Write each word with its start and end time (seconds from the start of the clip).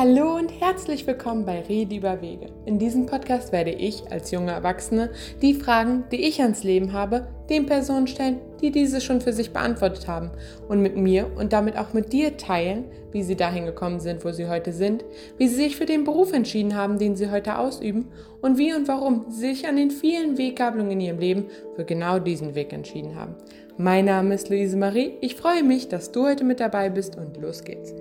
Hallo 0.00 0.36
und 0.36 0.60
herzlich 0.60 1.08
willkommen 1.08 1.44
bei 1.44 1.60
Rede 1.62 1.96
über 1.96 2.22
Wege. 2.22 2.46
In 2.66 2.78
diesem 2.78 3.06
Podcast 3.06 3.50
werde 3.50 3.72
ich 3.72 4.12
als 4.12 4.30
junge 4.30 4.52
Erwachsene 4.52 5.10
die 5.42 5.54
Fragen, 5.54 6.04
die 6.12 6.22
ich 6.28 6.40
ans 6.40 6.62
Leben 6.62 6.92
habe, 6.92 7.26
den 7.50 7.66
Personen 7.66 8.06
stellen, 8.06 8.38
die 8.62 8.70
diese 8.70 9.00
schon 9.00 9.20
für 9.20 9.32
sich 9.32 9.52
beantwortet 9.52 10.06
haben 10.06 10.30
und 10.68 10.82
mit 10.82 10.96
mir 10.96 11.28
und 11.36 11.52
damit 11.52 11.76
auch 11.76 11.94
mit 11.94 12.12
dir 12.12 12.36
teilen, 12.36 12.84
wie 13.10 13.24
sie 13.24 13.34
dahin 13.34 13.66
gekommen 13.66 13.98
sind, 13.98 14.24
wo 14.24 14.30
sie 14.30 14.46
heute 14.46 14.72
sind, 14.72 15.04
wie 15.36 15.48
sie 15.48 15.56
sich 15.56 15.76
für 15.76 15.86
den 15.86 16.04
Beruf 16.04 16.32
entschieden 16.32 16.76
haben, 16.76 17.00
den 17.00 17.16
sie 17.16 17.32
heute 17.32 17.58
ausüben 17.58 18.06
und 18.40 18.56
wie 18.56 18.72
und 18.74 18.86
warum 18.86 19.24
sie 19.30 19.48
sich 19.48 19.66
an 19.66 19.74
den 19.74 19.90
vielen 19.90 20.38
Weggabelungen 20.38 20.92
in 20.92 21.00
ihrem 21.00 21.18
Leben 21.18 21.46
für 21.74 21.84
genau 21.84 22.20
diesen 22.20 22.54
Weg 22.54 22.72
entschieden 22.72 23.16
haben. 23.16 23.34
Mein 23.76 24.04
Name 24.04 24.36
ist 24.36 24.48
Luise 24.48 24.76
Marie. 24.76 25.14
Ich 25.22 25.34
freue 25.34 25.64
mich, 25.64 25.88
dass 25.88 26.12
du 26.12 26.24
heute 26.24 26.44
mit 26.44 26.60
dabei 26.60 26.88
bist 26.88 27.16
und 27.16 27.36
los 27.36 27.64
geht's. 27.64 27.92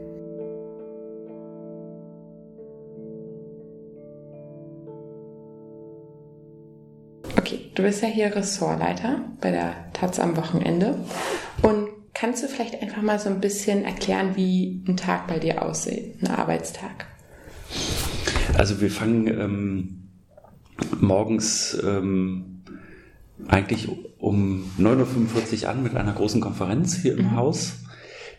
Du 7.78 7.84
bist 7.84 8.02
ja 8.02 8.08
hier 8.08 8.36
Ressortleiter 8.36 9.22
bei 9.40 9.52
der 9.52 9.76
Taz 9.94 10.20
am 10.20 10.36
Wochenende 10.36 11.00
und 11.62 11.88
kannst 12.14 12.44
du 12.44 12.48
vielleicht 12.48 12.82
einfach 12.82 13.04
mal 13.04 13.20
so 13.20 13.30
ein 13.30 13.40
bisschen 13.40 13.86
erklären, 13.86 14.36
wie 14.36 14.84
ein 14.88 14.98
Tag 14.98 15.28
bei 15.28 15.38
dir 15.38 15.62
aussieht, 15.62 16.16
ein 16.22 16.28
Arbeitstag? 16.28 17.06
Also 18.58 18.82
wir 18.82 18.90
fangen 18.90 19.28
ähm, 19.28 20.10
morgens 21.00 21.78
ähm, 21.86 22.64
eigentlich 23.48 23.88
um 24.18 24.72
9.45 24.80 25.64
Uhr 25.64 25.70
an 25.70 25.84
mit 25.84 25.96
einer 25.96 26.14
großen 26.14 26.42
Konferenz 26.42 26.96
hier 26.96 27.16
im 27.16 27.26
mhm. 27.26 27.36
Haus. 27.36 27.84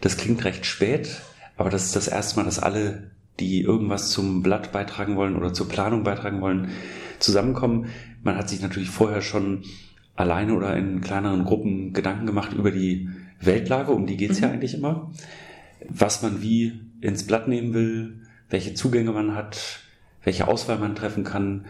Das 0.00 0.16
klingt 0.16 0.44
recht 0.44 0.66
spät, 0.66 1.20
aber 1.56 1.70
das 1.70 1.84
ist 1.84 1.94
das 1.94 2.08
erste 2.08 2.40
Mal, 2.40 2.44
dass 2.44 2.58
alle, 2.58 3.12
die 3.38 3.60
irgendwas 3.60 4.10
zum 4.10 4.42
Blatt 4.42 4.72
beitragen 4.72 5.14
wollen 5.14 5.36
oder 5.36 5.52
zur 5.52 5.68
Planung 5.68 6.02
beitragen 6.02 6.40
wollen, 6.40 6.70
zusammenkommen. 7.18 7.86
Man 8.22 8.36
hat 8.36 8.48
sich 8.48 8.60
natürlich 8.60 8.90
vorher 8.90 9.22
schon 9.22 9.62
alleine 10.16 10.54
oder 10.54 10.76
in 10.76 11.00
kleineren 11.00 11.44
Gruppen 11.44 11.92
Gedanken 11.92 12.26
gemacht 12.26 12.52
über 12.52 12.70
die 12.70 13.08
Weltlage, 13.40 13.92
um 13.92 14.06
die 14.06 14.16
geht's 14.16 14.38
mhm. 14.38 14.44
ja 14.44 14.50
eigentlich 14.50 14.74
immer. 14.74 15.10
Was 15.88 16.22
man 16.22 16.42
wie 16.42 16.80
ins 17.00 17.24
Blatt 17.24 17.48
nehmen 17.48 17.72
will, 17.72 18.22
welche 18.50 18.74
Zugänge 18.74 19.12
man 19.12 19.34
hat, 19.34 19.80
welche 20.24 20.48
Auswahl 20.48 20.78
man 20.78 20.96
treffen 20.96 21.24
kann. 21.24 21.66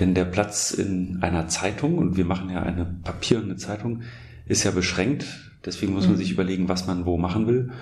Denn 0.00 0.14
der 0.14 0.24
Platz 0.24 0.70
in 0.70 1.18
einer 1.20 1.48
Zeitung, 1.48 1.98
und 1.98 2.16
wir 2.16 2.24
machen 2.24 2.48
ja 2.48 2.62
eine 2.62 2.86
papierende 3.04 3.56
Zeitung, 3.56 4.02
ist 4.46 4.64
ja 4.64 4.70
beschränkt. 4.70 5.52
Deswegen 5.64 5.92
muss 5.92 6.06
man 6.06 6.14
mhm. 6.14 6.18
sich 6.18 6.32
überlegen, 6.32 6.68
was 6.68 6.86
man 6.86 7.04
wo 7.04 7.18
machen 7.18 7.46
will. 7.46 7.72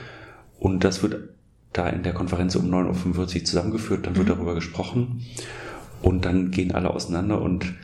Und 0.58 0.82
das 0.82 1.02
wird 1.02 1.30
da 1.72 1.88
in 1.88 2.02
der 2.02 2.12
Konferenz 2.12 2.56
um 2.56 2.68
9.45 2.68 3.16
Uhr 3.16 3.44
zusammengeführt, 3.44 4.06
dann 4.06 4.16
wird 4.16 4.26
mhm. 4.26 4.32
darüber 4.32 4.54
gesprochen. 4.54 5.24
Und 6.02 6.24
dann 6.24 6.50
gehen 6.50 6.72
alle 6.72 6.90
auseinander 6.90 7.40
und 7.40 7.74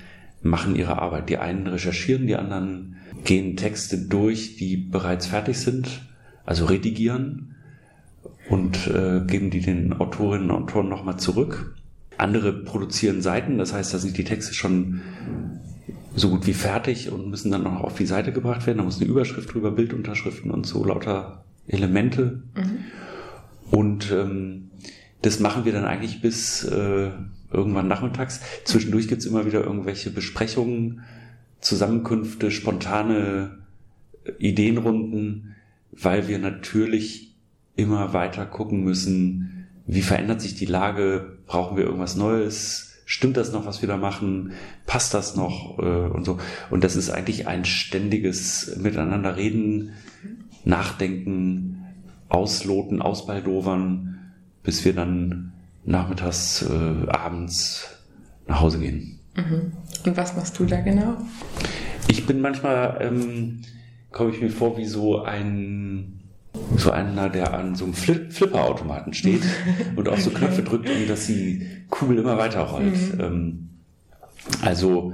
machen 0.43 0.77
ihre 0.77 1.01
Arbeit. 1.01 1.29
Die 1.29 1.39
einen 1.39 1.67
recherchieren, 1.67 2.27
die 2.27 2.37
anderen 2.37 2.97
gehen 3.25 3.57
Texte 3.57 3.99
durch, 3.99 4.57
die 4.57 4.77
bereits 4.77 5.27
fertig 5.27 5.59
sind, 5.59 6.03
also 6.45 6.67
redigieren 6.67 7.55
und 8.49 8.87
äh, 8.87 9.21
geben 9.27 9.51
die 9.51 9.61
den 9.61 9.93
Autorinnen 9.93 10.51
und 10.51 10.65
Autoren 10.65 10.89
nochmal 10.89 11.19
zurück. 11.19 11.75
Andere 12.19 12.53
produzieren 12.53 13.21
Seiten, 13.21 13.59
das 13.59 13.73
heißt, 13.73 13.93
da 13.93 13.99
sind 13.99 14.17
die 14.17 14.25
Texte 14.25 14.55
schon 14.55 15.03
so 16.15 16.31
gut 16.31 16.47
wie 16.47 16.55
fertig 16.55 17.11
und 17.11 17.29
müssen 17.29 17.51
dann 17.51 17.65
noch 17.65 17.83
auf 17.83 17.97
die 17.97 18.07
Seite 18.07 18.33
gebracht 18.33 18.67
werden. 18.67 18.79
Da 18.79 18.85
muss 18.85 19.01
eine 19.01 19.11
Überschrift 19.11 19.53
drüber, 19.53 19.71
Bildunterschriften 19.71 20.51
und 20.51 20.67
so 20.67 20.83
lauter 20.85 21.45
Elemente. 21.69 22.43
Mhm. 22.55 22.79
Und 23.71 24.11
ähm, 24.13 24.71
das 25.23 25.41
machen 25.41 25.65
wir 25.67 25.73
dann 25.73 25.85
eigentlich 25.85 26.23
bis 26.23 26.65
äh, 26.65 27.11
irgendwann 27.57 27.89
nachmittags. 27.89 28.41
Zwischendurch 28.65 29.09
gibt's 29.09 29.27
immer 29.27 29.47
wieder 29.47 29.65
irgendwelche 29.65 30.11
Besprechungen, 30.11 31.03
Zusammenkünfte, 31.61 32.51
spontane 32.51 33.59
äh, 34.25 34.33
Ideenrunden, 34.39 35.57
weil 35.91 36.29
wir 36.29 36.39
natürlich 36.39 37.35
immer 37.75 38.13
weiter 38.13 38.47
gucken 38.47 38.85
müssen, 38.85 39.67
wie 39.87 40.03
verändert 40.03 40.41
sich 40.41 40.55
die 40.55 40.67
Lage, 40.67 41.39
brauchen 41.47 41.77
wir 41.77 41.85
irgendwas 41.85 42.17
Neues, 42.17 42.95
stimmt 43.05 43.37
das 43.37 43.53
noch, 43.53 43.67
was 43.67 43.83
wir 43.83 43.89
da 43.89 43.97
machen, 43.97 44.53
passt 44.85 45.15
das 45.15 45.37
noch 45.37 45.79
äh, 45.79 45.83
und 45.83 46.25
so. 46.25 46.39
Und 46.71 46.85
das 46.85 46.97
ist 46.97 47.11
eigentlich 47.11 47.47
ein 47.47 47.65
ständiges 47.65 48.77
Miteinanderreden, 48.77 49.93
Nachdenken, 50.65 51.85
Ausloten, 52.29 53.01
Ausbaldovern, 53.01 54.19
bis 54.65 54.85
wir 54.85 54.93
dann 54.93 55.53
nachmittags, 55.87 56.63
äh, 56.63 57.09
abends 57.09 57.89
nach 58.47 58.61
Hause 58.61 58.81
gehen. 58.81 59.21
Mhm. 59.37 59.73
Und 60.05 60.17
was 60.17 60.37
machst 60.37 60.59
du 60.59 60.65
da 60.65 60.81
genau? 60.81 61.17
Ich 62.09 62.27
bin 62.27 62.41
manchmal, 62.41 62.99
ähm, 63.01 63.63
komme 64.11 64.31
ich 64.31 64.41
mir 64.41 64.51
vor 64.51 64.77
wie 64.77 64.85
so 64.85 65.23
ein, 65.23 66.21
so 66.77 66.91
einer, 66.91 67.29
der 67.29 67.55
an 67.55 67.75
so 67.75 67.85
einem 67.85 67.95
Flip 67.95 68.33
Flipperautomaten 68.33 69.13
steht 69.15 69.43
und 69.97 70.09
auf 70.09 70.21
so 70.21 70.31
Knöpfe 70.31 70.63
drückt, 70.63 70.91
um 70.91 71.07
dass 71.09 71.27
die 71.27 71.67
Kugel 71.91 72.19
immer 72.19 72.39
weiter 72.39 72.63
rollt. 72.63 73.15
Mhm. 73.15 73.21
Ähm, 73.21 73.69
also 74.63 75.13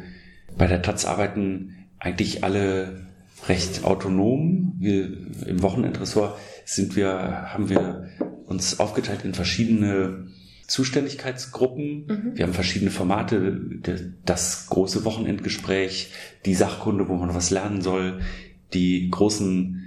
bei 0.56 0.66
der 0.66 0.82
Taz 0.82 1.04
arbeiten 1.04 1.74
eigentlich 1.98 2.44
alle 2.44 3.06
recht 3.48 3.84
autonom. 3.84 4.76
Wir 4.78 5.04
im 5.46 5.62
Wochenendressort 5.62 6.38
sind 6.64 6.96
wir, 6.96 7.52
haben 7.52 7.68
wir 7.68 8.08
uns 8.46 8.78
aufgeteilt 8.78 9.24
in 9.24 9.34
verschiedene 9.34 10.26
Zuständigkeitsgruppen. 10.72 12.06
Mhm. 12.06 12.32
Wir 12.34 12.46
haben 12.46 12.54
verschiedene 12.54 12.90
Formate, 12.90 13.60
das 14.24 14.68
große 14.68 15.04
Wochenendgespräch, 15.04 16.12
die 16.46 16.54
Sachkunde, 16.54 17.10
wo 17.10 17.14
man 17.14 17.34
was 17.34 17.50
lernen 17.50 17.82
soll, 17.82 18.22
die 18.72 19.10
großen 19.10 19.84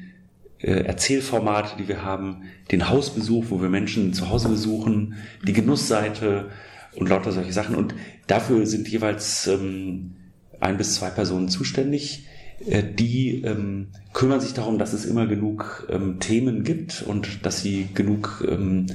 äh, 0.59 0.83
Erzählformate, 0.83 1.77
die 1.79 1.87
wir 1.87 2.03
haben, 2.03 2.43
den 2.71 2.87
Hausbesuch, 2.87 3.45
wo 3.49 3.63
wir 3.63 3.69
Menschen 3.69 4.13
zu 4.13 4.29
Hause 4.29 4.49
besuchen, 4.49 5.15
die 5.47 5.53
mhm. 5.53 5.55
Genussseite 5.55 6.51
und 6.95 7.09
lauter 7.09 7.31
solche 7.31 7.51
Sachen. 7.51 7.75
Und 7.75 7.95
dafür 8.27 8.67
sind 8.67 8.87
jeweils 8.87 9.47
ähm, 9.47 10.11
ein 10.59 10.77
bis 10.77 10.93
zwei 10.93 11.09
Personen 11.09 11.49
zuständig. 11.49 12.27
Äh, 12.63 12.83
die 12.83 13.41
ähm, 13.43 13.87
kümmern 14.13 14.39
sich 14.39 14.53
darum, 14.53 14.77
dass 14.77 14.93
es 14.93 15.05
immer 15.05 15.25
genug 15.25 15.87
ähm, 15.89 16.19
Themen 16.19 16.63
gibt 16.63 17.01
und 17.01 17.43
dass 17.43 17.63
sie 17.63 17.87
genug 17.95 18.45
ähm, 18.47 18.85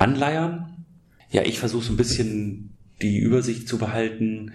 anleiern 0.00 0.71
ja, 1.32 1.42
ich 1.42 1.58
versuche 1.58 1.84
so 1.84 1.92
ein 1.92 1.96
bisschen 1.96 2.76
die 3.00 3.18
Übersicht 3.18 3.66
zu 3.66 3.78
behalten. 3.78 4.52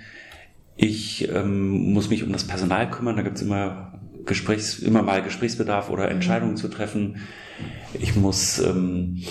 Ich 0.78 1.28
ähm, 1.28 1.92
muss 1.92 2.10
mich 2.10 2.24
um 2.24 2.32
das 2.32 2.46
Personal 2.46 2.90
kümmern. 2.90 3.16
Da 3.16 3.24
gibt's 3.24 3.42
immer 3.42 4.00
Gesprächs, 4.26 4.80
immer 4.80 5.02
mal 5.02 5.24
Gesprächsbedarf 5.24 5.90
oder 5.90 6.10
Entscheidungen 6.10 6.56
zu 6.56 6.68
treffen. 6.68 7.18
Ich 8.00 8.16
muss 8.16 8.60
ähm, 8.60 9.24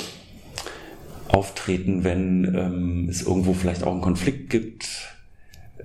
auftreten, 1.28 2.02
wenn 2.02 2.44
ähm, 2.44 3.08
es 3.08 3.22
irgendwo 3.22 3.54
vielleicht 3.54 3.84
auch 3.84 3.92
einen 3.92 4.00
Konflikt 4.00 4.50
gibt. 4.50 4.88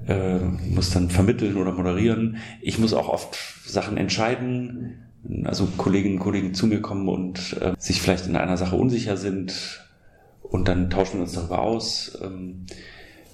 Äh, 0.07 0.39
muss 0.39 0.89
dann 0.89 1.11
vermitteln 1.11 1.57
oder 1.57 1.73
moderieren. 1.73 2.37
Ich 2.61 2.79
muss 2.79 2.93
auch 2.93 3.07
oft 3.07 3.37
Sachen 3.67 3.97
entscheiden. 3.97 4.97
Also 5.43 5.67
Kolleginnen 5.77 6.15
und 6.15 6.21
Kollegen 6.21 6.55
zu 6.55 6.65
mir 6.65 6.81
kommen 6.81 7.07
und 7.07 7.55
äh, 7.61 7.73
sich 7.77 8.01
vielleicht 8.01 8.25
in 8.25 8.35
einer 8.35 8.57
Sache 8.57 8.75
unsicher 8.75 9.15
sind 9.15 9.85
und 10.51 10.67
dann 10.67 10.89
tauschen 10.89 11.15
wir 11.15 11.21
uns 11.21 11.33
darüber 11.33 11.59
aus. 11.59 12.17
Ähm, 12.21 12.65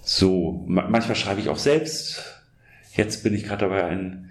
so, 0.03 0.63
manchmal 0.67 1.15
schreibe 1.15 1.41
ich 1.41 1.49
auch 1.49 1.57
selbst. 1.57 2.23
Jetzt 2.93 3.23
bin 3.23 3.33
ich 3.33 3.43
gerade 3.43 3.65
dabei, 3.65 3.85
ein 3.85 4.29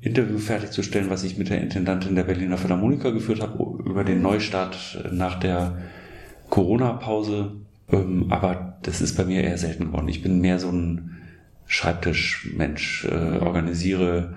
Interview 0.00 0.38
fertigzustellen, 0.38 1.10
was 1.10 1.24
ich 1.24 1.36
mit 1.36 1.50
der 1.50 1.60
Intendantin 1.60 2.14
der 2.14 2.22
Berliner 2.22 2.56
Philharmoniker 2.56 3.12
geführt 3.12 3.42
habe, 3.42 3.82
über 3.84 4.04
den 4.04 4.22
Neustart 4.22 5.04
nach 5.12 5.38
der 5.38 5.78
Corona-Pause. 6.48 7.52
Ähm, 7.92 8.26
aber 8.30 8.78
das 8.82 9.00
ist 9.00 9.16
bei 9.16 9.24
mir 9.24 9.42
eher 9.42 9.58
selten 9.58 9.86
geworden. 9.86 10.08
Ich 10.08 10.22
bin 10.22 10.40
mehr 10.40 10.58
so 10.58 10.70
ein 10.70 11.18
Schreibtischmensch, 11.66 13.04
äh, 13.04 13.38
organisiere, 13.38 14.36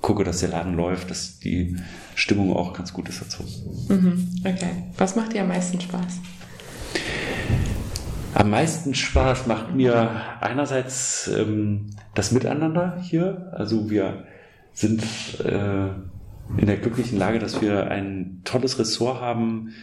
gucke, 0.00 0.24
dass 0.24 0.40
der 0.40 0.50
Laden 0.50 0.74
läuft, 0.74 1.10
dass 1.10 1.38
die 1.38 1.76
Stimmung 2.16 2.52
auch 2.52 2.72
ganz 2.72 2.92
gut 2.92 3.08
ist 3.08 3.22
dazu. 3.22 3.44
Mhm, 3.88 4.28
okay. 4.40 4.70
Was 4.98 5.14
macht 5.14 5.32
dir 5.32 5.42
am 5.42 5.48
meisten 5.48 5.80
Spaß? 5.80 6.20
Am 8.34 8.50
meisten 8.50 8.94
Spaß 8.94 9.46
macht 9.46 9.74
mir 9.74 10.10
einerseits 10.40 11.28
ähm, 11.28 11.90
das 12.14 12.32
Miteinander 12.32 12.98
hier. 13.00 13.52
Also 13.52 13.90
wir 13.90 14.24
sind 14.72 15.02
äh, 15.44 15.88
in 16.56 16.66
der 16.66 16.76
glücklichen 16.78 17.18
Lage, 17.18 17.38
dass 17.38 17.60
wir 17.60 17.90
ein 17.90 18.40
tolles 18.44 18.78
Ressort 18.78 19.20
haben 19.20 19.74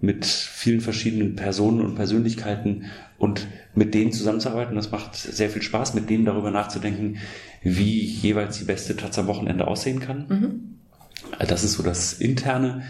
mit 0.00 0.26
vielen 0.26 0.80
verschiedenen 0.80 1.36
Personen 1.36 1.80
und 1.80 1.94
Persönlichkeiten 1.94 2.86
und 3.18 3.46
mit 3.74 3.94
denen 3.94 4.12
zusammenzuarbeiten. 4.12 4.74
Das 4.74 4.90
macht 4.90 5.14
sehr 5.14 5.48
viel 5.48 5.62
Spaß, 5.62 5.94
mit 5.94 6.10
denen 6.10 6.24
darüber 6.24 6.50
nachzudenken, 6.50 7.18
wie 7.62 8.00
jeweils 8.00 8.58
die 8.58 8.64
beste 8.64 8.96
Taz 8.96 9.16
am 9.18 9.28
Wochenende 9.28 9.68
aussehen 9.68 10.00
kann. 10.00 10.26
Mhm. 10.28 11.46
Das 11.46 11.62
ist 11.62 11.74
so 11.74 11.84
das 11.84 12.14
Interne. 12.14 12.82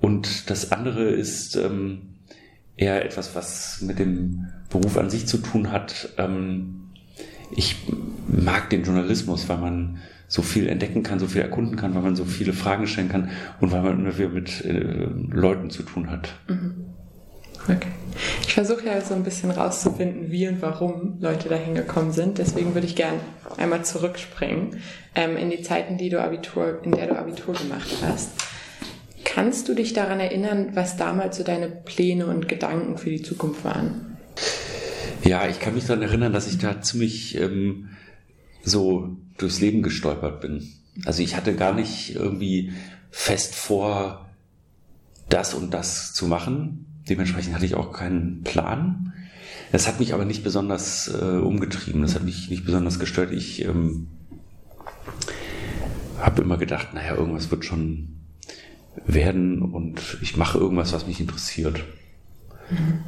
Und 0.00 0.50
das 0.50 0.70
andere 0.70 1.08
ist, 1.08 1.56
ähm, 1.56 2.13
eher 2.76 3.04
etwas, 3.04 3.34
was 3.34 3.80
mit 3.82 3.98
dem 3.98 4.48
Beruf 4.70 4.98
an 4.98 5.10
sich 5.10 5.26
zu 5.26 5.38
tun 5.38 5.70
hat. 5.70 6.10
Ähm, 6.18 6.90
ich 7.50 7.76
mag 8.28 8.70
den 8.70 8.82
Journalismus, 8.82 9.48
weil 9.48 9.58
man 9.58 9.98
so 10.26 10.42
viel 10.42 10.68
entdecken 10.68 11.02
kann, 11.02 11.18
so 11.18 11.26
viel 11.26 11.42
erkunden 11.42 11.76
kann, 11.76 11.94
weil 11.94 12.02
man 12.02 12.16
so 12.16 12.24
viele 12.24 12.52
Fragen 12.52 12.86
stellen 12.86 13.08
kann 13.08 13.30
und 13.60 13.70
weil 13.70 13.82
man 13.82 14.00
immer 14.00 14.18
wieder 14.18 14.30
mit 14.30 14.64
äh, 14.64 15.06
Leuten 15.30 15.70
zu 15.70 15.82
tun 15.82 16.10
hat. 16.10 16.34
Mhm. 16.48 16.86
Okay. 17.66 17.88
Ich 18.42 18.54
versuche 18.54 18.86
ja 18.86 19.00
so 19.00 19.14
ein 19.14 19.22
bisschen 19.22 19.50
rauszufinden, 19.50 20.30
wie 20.30 20.46
und 20.48 20.60
warum 20.60 21.18
Leute 21.20 21.48
dahin 21.48 21.74
gekommen 21.74 22.12
sind. 22.12 22.38
Deswegen 22.38 22.74
würde 22.74 22.86
ich 22.86 22.94
gern 22.94 23.14
einmal 23.56 23.84
zurückspringen 23.84 24.80
ähm, 25.14 25.36
in 25.36 25.50
die 25.50 25.62
Zeiten, 25.62 25.96
die 25.96 26.10
du 26.10 26.22
Abitur, 26.22 26.80
in 26.82 26.92
der 26.92 27.06
du 27.06 27.16
Abitur 27.16 27.54
gemacht 27.54 27.88
hast. 28.02 28.30
Kannst 29.24 29.68
du 29.68 29.74
dich 29.74 29.92
daran 29.92 30.20
erinnern, 30.20 30.70
was 30.74 30.96
damals 30.96 31.36
so 31.36 31.44
deine 31.44 31.68
Pläne 31.68 32.26
und 32.26 32.48
Gedanken 32.48 32.98
für 32.98 33.10
die 33.10 33.22
Zukunft 33.22 33.64
waren? 33.64 34.16
Ja, 35.24 35.48
ich 35.48 35.58
kann 35.58 35.74
mich 35.74 35.86
daran 35.86 36.02
erinnern, 36.02 36.32
dass 36.32 36.46
ich 36.46 36.58
da 36.58 36.82
ziemlich 36.82 37.36
ähm, 37.38 37.88
so 38.62 39.16
durchs 39.38 39.60
Leben 39.60 39.82
gestolpert 39.82 40.40
bin. 40.40 40.68
Also 41.06 41.22
ich 41.22 41.36
hatte 41.36 41.54
gar 41.54 41.72
nicht 41.72 42.14
irgendwie 42.14 42.72
fest 43.10 43.54
vor, 43.54 44.28
das 45.28 45.54
und 45.54 45.72
das 45.72 46.12
zu 46.12 46.26
machen. 46.26 46.86
Dementsprechend 47.08 47.54
hatte 47.54 47.66
ich 47.66 47.74
auch 47.74 47.92
keinen 47.92 48.42
Plan. 48.42 49.12
Das 49.72 49.88
hat 49.88 49.98
mich 49.98 50.14
aber 50.14 50.24
nicht 50.24 50.44
besonders 50.44 51.08
äh, 51.08 51.38
umgetrieben, 51.38 52.02
das 52.02 52.14
hat 52.14 52.22
mich 52.22 52.50
nicht 52.50 52.64
besonders 52.64 52.98
gestört. 52.98 53.32
Ich 53.32 53.64
ähm, 53.64 54.06
habe 56.18 56.42
immer 56.42 56.58
gedacht, 56.58 56.94
naja, 56.94 57.16
irgendwas 57.16 57.50
wird 57.50 57.64
schon 57.64 58.13
werden 59.06 59.62
und 59.62 60.18
ich 60.22 60.36
mache 60.36 60.58
irgendwas, 60.58 60.92
was 60.92 61.06
mich 61.06 61.20
interessiert. 61.20 61.84
Mhm. 62.70 63.00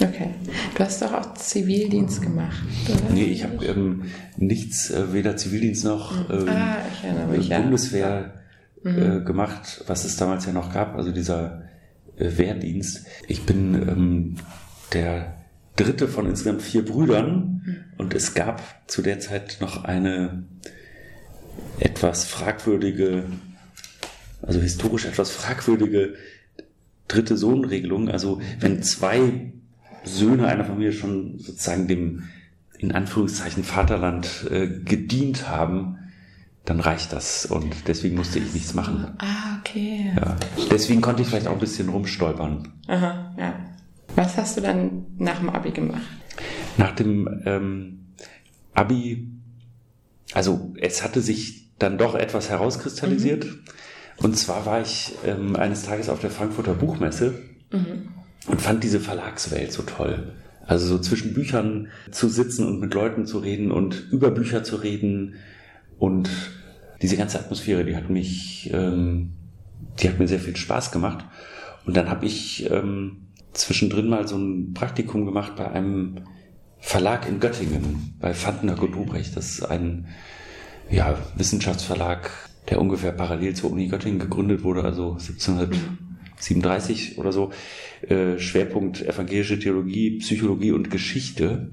Okay. 0.00 0.30
Du 0.74 0.84
hast 0.84 1.02
doch 1.02 1.12
auch 1.12 1.34
Zivildienst 1.34 2.22
gemacht, 2.22 2.62
oder? 2.88 3.12
Nee, 3.12 3.24
ich 3.24 3.44
habe 3.44 3.64
ähm, 3.64 4.04
nichts, 4.36 4.90
äh, 4.90 5.12
weder 5.12 5.36
Zivildienst 5.36 5.84
noch 5.84 6.28
mhm. 6.28 6.48
ähm, 6.48 6.48
ah, 6.48 7.26
mich, 7.30 7.50
Bundeswehr 7.50 8.32
ja. 8.84 8.90
äh, 8.90 9.18
mhm. 9.18 9.24
gemacht, 9.24 9.84
was 9.86 10.04
es 10.04 10.16
damals 10.16 10.46
ja 10.46 10.52
noch 10.52 10.72
gab, 10.72 10.96
also 10.96 11.12
dieser 11.12 11.62
äh, 12.16 12.36
Wehrdienst. 12.36 13.06
Ich 13.28 13.44
bin 13.44 13.74
ähm, 13.74 14.36
der 14.92 15.34
dritte 15.76 16.08
von 16.08 16.26
insgesamt 16.26 16.62
vier 16.62 16.84
Brüdern 16.84 17.86
und 17.98 18.14
es 18.14 18.34
gab 18.34 18.62
zu 18.88 19.02
der 19.02 19.20
Zeit 19.20 19.58
noch 19.60 19.84
eine 19.84 20.44
etwas 21.78 22.24
fragwürdige, 22.24 23.24
also 24.42 24.60
historisch 24.60 25.06
etwas 25.06 25.30
fragwürdige 25.30 26.14
dritte 27.08 27.36
Sohnregelung. 27.36 28.08
Also 28.08 28.40
wenn 28.60 28.82
zwei 28.82 29.52
Söhne 30.04 30.46
einer 30.46 30.64
Familie 30.64 30.92
schon 30.92 31.38
sozusagen 31.38 31.86
dem 31.86 32.24
in 32.78 32.92
Anführungszeichen 32.92 33.62
Vaterland 33.62 34.46
äh, 34.50 34.66
gedient 34.66 35.48
haben, 35.48 35.98
dann 36.64 36.80
reicht 36.80 37.12
das. 37.12 37.46
Und 37.46 37.88
deswegen 37.88 38.16
musste 38.16 38.38
ich 38.38 38.52
nichts 38.52 38.74
machen. 38.74 39.14
Ah, 39.18 39.58
okay. 39.60 40.12
Ja. 40.16 40.36
Deswegen 40.70 41.00
konnte 41.00 41.22
ich 41.22 41.28
vielleicht 41.28 41.46
auch 41.46 41.54
ein 41.54 41.60
bisschen 41.60 41.88
rumstolpern. 41.88 42.72
Aha, 42.88 43.34
ja. 43.38 43.54
Was 44.16 44.36
hast 44.36 44.56
du 44.56 44.60
dann 44.60 45.06
nach 45.18 45.38
dem 45.38 45.50
Abi 45.50 45.70
gemacht? 45.70 46.02
Nach 46.76 46.92
dem 46.92 47.42
ähm, 47.46 48.06
Abi, 48.74 49.28
also 50.34 50.74
es 50.80 51.02
hatte 51.02 51.20
sich 51.20 51.70
dann 51.78 51.98
doch 51.98 52.14
etwas 52.14 52.50
herauskristallisiert. 52.50 53.44
Mhm. 53.44 53.60
Und 54.22 54.38
zwar 54.38 54.66
war 54.66 54.80
ich 54.80 55.12
ähm, 55.26 55.56
eines 55.56 55.82
Tages 55.82 56.08
auf 56.08 56.20
der 56.20 56.30
Frankfurter 56.30 56.74
Buchmesse. 56.74 57.34
Mhm 57.72 58.12
und 58.46 58.60
fand 58.60 58.82
diese 58.82 59.00
Verlagswelt 59.00 59.72
so 59.72 59.82
toll. 59.82 60.32
Also 60.66 60.86
so 60.86 60.98
zwischen 60.98 61.34
Büchern 61.34 61.88
zu 62.10 62.28
sitzen 62.28 62.66
und 62.66 62.80
mit 62.80 62.94
Leuten 62.94 63.26
zu 63.26 63.38
reden 63.38 63.72
und 63.72 64.08
über 64.10 64.30
Bücher 64.30 64.62
zu 64.62 64.76
reden 64.76 65.34
und 65.98 66.30
diese 67.00 67.16
ganze 67.16 67.38
Atmosphäre, 67.38 67.84
die 67.84 67.96
hat 67.96 68.10
mich, 68.10 68.70
ähm, 68.72 69.32
die 70.00 70.08
hat 70.08 70.18
mir 70.18 70.28
sehr 70.28 70.38
viel 70.38 70.56
Spaß 70.56 70.92
gemacht. 70.92 71.24
Und 71.84 71.96
dann 71.96 72.08
habe 72.08 72.26
ich 72.26 72.70
ähm, 72.70 73.28
zwischendrin 73.52 74.08
mal 74.08 74.28
so 74.28 74.36
ein 74.36 74.72
Praktikum 74.72 75.26
gemacht 75.26 75.56
bei 75.56 75.68
einem 75.68 76.20
Verlag 76.78 77.28
in 77.28 77.40
Göttingen, 77.40 78.14
bei 78.20 78.34
Fandner 78.34 78.76
Godubrecht. 78.76 79.36
Das 79.36 79.50
ist 79.50 79.64
ein 79.64 80.06
ja, 80.90 81.18
Wissenschaftsverlag, 81.36 82.30
der 82.68 82.80
ungefähr 82.80 83.12
parallel 83.12 83.54
zur 83.54 83.72
Uni 83.72 83.88
Göttingen 83.88 84.18
gegründet 84.18 84.62
wurde, 84.62 84.84
also 84.84 85.12
1700. 85.12 85.76
37 86.42 87.18
oder 87.18 87.32
so, 87.32 87.52
äh, 88.08 88.38
Schwerpunkt 88.38 89.02
evangelische 89.02 89.58
Theologie, 89.58 90.18
Psychologie 90.18 90.72
und 90.72 90.90
Geschichte. 90.90 91.70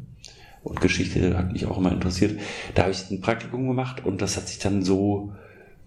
Und 0.61 0.81
Geschichte 0.81 1.37
hat 1.37 1.53
mich 1.53 1.65
auch 1.65 1.77
immer 1.77 1.91
interessiert. 1.91 2.39
Da 2.75 2.83
habe 2.83 2.91
ich 2.91 3.09
ein 3.09 3.21
Praktikum 3.21 3.67
gemacht 3.67 4.05
und 4.05 4.21
das 4.21 4.37
hat 4.37 4.47
sich 4.47 4.59
dann 4.59 4.83
so 4.83 5.33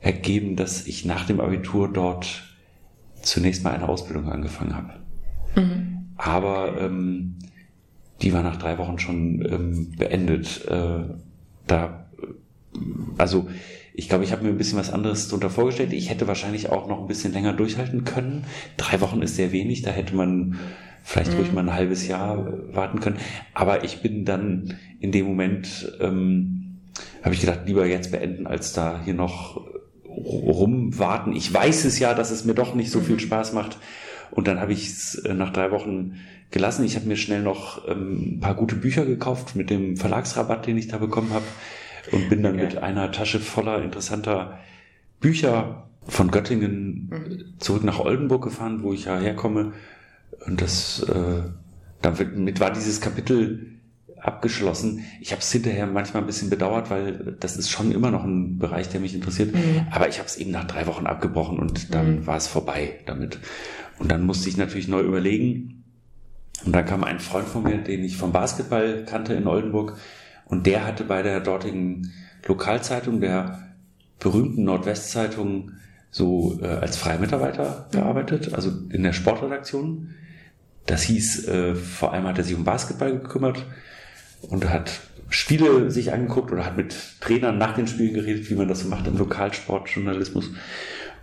ergeben, 0.00 0.56
dass 0.56 0.86
ich 0.86 1.04
nach 1.04 1.26
dem 1.26 1.40
Abitur 1.40 1.92
dort 1.92 2.42
zunächst 3.20 3.62
mal 3.62 3.72
eine 3.72 3.88
Ausbildung 3.88 4.28
angefangen 4.30 4.74
habe. 4.74 4.94
Mhm. 5.54 6.06
Aber 6.16 6.80
ähm, 6.80 7.36
die 8.22 8.32
war 8.32 8.42
nach 8.42 8.56
drei 8.56 8.78
Wochen 8.78 8.98
schon 8.98 9.44
ähm, 9.44 9.92
beendet. 9.96 10.66
Äh, 10.66 11.04
da, 11.66 12.06
also 13.18 13.48
ich 13.94 14.08
glaube, 14.08 14.24
ich 14.24 14.32
habe 14.32 14.42
mir 14.42 14.50
ein 14.50 14.58
bisschen 14.58 14.78
was 14.78 14.92
anderes 14.92 15.28
darunter 15.28 15.50
vorgestellt. 15.50 15.92
Ich 15.92 16.08
hätte 16.08 16.26
wahrscheinlich 16.26 16.70
auch 16.70 16.88
noch 16.88 17.00
ein 17.00 17.08
bisschen 17.08 17.32
länger 17.32 17.52
durchhalten 17.52 18.04
können. 18.04 18.44
Drei 18.76 19.00
Wochen 19.00 19.20
ist 19.22 19.36
sehr 19.36 19.52
wenig, 19.52 19.82
da 19.82 19.90
hätte 19.90 20.16
man 20.16 20.58
vielleicht 21.02 21.32
mhm. 21.32 21.38
ruhig 21.38 21.52
mal 21.52 21.62
ein 21.62 21.74
halbes 21.74 22.06
Jahr 22.06 22.74
warten 22.74 23.00
können. 23.00 23.18
Aber 23.52 23.84
ich 23.84 24.00
bin 24.00 24.24
dann 24.24 24.78
in 25.00 25.12
dem 25.12 25.26
Moment, 25.26 25.92
ähm, 26.00 26.78
habe 27.22 27.34
ich 27.34 27.40
gedacht, 27.40 27.60
lieber 27.66 27.86
jetzt 27.86 28.12
beenden, 28.12 28.46
als 28.46 28.72
da 28.72 29.00
hier 29.04 29.14
noch 29.14 29.60
rumwarten. 30.06 31.34
Ich 31.34 31.52
weiß 31.52 31.84
es 31.84 31.98
ja, 31.98 32.14
dass 32.14 32.30
es 32.30 32.44
mir 32.44 32.54
doch 32.54 32.74
nicht 32.74 32.90
so 32.90 33.00
viel 33.00 33.16
mhm. 33.16 33.20
Spaß 33.20 33.52
macht. 33.52 33.78
Und 34.30 34.48
dann 34.48 34.60
habe 34.60 34.72
ich 34.72 34.86
es 34.86 35.16
äh, 35.16 35.34
nach 35.34 35.52
drei 35.52 35.70
Wochen 35.70 36.14
gelassen. 36.50 36.84
Ich 36.84 36.96
habe 36.96 37.06
mir 37.06 37.16
schnell 37.16 37.42
noch 37.42 37.86
ähm, 37.88 38.36
ein 38.36 38.40
paar 38.40 38.54
gute 38.54 38.76
Bücher 38.76 39.04
gekauft 39.04 39.54
mit 39.54 39.68
dem 39.68 39.98
Verlagsrabatt, 39.98 40.66
den 40.66 40.78
ich 40.78 40.88
da 40.88 40.96
bekommen 40.96 41.30
habe 41.32 41.44
und 42.10 42.28
bin 42.28 42.42
dann 42.42 42.54
okay. 42.54 42.64
mit 42.64 42.78
einer 42.78 43.12
Tasche 43.12 43.38
voller 43.38 43.82
interessanter 43.82 44.58
Bücher 45.20 45.88
von 46.06 46.30
Göttingen 46.30 47.08
mhm. 47.10 47.54
zurück 47.58 47.84
nach 47.84 48.00
Oldenburg 48.00 48.42
gefahren, 48.44 48.82
wo 48.82 48.92
ich 48.92 49.04
ja 49.04 49.18
herkomme. 49.18 49.72
Und 50.46 50.60
das, 50.60 51.02
äh, 51.04 51.42
damit 52.00 52.58
war 52.58 52.72
dieses 52.72 53.00
Kapitel 53.00 53.78
abgeschlossen. 54.22 55.04
Ich 55.20 55.32
habe 55.32 55.42
es 55.42 55.50
hinterher 55.50 55.86
manchmal 55.86 56.22
ein 56.22 56.26
bisschen 56.26 56.50
bedauert, 56.50 56.90
weil 56.90 57.36
das 57.40 57.56
ist 57.56 57.70
schon 57.70 57.92
immer 57.92 58.10
noch 58.10 58.24
ein 58.24 58.58
Bereich, 58.58 58.88
der 58.88 59.00
mich 59.00 59.14
interessiert. 59.14 59.54
Mhm. 59.54 59.86
Aber 59.90 60.08
ich 60.08 60.18
habe 60.18 60.28
es 60.28 60.36
eben 60.36 60.50
nach 60.50 60.64
drei 60.64 60.86
Wochen 60.86 61.06
abgebrochen 61.06 61.58
und 61.58 61.94
dann 61.94 62.20
mhm. 62.20 62.26
war 62.26 62.36
es 62.36 62.46
vorbei 62.46 63.00
damit. 63.06 63.38
Und 63.98 64.10
dann 64.10 64.24
musste 64.24 64.48
ich 64.48 64.56
natürlich 64.56 64.88
neu 64.88 65.00
überlegen. 65.02 65.84
Und 66.64 66.72
dann 66.74 66.86
kam 66.86 67.02
ein 67.02 67.18
Freund 67.18 67.48
von 67.48 67.64
mir, 67.64 67.78
den 67.78 68.04
ich 68.04 68.16
vom 68.16 68.32
Basketball 68.32 69.04
kannte 69.04 69.34
in 69.34 69.48
Oldenburg, 69.48 69.96
und 70.52 70.66
der 70.66 70.86
hatte 70.86 71.04
bei 71.04 71.22
der 71.22 71.40
dortigen 71.40 72.12
Lokalzeitung, 72.46 73.22
der 73.22 73.72
berühmten 74.20 74.64
Nordwestzeitung, 74.64 75.70
so 76.10 76.60
äh, 76.60 76.66
als 76.66 76.98
Freimitarbeiter 76.98 77.88
gearbeitet, 77.90 78.52
also 78.52 78.70
in 78.90 79.02
der 79.02 79.14
Sportredaktion. 79.14 80.10
Das 80.84 81.04
hieß, 81.04 81.48
äh, 81.48 81.74
vor 81.74 82.12
allem 82.12 82.26
hat 82.26 82.36
er 82.36 82.44
sich 82.44 82.54
um 82.54 82.64
Basketball 82.64 83.12
gekümmert 83.12 83.64
und 84.42 84.68
hat 84.68 85.00
Spiele 85.30 85.90
sich 85.90 86.12
angeguckt 86.12 86.52
oder 86.52 86.66
hat 86.66 86.76
mit 86.76 86.94
Trainern 87.22 87.56
nach 87.56 87.74
den 87.74 87.86
Spielen 87.86 88.12
geredet, 88.12 88.50
wie 88.50 88.54
man 88.54 88.68
das 88.68 88.80
so 88.80 88.88
macht 88.88 89.06
im 89.06 89.16
Lokalsportjournalismus 89.16 90.50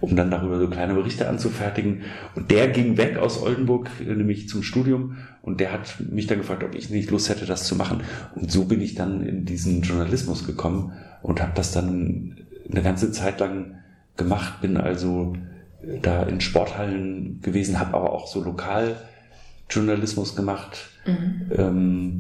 um 0.02 0.16
dann 0.16 0.32
darüber 0.32 0.60
so 0.60 0.68
kleine 0.68 0.94
Berichte 0.94 1.28
anzufertigen. 1.28 2.04
Und 2.36 2.52
der 2.52 2.70
ging 2.70 2.98
weg 2.98 3.18
aus 3.18 3.42
Oldenburg, 3.42 3.90
nämlich 4.00 4.48
zum 4.48 4.64
Studium, 4.64 5.18
und 5.50 5.60
der 5.60 5.72
hat 5.74 5.96
mich 6.00 6.28
dann 6.28 6.38
gefragt, 6.38 6.64
ob 6.64 6.76
ich 6.76 6.90
nicht 6.90 7.10
Lust 7.12 7.30
hätte, 7.30 7.46
das 7.46 7.66
zu 7.66 7.76
machen. 7.76 8.04
Und 8.36 8.52
so 8.52 8.66
bin 8.66 8.82
ich 8.82 8.96
dann 8.96 9.26
in 9.26 9.46
diesen 9.46 9.82
Journalismus 9.82 10.46
gekommen 10.46 10.94
und 11.22 11.42
habe 11.42 11.52
das 11.56 11.72
dann 11.72 12.38
eine 12.70 12.82
ganze 12.82 13.12
Zeit 13.12 13.40
lang 13.40 13.76
gemacht, 14.16 14.62
bin 14.62 14.78
also 14.78 15.34
da 16.02 16.24
in 16.24 16.40
Sporthallen 16.40 17.42
gewesen, 17.42 17.80
habe 17.80 17.96
aber 17.96 18.12
auch 18.12 18.28
so 18.28 18.44
Lokaljournalismus 18.44 20.36
gemacht, 20.36 20.90
mhm. 21.06 21.52
ähm, 21.58 22.20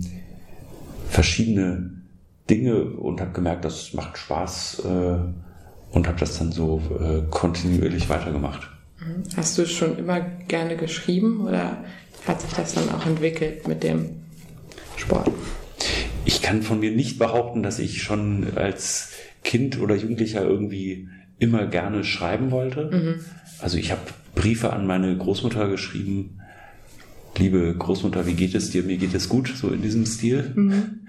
verschiedene 1.08 1.92
Dinge 2.50 2.84
und 2.84 3.22
habe 3.22 3.32
gemerkt, 3.32 3.64
das 3.64 3.94
macht 3.94 4.18
Spaß. 4.18 4.84
Äh, 4.86 5.18
und 5.92 6.08
habe 6.08 6.20
das 6.20 6.38
dann 6.38 6.52
so 6.52 6.82
äh, 7.00 7.24
kontinuierlich 7.30 8.10
weitergemacht. 8.10 8.70
Mhm. 9.00 9.24
Hast 9.36 9.58
du 9.58 9.66
schon 9.66 9.98
immer 9.98 10.20
gerne 10.20 10.76
geschrieben 10.76 11.42
oder 11.48 11.84
hat 12.26 12.42
sich 12.42 12.52
das 12.52 12.74
dann 12.74 12.90
auch 12.90 13.06
entwickelt 13.06 13.68
mit 13.68 13.84
dem 13.84 14.22
Sport? 14.98 15.32
Ich 16.26 16.42
kann 16.42 16.62
von 16.62 16.80
mir 16.80 16.92
nicht 16.92 17.18
behaupten, 17.18 17.64
dass 17.64 17.80
ich 17.80 18.02
schon 18.02 18.48
als 18.56 19.12
Kind 19.44 19.80
oder 19.80 19.96
Jugendlicher 19.96 20.44
irgendwie 20.44 21.08
immer 21.40 21.66
gerne 21.66 22.04
schreiben 22.04 22.52
wollte. 22.52 22.90
Mhm. 22.92 23.26
Also 23.60 23.78
ich 23.78 23.92
habe 23.92 24.02
Briefe 24.36 24.74
an 24.74 24.86
meine 24.86 25.18
Großmutter 25.18 25.70
geschrieben, 25.70 26.40
liebe 27.38 27.74
Großmutter, 27.76 28.26
wie 28.28 28.34
geht 28.34 28.56
es 28.56 28.70
dir? 28.70 28.84
Mir 28.84 28.98
geht 28.98 29.14
es 29.14 29.30
gut, 29.30 29.54
so 29.56 29.70
in 29.70 29.82
diesem 29.82 30.06
Stil. 30.06 30.52
Mhm. 30.56 31.00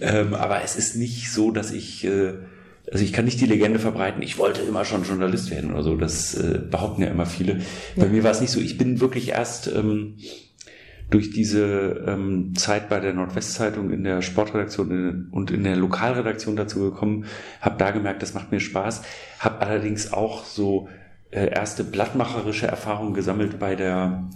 Ähm, 0.00 0.34
aber 0.34 0.62
es 0.62 0.76
ist 0.76 0.96
nicht 0.96 1.30
so, 1.30 1.50
dass 1.50 1.72
ich, 1.72 2.04
äh, 2.04 2.34
also 2.92 3.04
ich 3.04 3.12
kann 3.12 3.24
nicht 3.24 3.40
die 3.40 3.46
Legende 3.46 3.78
verbreiten, 3.78 4.22
ich 4.22 4.38
wollte 4.38 4.62
immer 4.62 4.84
schon 4.84 5.04
Journalist 5.04 5.50
werden 5.50 5.72
oder 5.72 5.82
so. 5.82 5.96
Das 5.96 6.34
äh, 6.34 6.58
behaupten 6.58 7.02
ja 7.02 7.08
immer 7.08 7.26
viele. 7.26 7.58
Ja. 7.96 8.04
Bei 8.04 8.08
mir 8.08 8.24
war 8.24 8.30
es 8.30 8.40
nicht 8.40 8.50
so. 8.50 8.60
Ich 8.60 8.78
bin 8.78 9.00
wirklich 9.00 9.30
erst 9.30 9.66
ähm, 9.68 10.16
durch 11.10 11.30
diese 11.30 12.04
ähm, 12.06 12.54
Zeit 12.54 12.88
bei 12.88 13.00
der 13.00 13.14
Nordwestzeitung 13.14 13.90
in 13.90 14.04
der 14.04 14.22
Sportredaktion 14.22 15.28
und 15.30 15.50
in 15.50 15.64
der 15.64 15.76
Lokalredaktion 15.76 16.56
dazu 16.56 16.80
gekommen, 16.80 17.24
habe 17.60 17.78
da 17.78 17.90
gemerkt, 17.90 18.22
das 18.22 18.34
macht 18.34 18.52
mir 18.52 18.60
Spaß, 18.60 19.02
habe 19.38 19.60
allerdings 19.60 20.12
auch 20.12 20.44
so 20.44 20.88
äh, 21.30 21.50
erste 21.50 21.84
blattmacherische 21.84 22.66
Erfahrungen 22.66 23.14
gesammelt 23.14 23.58
bei 23.58 23.74
der 23.74 24.28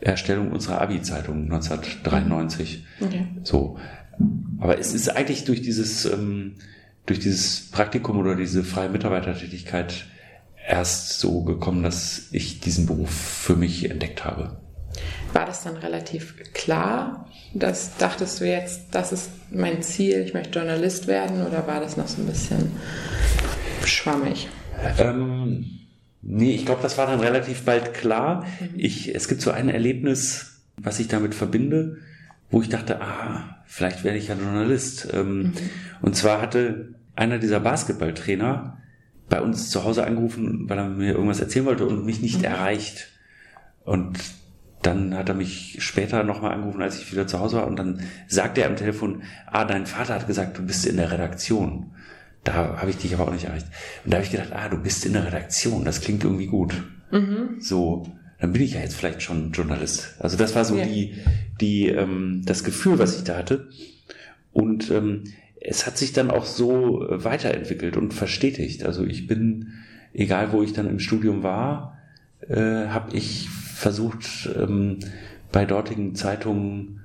Erstellung 0.00 0.52
unserer 0.52 0.80
Abi-Zeitung 0.80 1.44
1993. 1.44 2.84
Okay. 3.00 3.26
So. 3.42 3.78
Aber 4.58 4.78
es 4.78 4.94
ist 4.94 5.08
eigentlich 5.10 5.44
durch 5.44 5.60
dieses, 5.60 6.06
ähm, 6.06 6.54
durch 7.06 7.20
dieses 7.20 7.70
Praktikum 7.70 8.18
oder 8.18 8.34
diese 8.34 8.64
freie 8.64 8.88
Mitarbeitertätigkeit 8.88 10.06
erst 10.68 11.20
so 11.20 11.42
gekommen, 11.42 11.82
dass 11.82 12.28
ich 12.32 12.60
diesen 12.60 12.86
Beruf 12.86 13.10
für 13.10 13.56
mich 13.56 13.88
entdeckt 13.88 14.24
habe. 14.24 14.60
War 15.32 15.46
das 15.46 15.62
dann 15.62 15.76
relativ 15.76 16.34
klar? 16.52 17.28
dass 17.54 17.96
dachtest 17.96 18.40
du 18.40 18.46
jetzt, 18.46 18.82
das 18.90 19.12
ist 19.12 19.30
mein 19.50 19.82
Ziel, 19.82 20.20
ich 20.20 20.34
möchte 20.34 20.58
Journalist 20.58 21.06
werden 21.06 21.46
oder 21.46 21.66
war 21.66 21.80
das 21.80 21.96
noch 21.96 22.06
so 22.06 22.20
ein 22.20 22.26
bisschen 22.26 22.72
schwammig? 23.84 24.48
Ähm, 24.98 25.76
Nee, 26.28 26.56
ich 26.56 26.66
glaube, 26.66 26.82
das 26.82 26.98
war 26.98 27.06
dann 27.06 27.20
relativ 27.20 27.62
bald 27.62 27.94
klar. 27.94 28.44
Mhm. 28.58 28.70
Ich, 28.76 29.14
es 29.14 29.28
gibt 29.28 29.40
so 29.40 29.52
ein 29.52 29.68
Erlebnis, 29.68 30.60
was 30.76 30.98
ich 30.98 31.06
damit 31.06 31.36
verbinde, 31.36 31.98
wo 32.50 32.62
ich 32.62 32.68
dachte, 32.68 33.00
ah, 33.00 33.62
vielleicht 33.66 34.04
werde 34.04 34.18
ich 34.18 34.28
ja 34.28 34.34
Journalist. 34.34 35.08
Ähm, 35.12 35.38
mhm. 35.38 35.52
Und 36.02 36.16
zwar 36.16 36.40
hatte 36.40 36.94
einer 37.14 37.38
dieser 37.38 37.60
Basketballtrainer 37.60 38.78
bei 39.28 39.40
uns 39.40 39.70
zu 39.70 39.84
Hause 39.84 40.06
angerufen, 40.06 40.68
weil 40.68 40.78
er 40.78 40.88
mir 40.88 41.12
irgendwas 41.12 41.40
erzählen 41.40 41.66
wollte 41.66 41.86
und 41.86 42.04
mich 42.04 42.22
nicht 42.22 42.38
mhm. 42.38 42.44
erreicht. 42.44 43.08
Und 43.84 44.18
dann 44.82 45.16
hat 45.16 45.28
er 45.28 45.34
mich 45.34 45.78
später 45.80 46.22
nochmal 46.22 46.52
angerufen, 46.52 46.82
als 46.82 47.00
ich 47.00 47.10
wieder 47.10 47.26
zu 47.26 47.40
Hause 47.40 47.56
war, 47.56 47.66
und 47.66 47.76
dann 47.76 48.02
sagte 48.28 48.62
er 48.62 48.68
am 48.68 48.76
Telefon, 48.76 49.22
ah, 49.46 49.64
dein 49.64 49.86
Vater 49.86 50.14
hat 50.14 50.26
gesagt, 50.26 50.58
du 50.58 50.62
bist 50.62 50.86
in 50.86 50.96
der 50.96 51.10
Redaktion. 51.10 51.92
Da 52.44 52.78
habe 52.80 52.90
ich 52.90 52.96
dich 52.96 53.12
aber 53.12 53.26
auch 53.26 53.32
nicht 53.32 53.46
erreicht. 53.46 53.66
Und 54.04 54.12
da 54.12 54.18
habe 54.18 54.24
ich 54.24 54.30
gedacht, 54.30 54.52
ah, 54.52 54.68
du 54.68 54.78
bist 54.78 55.04
in 55.04 55.14
der 55.14 55.26
Redaktion, 55.26 55.84
das 55.84 56.00
klingt 56.00 56.22
irgendwie 56.22 56.46
gut. 56.46 56.74
Mhm. 57.10 57.56
So, 57.58 58.06
dann 58.40 58.52
bin 58.52 58.62
ich 58.62 58.74
ja 58.74 58.80
jetzt 58.80 58.96
vielleicht 58.96 59.22
schon 59.22 59.52
Journalist. 59.52 60.14
Also 60.18 60.36
das 60.36 60.54
war 60.54 60.64
so 60.64 60.76
ja. 60.76 60.84
die, 60.84 61.14
die, 61.60 61.88
ähm, 61.88 62.42
das 62.44 62.64
Gefühl, 62.64 62.98
was 62.98 63.16
ich 63.16 63.24
da 63.24 63.36
hatte. 63.36 63.68
Und 64.52 64.90
ähm, 64.90 65.24
es 65.60 65.86
hat 65.86 65.98
sich 65.98 66.12
dann 66.12 66.30
auch 66.30 66.44
so 66.44 67.06
weiterentwickelt 67.08 67.96
und 67.96 68.12
verstetigt. 68.14 68.84
Also 68.84 69.04
ich 69.04 69.26
bin, 69.26 69.72
egal 70.12 70.52
wo 70.52 70.62
ich 70.62 70.72
dann 70.72 70.88
im 70.88 70.98
Studium 70.98 71.42
war, 71.42 71.98
äh, 72.48 72.88
habe 72.88 73.16
ich 73.16 73.48
versucht, 73.48 74.50
ähm, 74.56 74.98
bei 75.52 75.64
dortigen 75.64 76.14
Zeitungen 76.14 77.00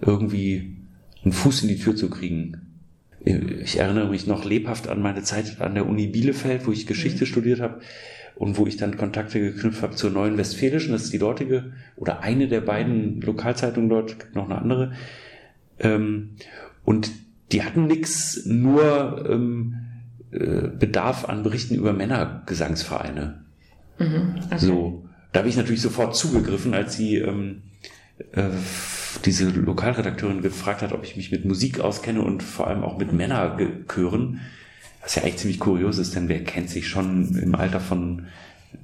irgendwie 0.00 0.76
einen 1.22 1.32
Fuß 1.32 1.62
in 1.62 1.68
die 1.68 1.78
Tür 1.78 1.96
zu 1.96 2.10
kriegen 2.10 2.64
ich 3.24 3.78
erinnere 3.78 4.10
mich 4.10 4.26
noch 4.26 4.44
lebhaft 4.44 4.88
an 4.88 5.00
meine 5.00 5.22
Zeit 5.22 5.60
an 5.60 5.74
der 5.74 5.86
Uni 5.86 6.08
Bielefeld, 6.08 6.66
wo 6.66 6.72
ich 6.72 6.86
Geschichte 6.86 7.24
mhm. 7.24 7.28
studiert 7.28 7.60
habe 7.60 7.80
und 8.36 8.58
wo 8.58 8.66
ich 8.66 8.76
dann 8.76 8.96
Kontakte 8.96 9.40
geknüpft 9.40 9.82
habe 9.82 9.94
zur 9.94 10.10
Neuen 10.10 10.36
Westfälischen, 10.36 10.92
das 10.92 11.04
ist 11.04 11.12
die 11.12 11.18
dortige 11.18 11.72
oder 11.96 12.20
eine 12.20 12.48
der 12.48 12.60
beiden 12.60 13.20
Lokalzeitungen 13.20 13.88
dort, 13.88 14.34
noch 14.34 14.46
eine 14.46 14.58
andere. 14.58 14.92
Ähm, 15.78 16.30
und 16.84 17.10
die 17.52 17.62
hatten 17.62 17.86
nix, 17.86 18.44
nur 18.46 19.24
ähm, 19.28 19.76
äh, 20.32 20.68
Bedarf 20.68 21.28
an 21.28 21.42
Berichten 21.42 21.74
über 21.74 21.92
Männergesangsvereine. 21.92 23.44
Mhm, 23.98 24.34
okay. 24.46 24.58
So, 24.58 25.08
da 25.32 25.40
habe 25.40 25.48
ich 25.48 25.56
natürlich 25.56 25.82
sofort 25.82 26.16
zugegriffen, 26.16 26.74
als 26.74 26.96
sie 26.96 27.16
ähm, 27.18 27.62
äh, 28.32 28.50
diese 29.24 29.48
Lokalredakteurin 29.48 30.42
gefragt 30.42 30.82
hat, 30.82 30.92
ob 30.92 31.04
ich 31.04 31.16
mich 31.16 31.30
mit 31.30 31.44
Musik 31.44 31.80
auskenne 31.80 32.22
und 32.22 32.42
vor 32.42 32.66
allem 32.66 32.82
auch 32.82 32.98
mit 32.98 33.12
Männerchören. 33.12 34.40
Was 35.04 35.14
ja 35.14 35.22
eigentlich 35.22 35.36
ziemlich 35.36 35.60
kurios 35.60 35.98
ist, 35.98 36.16
denn 36.16 36.28
wer 36.28 36.42
kennt 36.42 36.70
sich 36.70 36.88
schon 36.88 37.36
im 37.36 37.54
Alter 37.54 37.78
von 37.78 38.26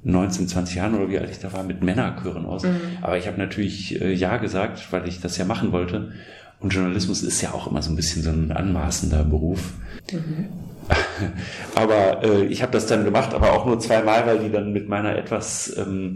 19, 0.03 0.47
20 0.47 0.75
Jahren 0.75 0.95
oder 0.95 1.09
wie 1.09 1.19
alt 1.19 1.29
ich 1.29 1.39
da 1.39 1.51
war, 1.51 1.63
mit 1.63 1.83
Männerchören 1.83 2.45
aus. 2.45 2.63
Mhm. 2.63 2.79
Aber 3.01 3.17
ich 3.17 3.27
habe 3.27 3.37
natürlich 3.37 4.01
äh, 4.01 4.13
Ja 4.13 4.37
gesagt, 4.37 4.91
weil 4.91 5.07
ich 5.07 5.19
das 5.19 5.37
ja 5.37 5.45
machen 5.45 5.71
wollte. 5.71 6.13
Und 6.59 6.73
Journalismus 6.73 7.23
ist 7.23 7.41
ja 7.41 7.53
auch 7.53 7.69
immer 7.69 7.81
so 7.81 7.91
ein 7.91 7.95
bisschen 7.95 8.21
so 8.21 8.29
ein 8.29 8.51
anmaßender 8.51 9.23
Beruf. 9.23 9.73
Mhm. 10.11 10.49
aber 11.75 12.23
äh, 12.23 12.45
ich 12.45 12.61
habe 12.61 12.71
das 12.71 12.85
dann 12.85 13.03
gemacht, 13.03 13.33
aber 13.33 13.53
auch 13.53 13.65
nur 13.65 13.79
zweimal, 13.79 14.25
weil 14.25 14.39
die 14.39 14.51
dann 14.51 14.73
mit 14.73 14.89
meiner 14.89 15.15
etwas, 15.15 15.75
ähm, 15.77 16.15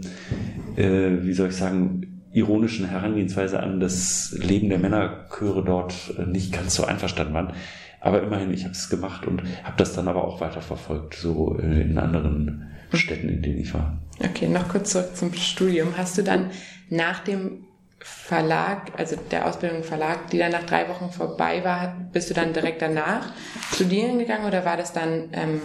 äh, 0.76 1.22
wie 1.22 1.32
soll 1.32 1.48
ich 1.48 1.56
sagen, 1.56 2.22
ironischen 2.32 2.86
Herangehensweise 2.86 3.60
an 3.60 3.80
das 3.80 4.36
Leben 4.38 4.68
der 4.68 4.78
Männerchöre 4.78 5.64
dort 5.64 5.94
äh, 6.18 6.26
nicht 6.26 6.52
ganz 6.52 6.74
so 6.74 6.84
einverstanden 6.84 7.34
waren. 7.34 7.52
Aber 8.00 8.22
immerhin, 8.22 8.52
ich 8.52 8.64
habe 8.64 8.72
es 8.72 8.88
gemacht 8.88 9.26
und 9.26 9.42
habe 9.64 9.76
das 9.76 9.94
dann 9.94 10.08
aber 10.08 10.24
auch 10.24 10.40
weiterverfolgt, 10.40 11.14
so 11.14 11.58
äh, 11.58 11.82
in 11.82 11.98
anderen 11.98 12.70
Städten, 12.92 13.28
in 13.28 13.42
denen 13.42 13.58
ich 13.58 13.74
war. 13.74 13.98
Okay, 14.22 14.48
noch 14.48 14.68
kurz 14.68 14.92
zurück 14.92 15.16
zum 15.16 15.32
Studium. 15.34 15.96
Hast 15.96 16.16
du 16.16 16.22
dann 16.22 16.50
nach 16.88 17.20
dem 17.20 17.64
Verlag, 17.98 18.92
also 18.96 19.16
der 19.30 19.46
Ausbildung 19.46 19.78
im 19.78 19.84
Verlag, 19.84 20.30
die 20.30 20.38
dann 20.38 20.52
nach 20.52 20.64
drei 20.64 20.88
Wochen 20.88 21.10
vorbei 21.10 21.64
war, 21.64 21.96
bist 22.12 22.30
du 22.30 22.34
dann 22.34 22.52
direkt 22.52 22.80
danach 22.82 23.32
studieren 23.72 24.18
gegangen 24.18 24.46
oder 24.46 24.64
war 24.64 24.76
das 24.76 24.92
dann 24.92 25.30
ähm, 25.32 25.60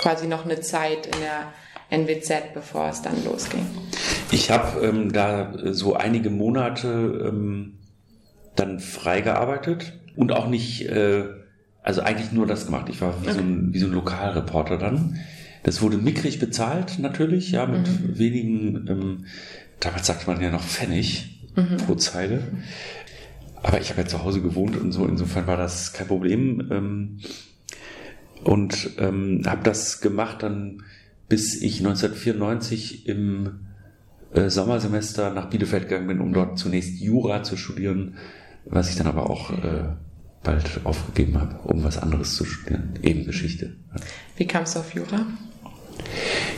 quasi 0.00 0.26
noch 0.26 0.44
eine 0.44 0.60
Zeit 0.60 1.06
in 1.06 1.20
der 1.20 1.52
NWZ, 1.90 2.52
bevor 2.54 2.88
es 2.88 3.02
dann 3.02 3.24
losging? 3.24 3.66
Ich 4.30 4.50
habe 4.50 4.86
ähm, 4.86 5.12
da 5.12 5.52
so 5.72 5.94
einige 5.94 6.30
Monate 6.30 6.88
ähm, 7.28 7.78
dann 8.56 8.78
freigearbeitet 8.78 9.98
und 10.16 10.32
auch 10.32 10.48
nicht, 10.48 10.82
äh, 10.82 11.24
also 11.82 12.02
eigentlich 12.02 12.32
nur 12.32 12.46
das 12.46 12.66
gemacht. 12.66 12.88
Ich 12.88 13.00
war 13.00 13.22
wie, 13.22 13.28
okay. 13.28 13.36
so, 13.36 13.40
ein, 13.40 13.72
wie 13.72 13.78
so 13.78 13.86
ein 13.86 13.92
Lokalreporter 13.92 14.76
dann. 14.76 15.18
Das 15.62 15.82
wurde 15.82 15.98
mickrig 15.98 16.38
bezahlt 16.38 16.98
natürlich, 16.98 17.52
ja, 17.52 17.66
mit 17.66 17.88
mhm. 17.88 18.18
wenigen, 18.18 18.86
ähm, 18.88 19.24
damals 19.78 20.06
sagte 20.06 20.26
man 20.26 20.40
ja 20.40 20.50
noch 20.50 20.62
Pfennig 20.62 21.48
mhm. 21.56 21.76
pro 21.78 21.94
Zeile. 21.96 22.42
Aber 23.62 23.80
ich 23.80 23.90
habe 23.90 24.02
ja 24.02 24.06
zu 24.06 24.24
Hause 24.24 24.40
gewohnt 24.40 24.76
und 24.76 24.92
so, 24.92 25.06
insofern 25.06 25.46
war 25.46 25.58
das 25.58 25.92
kein 25.92 26.06
Problem. 26.06 26.68
Ähm, 26.70 27.18
und 28.42 28.90
ähm, 28.98 29.42
habe 29.46 29.62
das 29.64 30.00
gemacht 30.00 30.42
dann 30.42 30.82
bis 31.30 31.62
ich 31.62 31.78
1994 31.78 33.06
im 33.06 33.60
äh, 34.34 34.50
Sommersemester 34.50 35.32
nach 35.32 35.48
Bielefeld 35.48 35.88
gegangen 35.88 36.08
bin, 36.08 36.20
um 36.20 36.32
dort 36.32 36.58
zunächst 36.58 37.00
Jura 37.00 37.42
zu 37.44 37.56
studieren, 37.56 38.16
was 38.66 38.90
ich 38.90 38.96
dann 38.96 39.06
aber 39.06 39.30
auch 39.30 39.50
äh, 39.50 39.94
bald 40.42 40.80
aufgegeben 40.84 41.40
habe, 41.40 41.56
um 41.64 41.84
was 41.84 41.98
anderes 41.98 42.34
zu 42.34 42.44
studieren, 42.44 42.98
eben 43.02 43.24
Geschichte. 43.24 43.76
Wie 44.36 44.46
kamst 44.46 44.74
du 44.74 44.80
auf 44.80 44.94
Jura? 44.94 45.26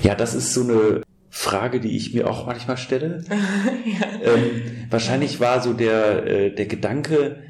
Ja, 0.02 0.14
das 0.14 0.34
ist 0.34 0.54
so 0.54 0.62
eine 0.62 1.02
Frage, 1.30 1.80
die 1.80 1.96
ich 1.96 2.14
mir 2.14 2.28
auch 2.28 2.46
manchmal 2.46 2.76
stelle. 2.76 3.24
ja. 3.28 4.06
ähm, 4.22 4.62
wahrscheinlich 4.90 5.40
war 5.40 5.60
so 5.62 5.72
der, 5.72 6.26
äh, 6.26 6.54
der 6.54 6.66
Gedanke, 6.66 7.42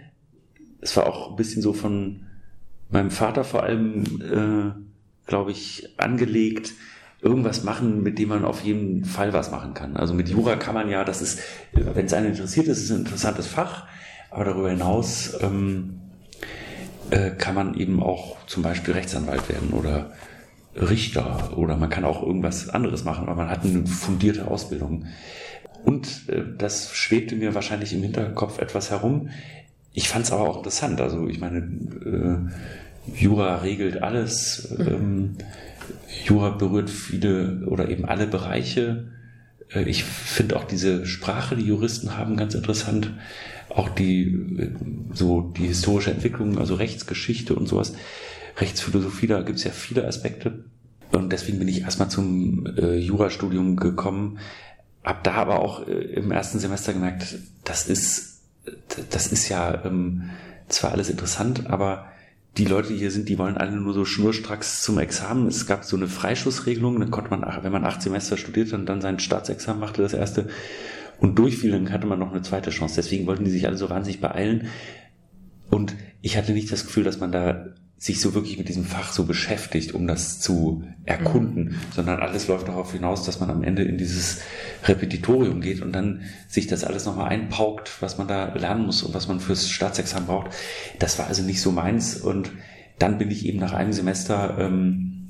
es 0.80 0.96
war 0.96 1.06
auch 1.06 1.30
ein 1.30 1.36
bisschen 1.36 1.62
so 1.62 1.72
von 1.72 2.26
meinem 2.90 3.10
Vater 3.10 3.44
vor 3.44 3.62
allem, 3.62 4.04
äh, 4.22 5.28
glaube 5.28 5.50
ich, 5.50 5.88
angelegt, 5.98 6.72
irgendwas 7.20 7.62
machen, 7.62 8.02
mit 8.02 8.18
dem 8.18 8.30
man 8.30 8.44
auf 8.44 8.62
jeden 8.64 9.04
Fall 9.04 9.32
was 9.32 9.50
machen 9.50 9.74
kann. 9.74 9.96
Also 9.96 10.12
mit 10.14 10.28
Jura 10.28 10.56
kann 10.56 10.74
man 10.74 10.88
ja, 10.88 11.04
das 11.04 11.22
ist, 11.22 11.40
wenn 11.72 12.06
es 12.06 12.12
einen 12.12 12.28
interessiert, 12.28 12.66
ist 12.66 12.82
es 12.82 12.90
ein 12.90 13.00
interessantes 13.00 13.46
Fach, 13.46 13.86
aber 14.30 14.44
darüber 14.44 14.70
hinaus 14.70 15.38
ähm, 15.40 16.00
äh, 17.12 17.30
kann 17.30 17.54
man 17.54 17.74
eben 17.74 18.02
auch 18.02 18.38
zum 18.46 18.62
Beispiel 18.62 18.94
Rechtsanwalt 18.94 19.48
werden 19.50 19.70
oder 19.72 20.12
Richter 20.74 21.56
oder 21.58 21.76
man 21.76 21.90
kann 21.90 22.06
auch 22.06 22.22
irgendwas 22.22 22.70
anderes 22.70 23.04
machen, 23.04 23.28
aber 23.28 23.34
man 23.34 23.50
hat 23.50 23.64
eine 23.64 23.86
fundierte 23.86 24.48
Ausbildung. 24.48 25.04
Und 25.84 26.28
äh, 26.28 26.42
das 26.56 26.94
schwebte 26.94 27.36
mir 27.36 27.54
wahrscheinlich 27.54 27.92
im 27.92 28.02
Hinterkopf 28.02 28.58
etwas 28.58 28.90
herum. 28.90 29.28
Ich 29.92 30.08
fand 30.08 30.24
es 30.24 30.32
aber 30.32 30.48
auch 30.48 30.56
interessant. 30.56 31.02
Also 31.02 31.28
ich 31.28 31.38
meine, 31.38 31.58
äh, 31.58 33.20
Jura 33.20 33.56
regelt 33.56 34.02
alles. 34.02 34.74
Ähm, 34.78 35.36
Jura 36.24 36.50
berührt 36.50 36.88
viele 36.88 37.66
oder 37.66 37.90
eben 37.90 38.06
alle 38.06 38.26
Bereiche. 38.26 39.08
Ich 39.84 40.04
finde 40.04 40.56
auch 40.56 40.64
diese 40.64 41.04
Sprache, 41.04 41.56
die 41.56 41.64
Juristen 41.64 42.16
haben, 42.16 42.36
ganz 42.36 42.54
interessant. 42.54 43.10
Auch 43.74 43.88
die, 43.88 44.24
äh, 44.58 44.70
so 45.12 45.52
die 45.56 45.66
historische 45.66 46.10
Entwicklung, 46.10 46.58
also 46.58 46.74
Rechtsgeschichte 46.74 47.54
und 47.54 47.68
sowas. 47.68 47.94
Rechtsphilosophie, 48.58 49.26
da 49.26 49.42
gibt 49.42 49.58
es 49.58 49.64
ja 49.64 49.70
viele 49.70 50.06
Aspekte. 50.06 50.64
Und 51.12 51.32
deswegen 51.32 51.58
bin 51.58 51.68
ich 51.68 51.82
erstmal 51.82 52.08
zum 52.08 52.66
äh, 52.66 52.96
Jurastudium 52.96 53.76
gekommen. 53.76 54.38
habe 55.04 55.20
da 55.22 55.34
aber 55.34 55.60
auch 55.60 55.86
äh, 55.86 55.92
im 55.92 56.30
ersten 56.30 56.58
Semester 56.58 56.92
gemerkt, 56.92 57.36
das 57.64 57.86
ist, 57.86 58.42
das 59.10 59.26
ist 59.26 59.48
ja 59.48 59.84
ähm, 59.84 60.30
zwar 60.68 60.92
alles 60.92 61.10
interessant, 61.10 61.66
aber 61.68 62.06
die 62.58 62.66
Leute, 62.66 62.88
die 62.88 62.98
hier 62.98 63.10
sind, 63.10 63.28
die 63.28 63.38
wollen 63.38 63.56
alle 63.56 63.72
nur 63.72 63.94
so 63.94 64.04
schnurstracks 64.04 64.82
zum 64.82 64.98
Examen. 64.98 65.46
Es 65.46 65.66
gab 65.66 65.84
so 65.84 65.96
eine 65.96 66.06
Freischussregelung, 66.06 67.00
dann 67.00 67.10
konnte 67.10 67.30
man, 67.30 67.46
wenn 67.62 67.72
man 67.72 67.86
acht 67.86 68.02
Semester 68.02 68.36
studiert 68.36 68.72
und 68.74 68.86
dann 68.86 69.00
sein 69.00 69.18
Staatsexamen 69.18 69.80
machte, 69.80 70.02
das 70.02 70.12
erste, 70.12 70.48
und 71.22 71.38
durchfiel, 71.38 71.70
dann 71.70 71.92
hatte 71.92 72.06
man 72.06 72.18
noch 72.18 72.32
eine 72.32 72.42
zweite 72.42 72.70
Chance. 72.70 72.96
Deswegen 72.96 73.26
wollten 73.26 73.44
die 73.44 73.50
sich 73.50 73.66
alle 73.66 73.76
so 73.76 73.88
wahnsinnig 73.88 74.20
beeilen. 74.20 74.66
Und 75.70 75.94
ich 76.20 76.36
hatte 76.36 76.52
nicht 76.52 76.70
das 76.70 76.84
Gefühl, 76.84 77.04
dass 77.04 77.20
man 77.20 77.30
da 77.30 77.66
sich 77.96 78.20
so 78.20 78.34
wirklich 78.34 78.58
mit 78.58 78.68
diesem 78.68 78.84
Fach 78.84 79.12
so 79.12 79.24
beschäftigt, 79.24 79.94
um 79.94 80.08
das 80.08 80.40
zu 80.40 80.82
erkunden, 81.04 81.64
mhm. 81.64 81.74
sondern 81.94 82.18
alles 82.18 82.48
läuft 82.48 82.66
darauf 82.66 82.92
hinaus, 82.92 83.24
dass 83.24 83.38
man 83.38 83.48
am 83.50 83.62
Ende 83.62 83.84
in 83.84 83.96
dieses 83.96 84.40
Repetitorium 84.84 85.60
geht 85.60 85.80
und 85.80 85.92
dann 85.92 86.22
sich 86.48 86.66
das 86.66 86.82
alles 86.82 87.06
nochmal 87.06 87.28
einpaukt, 87.28 88.02
was 88.02 88.18
man 88.18 88.26
da 88.26 88.52
lernen 88.54 88.86
muss 88.86 89.04
und 89.04 89.14
was 89.14 89.28
man 89.28 89.38
fürs 89.38 89.70
Staatsexamen 89.70 90.26
braucht. 90.26 90.50
Das 90.98 91.20
war 91.20 91.28
also 91.28 91.44
nicht 91.44 91.60
so 91.60 91.70
meins 91.70 92.16
und 92.16 92.50
dann 92.98 93.18
bin 93.18 93.30
ich 93.30 93.46
eben 93.46 93.60
nach 93.60 93.72
einem 93.72 93.92
Semester 93.92 94.56
ähm, 94.58 95.28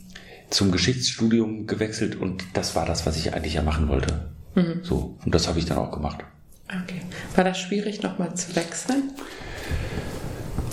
zum 0.49 0.73
Geschichtsstudium 0.73 1.67
gewechselt 1.67 2.17
und 2.17 2.45
das 2.55 2.75
war 2.75 2.87
das, 2.87 3.05
was 3.05 3.19
ich 3.19 3.35
eigentlich 3.35 3.55
ja 3.55 3.63
machen 3.63 3.89
wollte. 3.89 4.33
Mhm. 4.55 4.81
So, 4.83 5.19
und 5.25 5.35
das 5.35 5.49
habe 5.49 5.59
ich 5.59 5.65
dann 5.65 5.79
auch 5.79 5.91
gemacht. 5.91 6.25
Okay. 6.69 7.03
War 7.35 7.45
das 7.45 7.59
schwierig, 7.59 8.03
nochmal 8.03 8.35
zu 8.35 8.55
wechseln? 8.57 9.13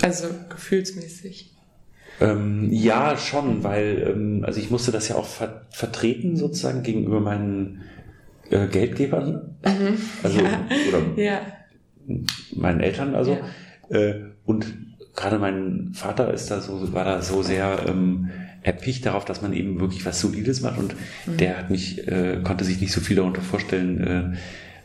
Also 0.02 0.28
gefühlsmäßig? 0.50 1.54
Ähm, 2.22 2.68
ja, 2.72 3.18
schon, 3.18 3.64
weil 3.64 4.08
ähm, 4.10 4.44
also 4.46 4.60
ich 4.60 4.70
musste 4.70 4.92
das 4.92 5.08
ja 5.08 5.16
auch 5.16 5.26
ver 5.26 5.68
vertreten 5.70 6.36
sozusagen 6.36 6.84
gegenüber 6.84 7.22
meinen 7.22 7.82
äh, 8.50 8.68
Geldgebern, 8.68 9.56
mhm. 9.64 9.98
also 10.24 10.40
ja. 10.42 10.66
oder 10.90 11.22
ja. 11.22 11.42
meinen 12.56 12.82
Eltern, 12.82 13.16
also 13.16 13.38
ja. 13.90 13.98
äh, 13.98 14.26
und 14.46 14.74
gerade 15.16 15.40
mein 15.40 15.92
Vater 15.94 16.34
ist 16.34 16.52
da 16.52 16.60
so 16.60 16.94
war 16.94 17.06
da 17.06 17.22
so 17.22 17.42
sehr 17.42 17.86
ähm, 17.88 18.30
erpicht 18.62 19.06
darauf, 19.06 19.26
dass 19.26 19.42
man 19.42 19.54
eben 19.54 19.80
wirklich 19.80 20.06
was 20.06 20.20
Solides 20.20 20.62
macht 20.62 20.78
und 20.80 20.96
mhm. 21.26 21.38
der 21.38 21.58
hat 21.58 21.70
mich 21.70 22.08
äh, 22.08 22.40
konnte 22.44 22.64
sich 22.66 22.82
nicht 22.82 22.92
so 22.92 23.02
viel 23.02 23.16
darunter 23.16 23.42
vorstellen. 23.42 24.04
Äh, 24.04 24.38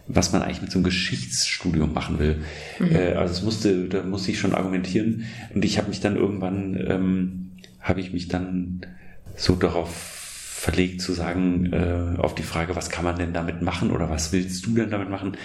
was 0.07 0.33
man 0.33 0.43
eigentlich 0.43 0.61
mit 0.61 0.71
so 0.71 0.79
einem 0.79 0.85
Geschichtsstudium 0.85 1.93
machen 1.93 2.19
will. 2.19 2.43
Mhm. 2.79 2.95
Äh, 2.95 3.13
also 3.15 3.33
es 3.33 3.43
musste, 3.43 3.89
da 3.89 4.03
musste 4.03 4.31
ich 4.31 4.39
schon 4.39 4.55
argumentieren. 4.55 5.25
Und 5.55 5.65
ich 5.65 5.79
habe 5.79 5.89
mich 5.89 6.01
dann 6.01 6.17
irgendwann, 6.17 6.77
ähm, 6.87 7.53
habe 7.81 8.01
ich 8.01 8.13
mich 8.13 8.29
dann 8.29 8.83
so 9.37 9.55
darauf 9.55 10.15
verlegt 10.65 11.03
zu 11.03 11.13
sagen, 11.13 11.73
äh, 11.73 12.19
auf 12.19 12.35
die 12.35 12.43
Frage, 12.43 12.77
was 12.77 12.91
kann 12.91 13.05
man 13.05 13.19
denn 13.19 13.33
damit 13.33 13.61
machen 13.61 13.91
oder 13.91 14.09
was 14.09 14.33
willst 14.33 14.65
du 14.67 14.75
denn 14.75 14.91
damit 14.91 15.11
machen, 15.11 15.37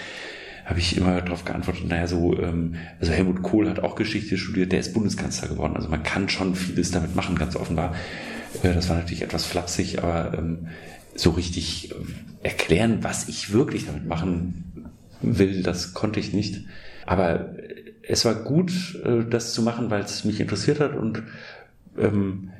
habe 0.70 0.78
ich 0.78 0.96
immer 0.96 1.20
darauf 1.20 1.44
geantwortet, 1.44 1.88
naja, 1.88 2.06
so, 2.06 2.38
ähm, 2.38 2.76
also 3.00 3.12
Helmut 3.12 3.42
Kohl 3.42 3.68
hat 3.68 3.80
auch 3.80 3.96
Geschichte 3.96 4.38
studiert, 4.38 4.70
der 4.70 4.78
ist 4.78 4.94
Bundeskanzler 4.94 5.48
geworden. 5.48 5.74
Also 5.74 5.88
man 5.88 6.04
kann 6.04 6.28
schon 6.28 6.54
vieles 6.54 6.92
damit 6.92 7.16
machen, 7.16 7.36
ganz 7.36 7.56
offenbar. 7.56 7.94
Äh, 8.62 8.72
das 8.72 8.88
war 8.88 8.96
natürlich 8.96 9.22
etwas 9.22 9.44
flapsig, 9.44 9.98
aber 9.98 10.38
ähm, 10.38 10.68
so 11.16 11.30
richtig 11.30 11.92
erklären, 12.44 12.98
was 13.02 13.28
ich 13.28 13.52
wirklich 13.52 13.86
damit 13.86 14.06
machen 14.06 14.92
will, 15.20 15.64
das 15.64 15.92
konnte 15.92 16.20
ich 16.20 16.32
nicht. 16.32 16.64
Aber 17.04 17.56
es 18.06 18.24
war 18.24 18.36
gut, 18.36 18.70
äh, 19.04 19.24
das 19.28 19.52
zu 19.52 19.62
machen, 19.62 19.90
weil 19.90 20.02
es 20.02 20.24
mich 20.24 20.38
interessiert 20.38 20.78
hat 20.78 20.96
und 20.96 21.24
ähm, 21.98 22.50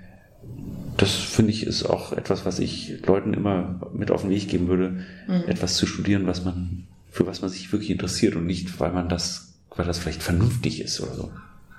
das 0.96 1.14
finde 1.14 1.52
ich 1.52 1.64
ist 1.64 1.84
auch 1.84 2.12
etwas, 2.12 2.44
was 2.44 2.58
ich 2.58 3.06
Leuten 3.06 3.34
immer 3.34 3.80
mit 3.94 4.10
auf 4.10 4.22
den 4.22 4.30
Weg 4.30 4.48
geben 4.48 4.66
würde, 4.66 5.04
mhm. 5.28 5.44
etwas 5.46 5.76
zu 5.76 5.86
studieren, 5.86 6.26
was 6.26 6.44
man, 6.44 6.88
für 7.10 7.26
was 7.26 7.42
man 7.42 7.50
sich 7.50 7.72
wirklich 7.72 7.90
interessiert 7.90 8.36
und 8.36 8.46
nicht, 8.46 8.80
weil 8.80 8.92
man 8.92 9.08
das, 9.08 9.54
weil 9.74 9.86
das 9.86 9.98
vielleicht 9.98 10.22
vernünftig 10.22 10.80
ist 10.80 11.00
oder 11.00 11.14
so. 11.14 11.30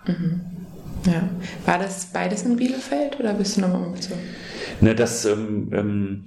Mhm. 0.07 0.41
Ja. 1.05 1.29
War 1.65 1.79
das 1.79 2.07
beides 2.07 2.43
in 2.43 2.57
Bielefeld 2.57 3.19
oder 3.19 3.33
bist 3.33 3.57
du 3.57 3.61
nochmal 3.61 3.83
umgezogen? 3.83 4.21
Ne, 4.81 4.93
das 4.93 5.25
ähm, 5.25 5.69
ähm, 5.73 6.23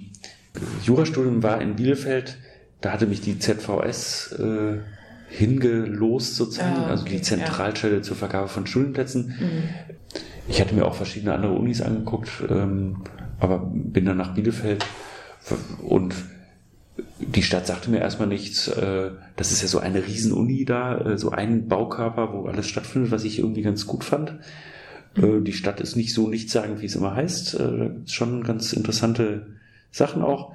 Jurastudium 0.83 1.43
war 1.43 1.61
in 1.61 1.75
Bielefeld, 1.75 2.37
da 2.81 2.91
hatte 2.91 3.07
mich 3.07 3.21
die 3.21 3.39
ZVS 3.39 4.33
äh, 4.33 4.79
hingelost 5.29 6.35
sozusagen, 6.35 6.75
ah, 6.75 6.81
okay. 6.83 6.91
also 6.91 7.05
die 7.05 7.21
Zentralstelle 7.21 7.97
ja. 7.97 8.01
zur 8.01 8.15
Vergabe 8.15 8.47
von 8.47 8.67
Studienplätzen. 8.67 9.35
Mhm. 9.39 9.63
Ich 10.47 10.61
hatte 10.61 10.75
mir 10.75 10.85
auch 10.85 10.95
verschiedene 10.95 11.33
andere 11.33 11.53
Unis 11.53 11.81
angeguckt, 11.81 12.29
ähm, 12.49 13.03
aber 13.39 13.59
bin 13.73 14.05
dann 14.05 14.17
nach 14.17 14.33
Bielefeld 14.33 14.85
und 15.81 16.13
die 17.19 17.43
Stadt 17.43 17.67
sagte 17.67 17.89
mir 17.89 17.99
erstmal 17.99 18.27
nichts. 18.27 18.67
Äh, 18.67 19.11
das 19.35 19.51
ist 19.51 19.61
ja 19.61 19.67
so 19.67 19.79
eine 19.79 20.05
Riesenuni 20.05 20.65
da, 20.65 20.97
äh, 20.99 21.17
so 21.17 21.31
ein 21.31 21.67
Baukörper, 21.67 22.33
wo 22.33 22.45
alles 22.45 22.67
stattfindet, 22.67 23.11
was 23.11 23.25
ich 23.25 23.39
irgendwie 23.39 23.61
ganz 23.61 23.85
gut 23.85 24.03
fand. 24.03 24.35
Äh, 25.15 25.41
die 25.41 25.53
Stadt 25.53 25.81
ist 25.81 25.95
nicht 25.95 26.13
so 26.13 26.29
nichtssagend, 26.29 26.81
wie 26.81 26.85
es 26.85 26.95
immer 26.95 27.15
heißt. 27.15 27.59
Äh, 27.59 27.89
schon 28.05 28.43
ganz 28.43 28.73
interessante 28.73 29.47
Sachen 29.91 30.21
auch, 30.21 30.53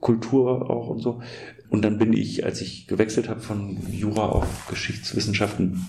Kultur 0.00 0.70
auch 0.70 0.88
und 0.88 1.00
so. 1.00 1.20
Und 1.68 1.84
dann 1.84 1.98
bin 1.98 2.12
ich, 2.12 2.44
als 2.44 2.60
ich 2.60 2.86
gewechselt 2.86 3.28
habe 3.28 3.40
von 3.40 3.78
Jura 3.90 4.26
auf 4.26 4.68
Geschichtswissenschaften, 4.68 5.86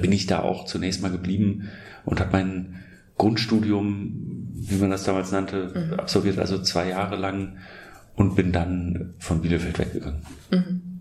bin 0.00 0.12
ich 0.12 0.26
da 0.26 0.42
auch 0.42 0.64
zunächst 0.64 1.02
mal 1.02 1.10
geblieben 1.10 1.68
und 2.04 2.20
habe 2.20 2.32
mein 2.32 2.82
Grundstudium, 3.18 4.48
wie 4.54 4.76
man 4.76 4.90
das 4.90 5.04
damals 5.04 5.32
nannte, 5.32 5.72
mhm. 5.74 6.00
absolviert, 6.00 6.38
also 6.38 6.62
zwei 6.62 6.88
Jahre 6.88 7.16
lang 7.16 7.58
und 8.16 8.34
bin 8.34 8.52
dann 8.52 9.14
von 9.18 9.40
Bielefeld 9.40 9.78
weggegangen. 9.78 10.22
Mhm. 10.50 11.00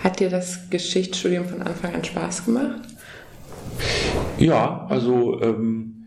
Hat 0.00 0.20
dir 0.20 0.30
das 0.30 0.70
Geschichtsstudium 0.70 1.46
von 1.46 1.62
Anfang 1.62 1.94
an 1.94 2.04
Spaß 2.04 2.44
gemacht? 2.44 2.82
Ja, 4.38 4.86
also 4.88 5.40
ähm, 5.42 6.06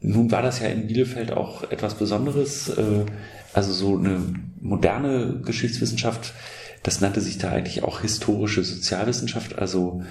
nun 0.00 0.30
war 0.30 0.42
das 0.42 0.60
ja 0.60 0.68
in 0.68 0.86
Bielefeld 0.86 1.32
auch 1.32 1.70
etwas 1.70 1.94
Besonderes. 1.94 2.68
Äh, 2.70 3.04
also 3.52 3.72
so 3.72 3.96
eine 3.98 4.20
moderne 4.60 5.40
Geschichtswissenschaft, 5.44 6.34
das 6.82 7.00
nannte 7.00 7.20
sich 7.20 7.38
da 7.38 7.50
eigentlich 7.50 7.82
auch 7.82 8.00
historische 8.00 8.62
Sozialwissenschaft. 8.62 9.58
Also 9.58 10.02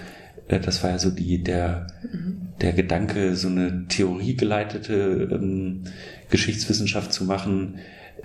äh, 0.47 0.59
das 0.59 0.83
war 0.83 0.91
ja 0.91 0.99
so 0.99 1.11
die, 1.11 1.43
der, 1.43 1.87
der 2.61 2.73
Gedanke, 2.73 3.35
so 3.35 3.47
eine 3.47 3.87
theoriegeleitete 3.87 5.29
ähm, 5.31 5.85
Geschichtswissenschaft 6.29 7.13
zu 7.13 7.23
machen. 7.25 7.79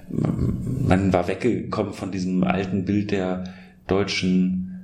Man 0.08 1.12
war 1.12 1.28
weggekommen 1.28 1.92
von 1.92 2.10
diesem 2.10 2.44
alten 2.44 2.84
Bild 2.84 3.10
der 3.10 3.44
deutschen 3.86 4.82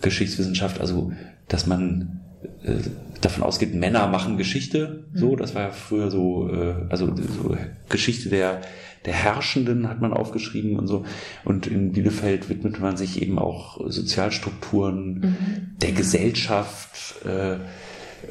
Geschichtswissenschaft, 0.00 0.80
also 0.80 1.12
dass 1.48 1.66
man 1.66 2.20
äh, 2.62 2.76
davon 3.20 3.42
ausgeht, 3.42 3.74
Männer 3.74 4.06
machen 4.08 4.38
Geschichte. 4.38 5.04
So, 5.14 5.32
mhm. 5.32 5.36
das 5.36 5.54
war 5.54 5.62
ja 5.62 5.70
früher 5.70 6.10
so, 6.10 6.48
äh, 6.48 6.74
also 6.88 7.14
so 7.14 7.56
Geschichte 7.88 8.28
der 8.28 8.62
der 9.04 9.14
Herrschenden 9.14 9.88
hat 9.88 10.00
man 10.00 10.12
aufgeschrieben 10.12 10.78
und 10.78 10.86
so. 10.86 11.04
Und 11.44 11.66
in 11.66 11.92
Bielefeld 11.92 12.48
widmet 12.48 12.80
man 12.80 12.96
sich 12.96 13.20
eben 13.20 13.38
auch 13.38 13.80
Sozialstrukturen 13.90 15.14
mhm. 15.14 15.78
der 15.78 15.92
Gesellschaft 15.92 17.24
äh, 17.24 17.56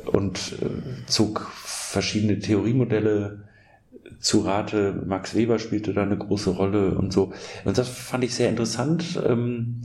und 0.10 0.54
äh, 0.62 1.08
zog 1.08 1.52
verschiedene 1.66 2.40
Theoriemodelle 2.40 3.44
zu 4.20 4.42
Rate. 4.42 5.04
Max 5.06 5.36
Weber 5.36 5.60
spielte 5.60 5.94
da 5.94 6.04
eine 6.04 6.18
große 6.18 6.52
Rolle 6.52 6.96
und 6.98 7.14
so. 7.14 7.34
Und 7.66 7.78
das 7.78 7.88
fand 7.88 8.24
ich 8.24 8.36
sehr 8.36 8.50
interessant. 8.50 9.22
Ähm, 9.26 9.82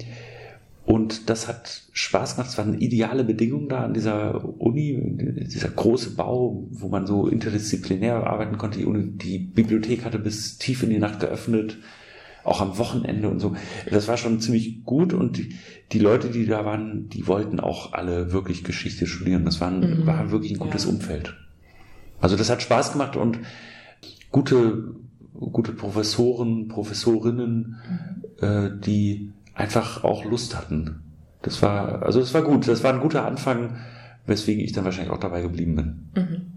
und 0.87 1.29
das 1.31 1.49
hat 1.49 1.83
Spaß 1.93 2.37
gemacht. 2.37 2.51
Es 2.51 2.59
waren 2.59 2.81
ideale 2.81 3.25
Bedingungen 3.25 3.69
da 3.69 3.83
an 3.83 3.93
dieser 3.93 4.45
Uni, 4.61 4.97
dieser 5.53 5.69
große 5.69 6.15
Bau, 6.15 6.69
wo 6.71 6.89
man 6.89 7.09
so 7.09 7.27
interdisziplinär 7.27 8.25
arbeiten 8.25 8.57
konnte. 8.57 8.79
Die, 8.79 8.85
Uni, 8.85 9.11
die 9.19 9.39
Bibliothek 9.39 10.05
hatte 10.05 10.21
bis 10.21 10.59
tief 10.59 10.85
in 10.85 10.91
die 10.91 10.99
Nacht 10.99 11.19
geöffnet, 11.19 11.79
auch 12.45 12.61
am 12.61 12.79
Wochenende 12.79 13.29
und 13.29 13.41
so. 13.41 13.57
Das 13.91 14.07
war 14.07 14.17
schon 14.17 14.41
ziemlich 14.41 14.85
gut 14.85 15.13
und 15.13 15.39
die, 15.39 15.57
die 15.91 15.99
Leute, 15.99 16.29
die 16.29 16.47
da 16.47 16.65
waren, 16.65 17.09
die 17.09 17.27
wollten 17.27 17.59
auch 17.59 17.93
alle 17.93 18.31
wirklich 18.31 18.63
Geschichte 18.63 19.09
studieren. 19.09 19.45
Das 19.45 19.61
war, 19.61 19.73
ein, 19.73 19.81
mhm. 19.81 20.07
war 20.07 20.31
wirklich 20.31 20.53
ein 20.53 20.61
gutes 20.61 20.85
ja. 20.85 20.91
Umfeld. 20.91 21.35
Also 22.21 22.37
das 22.37 22.49
hat 22.49 22.63
Spaß 22.63 22.93
gemacht 22.93 23.17
und 23.17 23.41
gute, 24.31 24.95
gute 25.35 25.73
Professoren, 25.73 26.69
Professorinnen, 26.69 27.77
mhm. 28.41 28.47
äh, 28.47 28.71
die 28.79 29.33
einfach 29.55 30.05
auch 30.05 30.25
Lust 30.25 30.57
hatten. 30.57 31.03
Das 31.43 31.63
war, 31.63 32.03
also 32.03 32.21
das 32.21 32.35
war 32.35 32.43
gut. 32.43 32.67
Das 32.69 32.83
war 32.83 32.93
ein 32.93 33.01
guter 33.01 33.25
Anfang, 33.25 33.77
weswegen 34.27 34.63
ich 34.63 34.73
dann 34.73 34.85
wahrscheinlich 34.85 35.13
auch 35.13 35.21
dabei 35.21 35.43
geblieben 35.43 35.77
bin. 35.77 36.11
Mhm. 36.15 36.57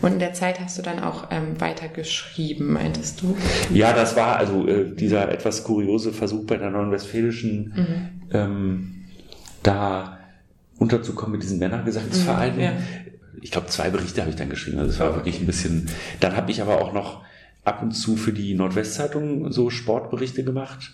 Und 0.00 0.12
in 0.12 0.18
der 0.18 0.32
Zeit 0.32 0.60
hast 0.60 0.78
du 0.78 0.82
dann 0.82 1.00
auch 1.00 1.28
ähm, 1.30 1.60
weitergeschrieben, 1.60 2.72
meintest 2.72 3.20
du? 3.20 3.36
Ja, 3.72 3.92
das 3.92 4.16
war 4.16 4.36
also 4.36 4.66
äh, 4.66 4.94
dieser 4.94 5.30
etwas 5.30 5.64
kuriose 5.64 6.12
Versuch 6.12 6.46
bei 6.46 6.56
der 6.56 6.70
Neuen 6.70 6.90
Westfälischen, 6.90 7.74
mhm. 7.76 8.08
ähm, 8.32 8.94
da 9.62 10.18
unterzukommen 10.78 11.32
mit 11.32 11.42
diesen 11.42 11.58
Männergesangsvereinen. 11.58 12.56
Mhm, 12.56 12.62
ja. 12.62 12.72
Ich 13.42 13.50
glaube, 13.50 13.68
zwei 13.68 13.90
Berichte 13.90 14.20
habe 14.20 14.30
ich 14.30 14.36
dann 14.36 14.50
geschrieben. 14.50 14.78
Also 14.78 14.90
das 14.90 15.00
war 15.00 15.14
wirklich 15.14 15.40
ein 15.40 15.46
bisschen. 15.46 15.88
Dann 16.20 16.36
habe 16.36 16.50
ich 16.50 16.62
aber 16.62 16.80
auch 16.80 16.92
noch 16.92 17.22
ab 17.64 17.82
und 17.82 17.92
zu 17.92 18.16
für 18.16 18.32
die 18.32 18.54
Nordwestzeitung 18.54 19.52
so 19.52 19.70
Sportberichte 19.70 20.44
gemacht 20.44 20.92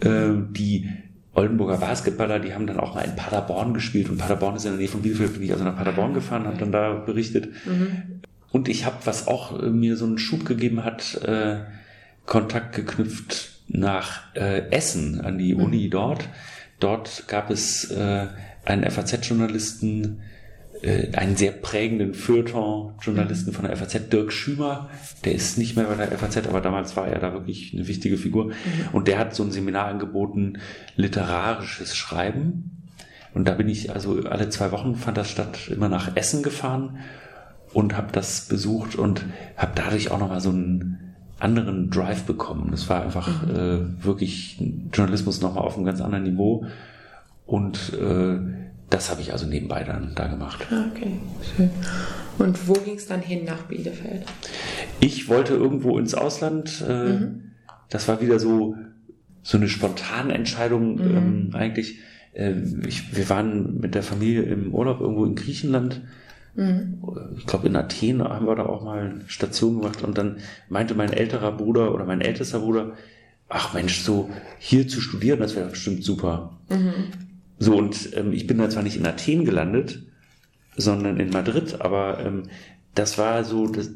Äh, 0.00 0.30
die 0.50 0.88
Oldenburger 1.34 1.76
Basketballer, 1.76 2.40
die 2.40 2.54
haben 2.54 2.66
dann 2.66 2.80
auch 2.80 2.94
mal 2.94 3.02
in 3.02 3.14
Paderborn 3.16 3.74
gespielt 3.74 4.08
und 4.08 4.18
Paderborn 4.18 4.56
ist 4.56 4.64
in 4.64 4.72
der 4.72 4.78
Nähe 4.78 4.88
von 4.88 5.02
Bielefeld, 5.02 5.34
bin 5.34 5.42
ich 5.42 5.52
also 5.52 5.64
nach 5.64 5.76
Paderborn 5.76 6.14
gefahren, 6.14 6.46
habe 6.46 6.56
dann 6.56 6.72
da 6.72 6.94
berichtet. 6.94 7.50
Mhm. 7.66 8.20
Und 8.50 8.68
ich 8.68 8.84
habe, 8.84 8.96
was 9.04 9.28
auch 9.28 9.62
äh, 9.62 9.70
mir 9.70 9.96
so 9.96 10.06
einen 10.06 10.18
Schub 10.18 10.44
gegeben 10.44 10.84
hat, 10.84 11.22
äh, 11.22 11.58
Kontakt 12.26 12.74
geknüpft 12.74 13.50
nach 13.68 14.34
äh, 14.34 14.70
Essen 14.70 15.20
an 15.20 15.38
die 15.38 15.54
mhm. 15.54 15.62
Uni 15.62 15.90
dort. 15.90 16.28
Dort 16.80 17.28
gab 17.28 17.50
es 17.50 17.90
äh, 17.90 18.26
einen 18.64 18.90
FAZ-Journalisten, 18.90 20.22
einen 20.82 21.36
sehr 21.36 21.52
prägenden 21.52 22.14
Feuilleton-Journalisten 22.14 23.52
von 23.52 23.66
der 23.66 23.76
FAZ, 23.76 24.08
Dirk 24.10 24.32
Schümer. 24.32 24.88
Der 25.24 25.34
ist 25.34 25.58
nicht 25.58 25.76
mehr 25.76 25.84
bei 25.84 25.94
der 25.94 26.18
FAZ, 26.18 26.46
aber 26.48 26.60
damals 26.60 26.96
war 26.96 27.06
er 27.06 27.18
da 27.18 27.32
wirklich 27.32 27.74
eine 27.74 27.86
wichtige 27.86 28.16
Figur. 28.16 28.46
Mhm. 28.46 28.52
Und 28.92 29.08
der 29.08 29.18
hat 29.18 29.34
so 29.34 29.42
ein 29.42 29.50
Seminar 29.50 29.86
angeboten, 29.86 30.58
literarisches 30.96 31.96
Schreiben. 31.96 32.88
Und 33.34 33.46
da 33.46 33.52
bin 33.52 33.68
ich 33.68 33.92
also 33.92 34.22
alle 34.24 34.48
zwei 34.48 34.72
Wochen 34.72 34.96
fand 34.96 35.16
das 35.16 35.30
statt, 35.30 35.68
immer 35.68 35.88
nach 35.88 36.16
Essen 36.16 36.42
gefahren 36.42 36.98
und 37.72 37.96
habe 37.96 38.12
das 38.12 38.48
besucht 38.48 38.96
und 38.96 39.24
habe 39.56 39.72
dadurch 39.74 40.10
auch 40.10 40.18
nochmal 40.18 40.40
so 40.40 40.50
einen 40.50 41.14
anderen 41.38 41.90
Drive 41.90 42.24
bekommen. 42.24 42.68
Das 42.70 42.88
war 42.88 43.02
einfach 43.02 43.46
mhm. 43.46 43.50
äh, 44.00 44.04
wirklich 44.04 44.58
Journalismus 44.92 45.40
nochmal 45.40 45.64
auf 45.64 45.76
einem 45.76 45.86
ganz 45.86 46.00
anderen 46.00 46.24
Niveau. 46.24 46.66
Und 47.46 47.92
äh, 47.94 48.38
das 48.90 49.10
habe 49.10 49.20
ich 49.20 49.32
also 49.32 49.46
nebenbei 49.46 49.84
dann 49.84 50.12
da 50.14 50.26
gemacht. 50.26 50.66
Ah, 50.70 50.84
okay, 50.94 51.18
schön. 51.56 51.70
Und 52.38 52.68
wo 52.68 52.74
ging 52.74 52.96
es 52.96 53.06
dann 53.06 53.20
hin 53.20 53.44
nach 53.44 53.62
Bielefeld? 53.62 54.24
Ich 55.00 55.28
wollte 55.28 55.54
irgendwo 55.54 55.98
ins 55.98 56.14
Ausland. 56.14 56.84
Äh, 56.86 57.08
mhm. 57.10 57.42
Das 57.88 58.08
war 58.08 58.20
wieder 58.20 58.38
so, 58.38 58.76
so 59.42 59.56
eine 59.56 59.68
spontane 59.68 60.34
Entscheidung 60.34 60.94
mhm. 60.94 61.16
ähm, 61.16 61.50
eigentlich. 61.54 61.98
Äh, 62.32 62.54
ich, 62.86 63.16
wir 63.16 63.28
waren 63.28 63.78
mit 63.80 63.94
der 63.94 64.02
Familie 64.02 64.42
im 64.42 64.74
Urlaub 64.74 65.00
irgendwo 65.00 65.24
in 65.24 65.34
Griechenland 65.34 66.02
Mhm. 66.54 66.98
Ich 67.36 67.46
glaube, 67.46 67.68
in 67.68 67.76
Athen 67.76 68.22
haben 68.22 68.46
wir 68.46 68.56
da 68.56 68.66
auch 68.66 68.82
mal 68.82 69.20
Station 69.26 69.80
gemacht 69.80 70.02
und 70.02 70.18
dann 70.18 70.38
meinte 70.68 70.94
mein 70.94 71.12
älterer 71.12 71.52
Bruder 71.52 71.94
oder 71.94 72.04
mein 72.04 72.20
ältester 72.20 72.60
Bruder, 72.60 72.94
ach 73.48 73.74
Mensch, 73.74 74.00
so 74.00 74.30
hier 74.58 74.88
zu 74.88 75.00
studieren, 75.00 75.40
das 75.40 75.56
wäre 75.56 75.68
bestimmt 75.68 76.04
super. 76.04 76.58
Mhm. 76.68 77.29
So, 77.60 77.76
und 77.76 78.16
ähm, 78.16 78.32
ich 78.32 78.46
bin 78.46 78.58
da 78.58 78.68
zwar 78.70 78.82
nicht 78.82 78.96
in 78.96 79.06
Athen 79.06 79.44
gelandet, 79.44 80.02
sondern 80.76 81.20
in 81.20 81.30
Madrid, 81.30 81.80
aber 81.80 82.18
ähm, 82.24 82.44
das 82.94 83.18
war 83.18 83.44
so, 83.44 83.68
das, 83.68 83.90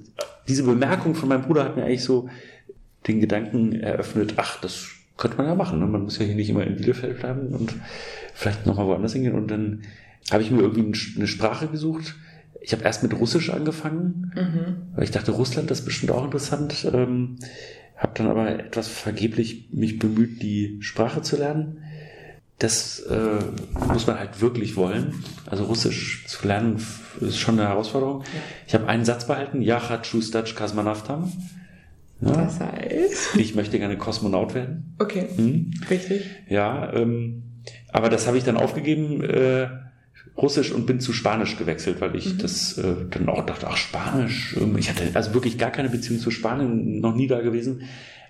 diese 0.46 0.64
Bemerkung 0.64 1.14
von 1.14 1.30
meinem 1.30 1.42
Bruder 1.42 1.64
hat 1.64 1.76
mir 1.76 1.84
eigentlich 1.84 2.04
so 2.04 2.28
den 3.08 3.20
Gedanken 3.20 3.72
eröffnet, 3.72 4.34
ach, 4.36 4.60
das 4.60 4.88
könnte 5.16 5.38
man 5.38 5.46
ja 5.46 5.54
machen. 5.54 5.78
Ne? 5.78 5.86
Man 5.86 6.02
muss 6.02 6.18
ja 6.18 6.26
hier 6.26 6.34
nicht 6.34 6.50
immer 6.50 6.64
in 6.66 6.76
Bielefeld 6.76 7.18
bleiben 7.18 7.48
und 7.48 7.74
vielleicht 8.34 8.66
nochmal 8.66 8.86
woanders 8.86 9.14
hingehen. 9.14 9.34
Und 9.34 9.50
dann 9.50 9.82
habe 10.30 10.42
ich 10.42 10.50
mir 10.50 10.60
irgendwie 10.60 11.16
eine 11.16 11.26
Sprache 11.26 11.68
gesucht, 11.68 12.14
ich 12.60 12.72
habe 12.72 12.84
erst 12.84 13.02
mit 13.02 13.12
Russisch 13.18 13.50
angefangen, 13.50 14.32
mhm. 14.34 14.96
weil 14.96 15.04
ich 15.04 15.10
dachte, 15.10 15.32
Russland 15.32 15.70
das 15.70 15.80
ist 15.80 15.84
bestimmt 15.84 16.12
auch 16.12 16.24
interessant. 16.24 16.86
Ähm, 16.92 17.36
habe 17.96 18.12
dann 18.14 18.26
aber 18.26 18.58
etwas 18.58 18.88
vergeblich 18.88 19.68
mich 19.72 19.98
bemüht, 19.98 20.42
die 20.42 20.78
Sprache 20.80 21.22
zu 21.22 21.36
lernen. 21.36 21.82
Das 22.58 23.00
äh, 23.00 23.38
muss 23.88 24.06
man 24.06 24.18
halt 24.18 24.40
wirklich 24.40 24.76
wollen. 24.76 25.24
Also 25.50 25.64
Russisch 25.64 26.24
zu 26.26 26.46
lernen 26.46 26.84
ist 27.20 27.38
schon 27.38 27.58
eine 27.58 27.68
Herausforderung. 27.68 28.20
Ja. 28.20 28.40
Ich 28.66 28.74
habe 28.74 28.86
einen 28.86 29.04
Satz 29.04 29.26
behalten, 29.26 29.60
Jachat 29.60 30.06
Schustac 30.06 30.54
Kasmanavtam. 30.54 31.32
Ja. 32.20 32.32
Das 32.32 32.60
heißt? 32.60 33.36
Ich 33.36 33.54
möchte 33.54 33.78
gerne 33.78 33.98
Kosmonaut 33.98 34.54
werden. 34.54 34.94
Okay, 34.98 35.28
hm? 35.34 35.72
richtig. 35.90 36.22
Ja, 36.48 36.92
ähm, 36.92 37.42
aber 37.92 38.08
das 38.08 38.26
habe 38.26 38.38
ich 38.38 38.44
dann 38.44 38.56
aufgegeben, 38.56 39.22
äh, 39.22 39.68
Russisch 40.36 40.72
und 40.72 40.86
bin 40.86 41.00
zu 41.00 41.12
Spanisch 41.12 41.56
gewechselt, 41.56 42.00
weil 42.00 42.16
ich 42.16 42.34
mhm. 42.34 42.38
das 42.38 42.78
äh, 42.78 42.94
dann 43.10 43.28
auch 43.28 43.46
dachte, 43.46 43.66
ach 43.68 43.76
Spanisch. 43.76 44.56
Ich 44.78 44.90
hatte 44.90 45.04
also 45.14 45.34
wirklich 45.34 45.58
gar 45.58 45.70
keine 45.70 45.88
Beziehung 45.88 46.18
zu 46.18 46.30
Spanien, 46.30 47.00
noch 47.00 47.14
nie 47.14 47.26
da 47.26 47.40
gewesen. 47.40 47.82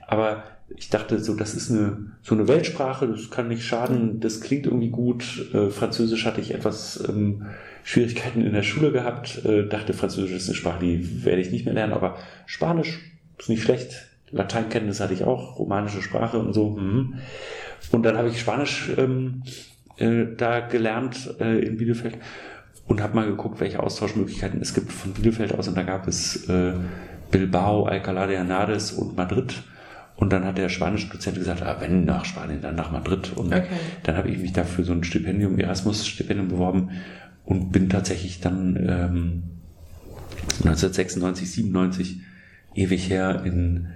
Aber 0.07 0.45
ich 0.69 0.89
dachte 0.89 1.19
so, 1.19 1.35
das 1.35 1.55
ist 1.55 1.71
eine 1.71 2.13
so 2.23 2.35
eine 2.35 2.49
Weltsprache, 2.49 3.07
das 3.07 3.31
kann 3.31 3.49
nicht 3.49 3.65
schaden, 3.65 4.21
das 4.21 4.41
klingt 4.41 4.67
irgendwie 4.67 4.91
gut. 4.91 5.51
Äh, 5.53 5.71
Französisch 5.71 6.25
hatte 6.25 6.41
ich 6.41 6.55
etwas 6.55 7.03
ähm, 7.09 7.47
Schwierigkeiten 7.83 8.41
in 8.41 8.53
der 8.53 8.63
Schule 8.63 8.91
gehabt, 8.91 9.45
äh, 9.45 9.69
dachte 9.69 9.93
Französisch 9.93 10.33
ist 10.33 10.49
eine 10.49 10.57
Sprache, 10.57 10.81
die 10.81 11.25
werde 11.25 11.43
ich 11.43 11.51
nicht 11.51 11.65
mehr 11.67 11.75
lernen, 11.75 11.93
aber 11.93 12.17
Spanisch 12.47 13.01
ist 13.39 13.49
nicht 13.49 13.63
schlecht. 13.63 14.09
Lateinkenntnis 14.31 15.01
hatte 15.01 15.15
ich 15.15 15.25
auch, 15.25 15.59
romanische 15.59 16.03
Sprache 16.03 16.39
und 16.39 16.55
so. 16.55 16.71
Mhm. 16.71 17.15
Und 17.93 18.03
dann 18.05 18.17
habe 18.17 18.29
ich 18.29 18.41
Spanisch 18.41 18.91
ähm, 18.97 19.43
äh, 19.97 20.25
da 20.37 20.61
gelernt 20.61 21.35
äh, 21.41 21.59
in 21.61 21.77
Bielefeld 21.77 22.19
und 22.87 23.01
habe 23.01 23.15
mal 23.15 23.27
geguckt, 23.27 23.61
welche 23.61 23.81
Austauschmöglichkeiten 23.81 24.61
es 24.61 24.75
gibt 24.75 24.91
von 24.91 25.13
Bielefeld 25.13 25.55
aus. 25.55 25.69
Und 25.69 25.77
da 25.77 25.83
gab 25.83 26.09
es 26.09 26.49
äh, 26.49 26.75
Bilbao, 27.31 27.87
Alcalá 27.87 28.27
de 28.27 28.39
Henares 28.39 28.93
und 28.93 29.17
Madrid. 29.17 29.63
Und 30.17 30.33
dann 30.33 30.45
hat 30.45 30.59
der 30.59 30.69
spanische 30.69 31.09
Dozent 31.09 31.37
gesagt, 31.37 31.63
ah, 31.63 31.77
wenn 31.81 32.05
nach 32.05 32.25
Spanien, 32.25 32.61
dann 32.63 32.77
nach 32.77 32.93
Madrid. 32.93 33.33
Und 33.37 33.53
okay. 33.53 33.67
dann 34.05 34.17
habe 34.17 34.31
ich 34.31 34.39
mich 34.39 34.53
dafür 34.53 34.85
so 34.85 34.93
ein 34.93 35.03
Stipendium, 35.03 35.59
Erasmus-Stipendium 35.59 36.49
beworben 36.49 36.91
und 37.45 37.73
bin 37.73 37.89
tatsächlich 37.89 38.41
dann 38.41 38.77
ähm, 38.77 39.43
1996, 40.59 41.51
97 41.51 42.21
ewig 42.75 43.11
her 43.11 43.43
in 43.45 43.89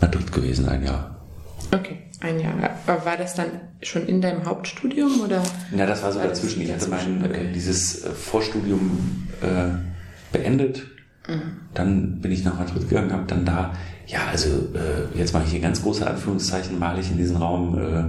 Madrid 0.00 0.32
gewesen, 0.32 0.68
ein 0.68 0.82
Jahr. 0.84 1.24
Okay. 1.70 1.98
Ein 2.20 2.38
Jahr. 2.38 2.54
Aber 2.86 3.04
war 3.04 3.16
das 3.16 3.34
dann 3.34 3.48
schon 3.82 4.06
in 4.06 4.20
deinem 4.20 4.44
Hauptstudium 4.44 5.20
oder? 5.22 5.42
Ja, 5.76 5.86
das 5.86 6.04
war 6.04 6.12
so 6.12 6.20
war 6.20 6.28
dazwischen. 6.28 6.62
Ich 6.62 6.72
hatte 6.72 6.88
mein 6.88 7.24
okay. 7.24 7.48
äh, 7.48 7.52
dieses 7.52 8.04
äh, 8.04 8.10
Vorstudium 8.10 9.28
äh, 9.40 10.36
beendet. 10.36 10.86
Mhm. 11.26 11.42
Dann 11.74 12.20
bin 12.20 12.30
ich 12.30 12.44
nach 12.44 12.58
Madrid 12.58 12.88
gegangen, 12.88 13.12
habe 13.12 13.26
dann 13.26 13.44
da, 13.44 13.72
ja, 14.12 14.26
also 14.30 14.48
äh, 14.48 15.18
jetzt 15.18 15.32
mache 15.32 15.44
ich 15.44 15.50
hier 15.50 15.60
ganz 15.60 15.82
große 15.82 16.06
Anführungszeichen, 16.06 16.78
male 16.78 17.00
ich 17.00 17.10
in 17.10 17.16
diesem 17.16 17.36
Raum, 17.36 17.78
äh, 17.78 18.04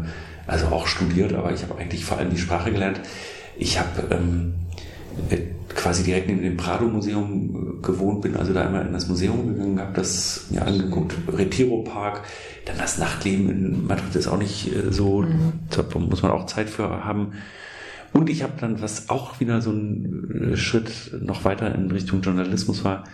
also 0.45 0.67
auch 0.67 0.85
studiert, 0.85 1.33
aber 1.33 1.53
ich 1.53 1.63
habe 1.63 1.77
eigentlich 1.79 2.03
vor 2.03 2.17
allem 2.17 2.29
die 2.29 2.37
Sprache 2.37 2.71
gelernt. 2.71 2.99
Ich 3.57 3.79
habe 3.79 4.03
ähm, 4.11 4.53
äh, 5.29 5.37
quasi 5.73 6.03
direkt 6.03 6.29
in 6.29 6.41
dem 6.41 6.57
Prado-Museum 6.57 7.81
gewohnt 7.81 8.21
bin, 8.21 8.35
also 8.35 8.53
da 8.53 8.65
einmal 8.65 8.85
in 8.85 8.93
das 8.93 9.07
Museum 9.07 9.47
gegangen, 9.47 9.79
habe 9.79 9.93
das 9.93 10.47
mir 10.49 10.65
angeguckt, 10.65 11.15
Retiro 11.31 11.83
Park, 11.83 12.23
dann 12.65 12.77
das 12.77 12.97
Nachtleben 12.97 13.49
in 13.49 13.87
Madrid 13.87 14.13
ist 14.15 14.27
auch 14.27 14.37
nicht 14.37 14.75
äh, 14.75 14.91
so, 14.91 15.21
mhm. 15.21 15.53
da 15.69 15.85
muss 15.99 16.21
man 16.21 16.31
auch 16.31 16.47
Zeit 16.47 16.69
für 16.69 17.05
haben. 17.05 17.31
Und 18.11 18.29
ich 18.29 18.43
habe 18.43 18.53
dann, 18.59 18.81
was 18.81 19.09
auch 19.09 19.39
wieder 19.39 19.61
so 19.61 19.71
ein 19.71 20.51
äh, 20.51 20.57
Schritt 20.57 21.15
noch 21.21 21.45
weiter 21.45 21.73
in 21.73 21.89
Richtung 21.89 22.21
Journalismus 22.21 22.83
war, 22.83 23.05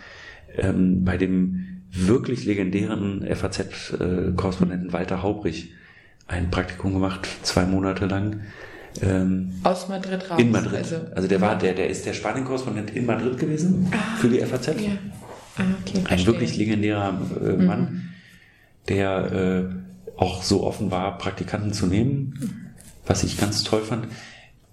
ähm, 0.58 1.04
bei 1.04 1.16
dem 1.16 1.69
wirklich 1.92 2.44
legendären 2.44 3.26
FAZ-Korrespondenten 3.26 4.92
Walter 4.92 5.22
Haubrich 5.22 5.72
ein 6.26 6.50
Praktikum 6.50 6.92
gemacht, 6.94 7.28
zwei 7.42 7.64
Monate 7.64 8.06
lang. 8.06 8.40
Ähm, 9.02 9.52
Aus 9.64 9.88
Madrid 9.88 10.30
raus. 10.30 10.40
In 10.40 10.50
Madrid. 10.50 10.76
Also, 10.76 10.96
also 11.14 11.28
der 11.28 11.40
war, 11.40 11.56
der, 11.58 11.74
der 11.74 11.88
ist 11.88 12.06
der 12.06 12.12
Spanien-Korrespondent 12.12 12.90
in 12.90 13.06
Madrid 13.06 13.38
gewesen 13.38 13.88
ah, 13.92 14.16
für 14.18 14.28
die 14.28 14.38
FAZ. 14.40 14.66
Ja. 14.68 14.92
Ah, 15.56 15.62
okay, 15.80 16.04
ein 16.08 16.26
wirklich 16.26 16.56
legendärer 16.56 17.20
äh, 17.42 17.52
Mann. 17.56 17.80
Mhm 17.80 18.10
der 18.88 19.32
äh, 19.32 20.20
auch 20.20 20.42
so 20.42 20.64
offen 20.64 20.90
war, 20.90 21.16
Praktikanten 21.18 21.72
zu 21.72 21.86
nehmen, 21.86 22.74
was 23.06 23.24
ich 23.24 23.38
ganz 23.38 23.64
toll 23.64 23.82
fand. 23.82 24.08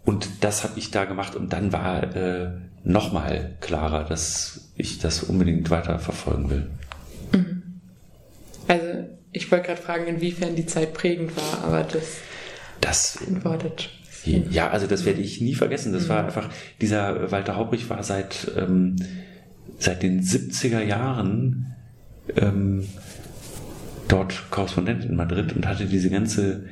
Und 0.05 0.27
das 0.41 0.63
habe 0.63 0.77
ich 0.77 0.91
da 0.91 1.05
gemacht 1.05 1.35
und 1.35 1.53
dann 1.53 1.71
war 1.73 2.15
äh, 2.15 2.51
nochmal 2.83 3.55
klarer, 3.59 4.03
dass 4.03 4.71
ich 4.75 4.99
das 4.99 5.23
unbedingt 5.23 5.69
weiter 5.69 5.99
verfolgen 5.99 6.49
will. 6.49 6.69
Also 8.67 9.05
ich 9.31 9.51
wollte 9.51 9.67
gerade 9.67 9.81
fragen, 9.81 10.07
inwiefern 10.07 10.55
die 10.55 10.65
Zeit 10.65 10.93
prägend 10.93 11.35
war, 11.35 11.63
aber 11.63 11.83
das, 11.83 12.17
das 12.81 13.19
antwortet. 13.27 13.89
Ja, 14.25 14.69
also 14.69 14.87
das 14.87 15.05
werde 15.05 15.21
ich 15.21 15.41
nie 15.41 15.55
vergessen. 15.55 15.93
Das 15.93 16.05
mhm. 16.05 16.09
war 16.09 16.25
einfach, 16.25 16.49
dieser 16.81 17.31
Walter 17.31 17.55
Haubrich 17.55 17.89
war 17.89 18.03
seit, 18.03 18.51
ähm, 18.57 18.97
seit 19.79 20.03
den 20.03 20.21
70er 20.21 20.81
Jahren 20.81 21.75
ähm, 22.35 22.85
dort 24.07 24.49
Korrespondent 24.49 25.05
in 25.05 25.15
Madrid 25.15 25.55
und 25.55 25.67
hatte 25.67 25.85
diese 25.85 26.09
ganze 26.09 26.65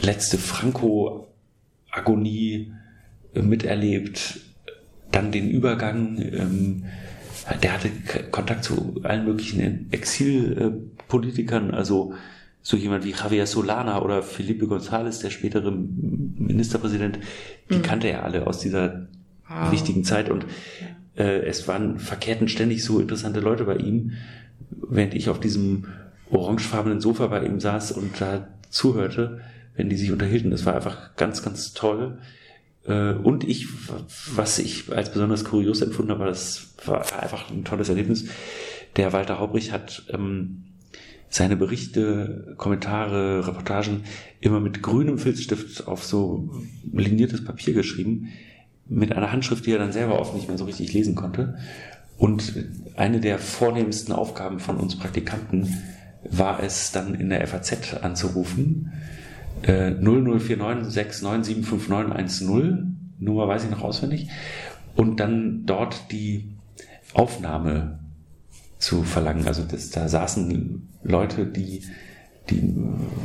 letzte 0.00 0.38
Franco-Agonie 0.38 2.72
äh, 3.34 3.42
miterlebt, 3.42 4.40
dann 5.12 5.30
den 5.32 5.50
Übergang, 5.50 6.18
ähm, 6.18 6.86
der 7.62 7.74
hatte 7.74 7.90
Kontakt 8.30 8.64
zu 8.64 9.00
allen 9.02 9.24
möglichen 9.24 9.92
Exilpolitikern, 9.92 11.72
also 11.72 12.14
so 12.62 12.76
jemand 12.76 13.04
wie 13.04 13.10
Javier 13.10 13.46
Solana 13.46 14.00
oder 14.00 14.22
Felipe 14.22 14.64
González, 14.64 15.20
der 15.20 15.30
spätere 15.30 15.70
Ministerpräsident, 15.70 17.18
die 17.70 17.76
mhm. 17.76 17.82
kannte 17.82 18.08
er 18.08 18.24
alle 18.24 18.46
aus 18.46 18.58
dieser 18.60 19.06
wow. 19.48 19.70
wichtigen 19.70 20.04
Zeit 20.04 20.30
und 20.30 20.46
äh, 21.16 21.40
es 21.44 21.68
waren 21.68 21.98
verkehrten 21.98 22.48
ständig 22.48 22.82
so 22.82 23.00
interessante 23.00 23.40
Leute 23.40 23.64
bei 23.64 23.76
ihm, 23.76 24.12
während 24.70 25.14
ich 25.14 25.28
auf 25.28 25.40
diesem 25.40 25.86
orangefarbenen 26.30 27.00
Sofa 27.00 27.26
bei 27.26 27.44
ihm 27.44 27.60
saß 27.60 27.92
und 27.92 28.20
da 28.20 28.48
zuhörte, 28.70 29.40
wenn 29.76 29.90
die 29.90 29.96
sich 29.96 30.10
unterhielten. 30.10 30.50
Das 30.50 30.64
war 30.64 30.74
einfach 30.74 31.16
ganz, 31.16 31.42
ganz 31.42 31.74
toll. 31.74 32.18
Äh, 32.86 33.12
und 33.12 33.44
ich, 33.44 33.68
was 34.34 34.58
ich 34.58 34.92
als 34.92 35.12
besonders 35.12 35.44
kurios 35.44 35.80
empfunden 35.80 36.12
habe, 36.12 36.26
das 36.26 36.74
war 36.84 37.00
einfach 37.20 37.50
ein 37.50 37.64
tolles 37.64 37.88
Erlebnis. 37.88 38.26
Der 38.96 39.12
Walter 39.12 39.38
Haubrich 39.38 39.72
hat 39.72 40.04
ähm, 40.10 40.64
seine 41.28 41.56
Berichte, 41.56 42.54
Kommentare, 42.58 43.46
Reportagen 43.46 44.04
immer 44.40 44.60
mit 44.60 44.82
grünem 44.82 45.18
Filzstift 45.18 45.88
auf 45.88 46.04
so 46.04 46.48
liniertes 46.92 47.44
Papier 47.44 47.74
geschrieben, 47.74 48.28
mit 48.86 49.12
einer 49.12 49.32
Handschrift, 49.32 49.66
die 49.66 49.72
er 49.72 49.78
dann 49.78 49.92
selber 49.92 50.20
oft 50.20 50.34
nicht 50.34 50.46
mehr 50.48 50.58
so 50.58 50.64
richtig 50.64 50.92
lesen 50.92 51.14
konnte. 51.14 51.56
Und 52.16 52.54
eine 52.96 53.18
der 53.18 53.38
vornehmsten 53.38 54.12
Aufgaben 54.12 54.60
von 54.60 54.76
uns 54.76 54.96
Praktikanten 54.96 55.82
war 56.30 56.62
es 56.62 56.92
dann 56.92 57.14
in 57.14 57.30
der 57.30 57.46
FAZ 57.46 57.94
anzurufen. 58.02 58.92
Äh, 59.62 59.92
004969759110, 59.92 62.92
Nummer 63.18 63.48
weiß 63.48 63.64
ich 63.64 63.70
noch 63.70 63.82
auswendig, 63.82 64.28
und 64.96 65.20
dann 65.20 65.66
dort 65.66 66.12
die 66.12 66.54
Aufnahme 67.14 67.98
zu 68.78 69.02
verlangen. 69.02 69.46
Also 69.46 69.64
das, 69.64 69.90
da 69.90 70.08
saßen 70.08 70.88
Leute, 71.02 71.46
die, 71.46 71.82
die 72.50 72.74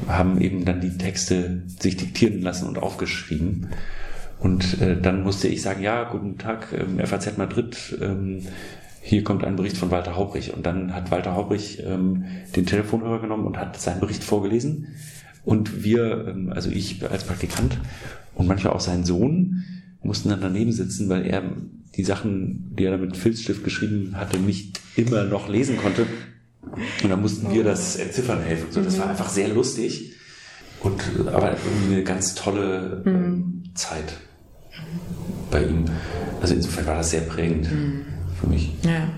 haben 0.08 0.40
eben 0.40 0.66
dann 0.66 0.82
die 0.82 0.98
Texte 0.98 1.64
sich 1.68 1.98
diktieren 1.98 2.42
lassen 2.42 2.68
und 2.68 2.78
aufgeschrieben. 2.78 3.70
Und 4.40 4.82
äh, 4.82 5.00
dann 5.00 5.24
musste 5.24 5.50
ich 5.50 5.62
sagen, 5.62 5.84
ja, 5.84 6.06
guten 6.06 6.38
Tag, 6.38 6.68
ähm, 6.72 7.06
FAZ 7.06 7.38
Madrid, 7.38 7.98
ähm, 8.02 8.44
hier 9.02 9.24
kommt 9.24 9.44
ein 9.44 9.56
Bericht 9.56 9.78
von 9.78 9.92
Walter 9.92 10.16
Haubrich. 10.16 10.54
Und 10.54 10.66
dann 10.66 10.94
hat 10.94 11.12
Walter 11.12 11.36
Haubrich 11.36 11.84
ähm, 11.86 12.26
den 12.56 12.66
Telefonhörer 12.66 13.20
genommen 13.20 13.46
und 13.46 13.58
hat 13.58 13.80
seinen 13.80 14.00
Bericht 14.00 14.24
vorgelesen. 14.24 14.96
Und 15.44 15.84
wir, 15.84 16.28
ähm, 16.28 16.52
also 16.54 16.70
ich 16.70 17.04
als 17.10 17.24
Praktikant 17.24 17.78
und 18.36 18.48
manchmal 18.48 18.74
auch 18.74 18.82
sein 18.82 19.06
Sohn, 19.06 19.64
mussten 20.02 20.30
dann 20.30 20.42
daneben 20.42 20.72
sitzen, 20.72 21.10
weil 21.10 21.26
er 21.26 21.44
die 21.96 22.04
Sachen, 22.04 22.76
die 22.78 22.86
er 22.86 22.98
mit 22.98 23.18
Filzstift 23.18 23.64
geschrieben 23.64 24.16
hatte, 24.16 24.38
nicht 24.38 24.80
immer 24.96 25.24
noch 25.26 25.50
lesen 25.50 25.78
konnte. 25.78 26.06
Und 27.04 27.10
dann 27.10 27.22
mussten 27.22 27.54
wir 27.54 27.64
das 27.64 27.96
entziffern 27.96 28.42
helfen. 28.42 28.68
So, 28.72 28.82
das 28.82 28.98
war 28.98 29.06
mhm. 29.06 29.12
einfach 29.12 29.30
sehr 29.30 29.50
lustig. 29.50 30.14
Und 30.82 31.02
aber 31.28 31.58
eine 31.88 32.04
ganz 32.04 32.36
tolle 32.36 33.04
ähm, 33.06 33.64
Zeit 33.74 34.18
bei 35.52 35.64
ihm. 35.64 35.86
Also 36.42 36.54
insofern 36.54 36.86
war 36.86 36.96
das 36.96 37.12
sehr 37.12 37.22
prägend 37.22 37.70
mhm. 37.72 38.06
für 38.40 38.48
mich. 38.48 38.72
Ja. 38.84 39.10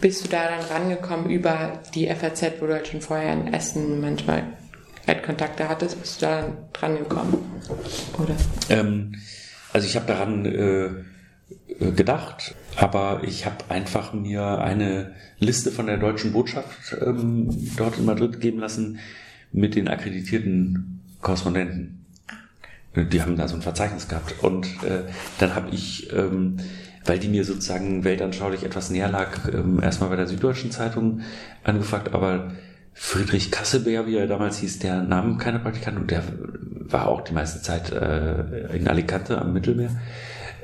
Bist 0.00 0.24
du 0.24 0.28
da 0.28 0.48
dann 0.48 0.64
rangekommen 0.64 1.28
über 1.30 1.80
die 1.94 2.06
FAZ, 2.06 2.52
wo 2.60 2.66
du 2.66 2.74
halt 2.74 2.86
schon 2.86 3.00
vorher 3.00 3.32
in 3.32 3.52
Essen 3.52 4.00
manchmal 4.00 4.44
halt 5.06 5.22
Kontakte 5.24 5.68
hattest, 5.68 6.00
bist 6.00 6.22
du 6.22 6.26
da 6.26 6.42
dann 6.42 6.56
dran 6.72 6.98
gekommen? 6.98 7.38
Oder? 8.18 8.36
Ähm, 8.68 9.14
also 9.72 9.86
ich 9.86 9.96
habe 9.96 10.06
daran 10.06 10.44
äh, 10.46 10.86
äh, 10.86 11.92
gedacht, 11.92 12.54
aber 12.76 13.22
ich 13.24 13.46
habe 13.46 13.56
einfach 13.70 14.12
mir 14.12 14.58
eine 14.58 15.14
Liste 15.38 15.72
von 15.72 15.86
der 15.86 15.96
deutschen 15.96 16.32
Botschaft 16.32 16.96
ähm, 17.00 17.48
dort 17.76 17.98
in 17.98 18.04
Madrid 18.04 18.40
geben 18.40 18.58
lassen 18.58 18.98
mit 19.52 19.74
den 19.74 19.88
akkreditierten 19.88 21.00
Korrespondenten. 21.20 22.06
Die 22.94 23.22
haben 23.22 23.36
da 23.36 23.48
so 23.48 23.54
ein 23.54 23.62
Verzeichnis 23.62 24.08
gehabt. 24.08 24.42
Und 24.42 24.66
äh, 24.82 25.04
dann 25.38 25.54
habe 25.54 25.70
ich, 25.70 26.12
ähm, 26.12 26.56
weil 27.08 27.18
die 27.18 27.28
mir 27.28 27.44
sozusagen 27.44 28.04
weltanschaulich 28.04 28.64
etwas 28.64 28.90
näher 28.90 29.10
lag, 29.10 29.52
ähm, 29.52 29.80
erstmal 29.82 30.10
bei 30.10 30.16
der 30.16 30.26
Süddeutschen 30.26 30.70
Zeitung 30.70 31.20
angefragt, 31.64 32.14
aber 32.14 32.52
Friedrich 32.92 33.50
Kasselbeer, 33.50 34.06
wie 34.06 34.16
er 34.16 34.26
damals 34.26 34.58
hieß, 34.58 34.80
der 34.80 35.02
nahm 35.02 35.38
keine 35.38 35.60
Praktikanten 35.60 36.02
und 36.02 36.10
der 36.10 36.22
war 36.90 37.08
auch 37.08 37.20
die 37.22 37.32
meiste 37.32 37.62
Zeit 37.62 37.92
äh, 37.92 38.76
in 38.76 38.88
Alicante 38.88 39.40
am 39.40 39.52
Mittelmeer. 39.52 39.90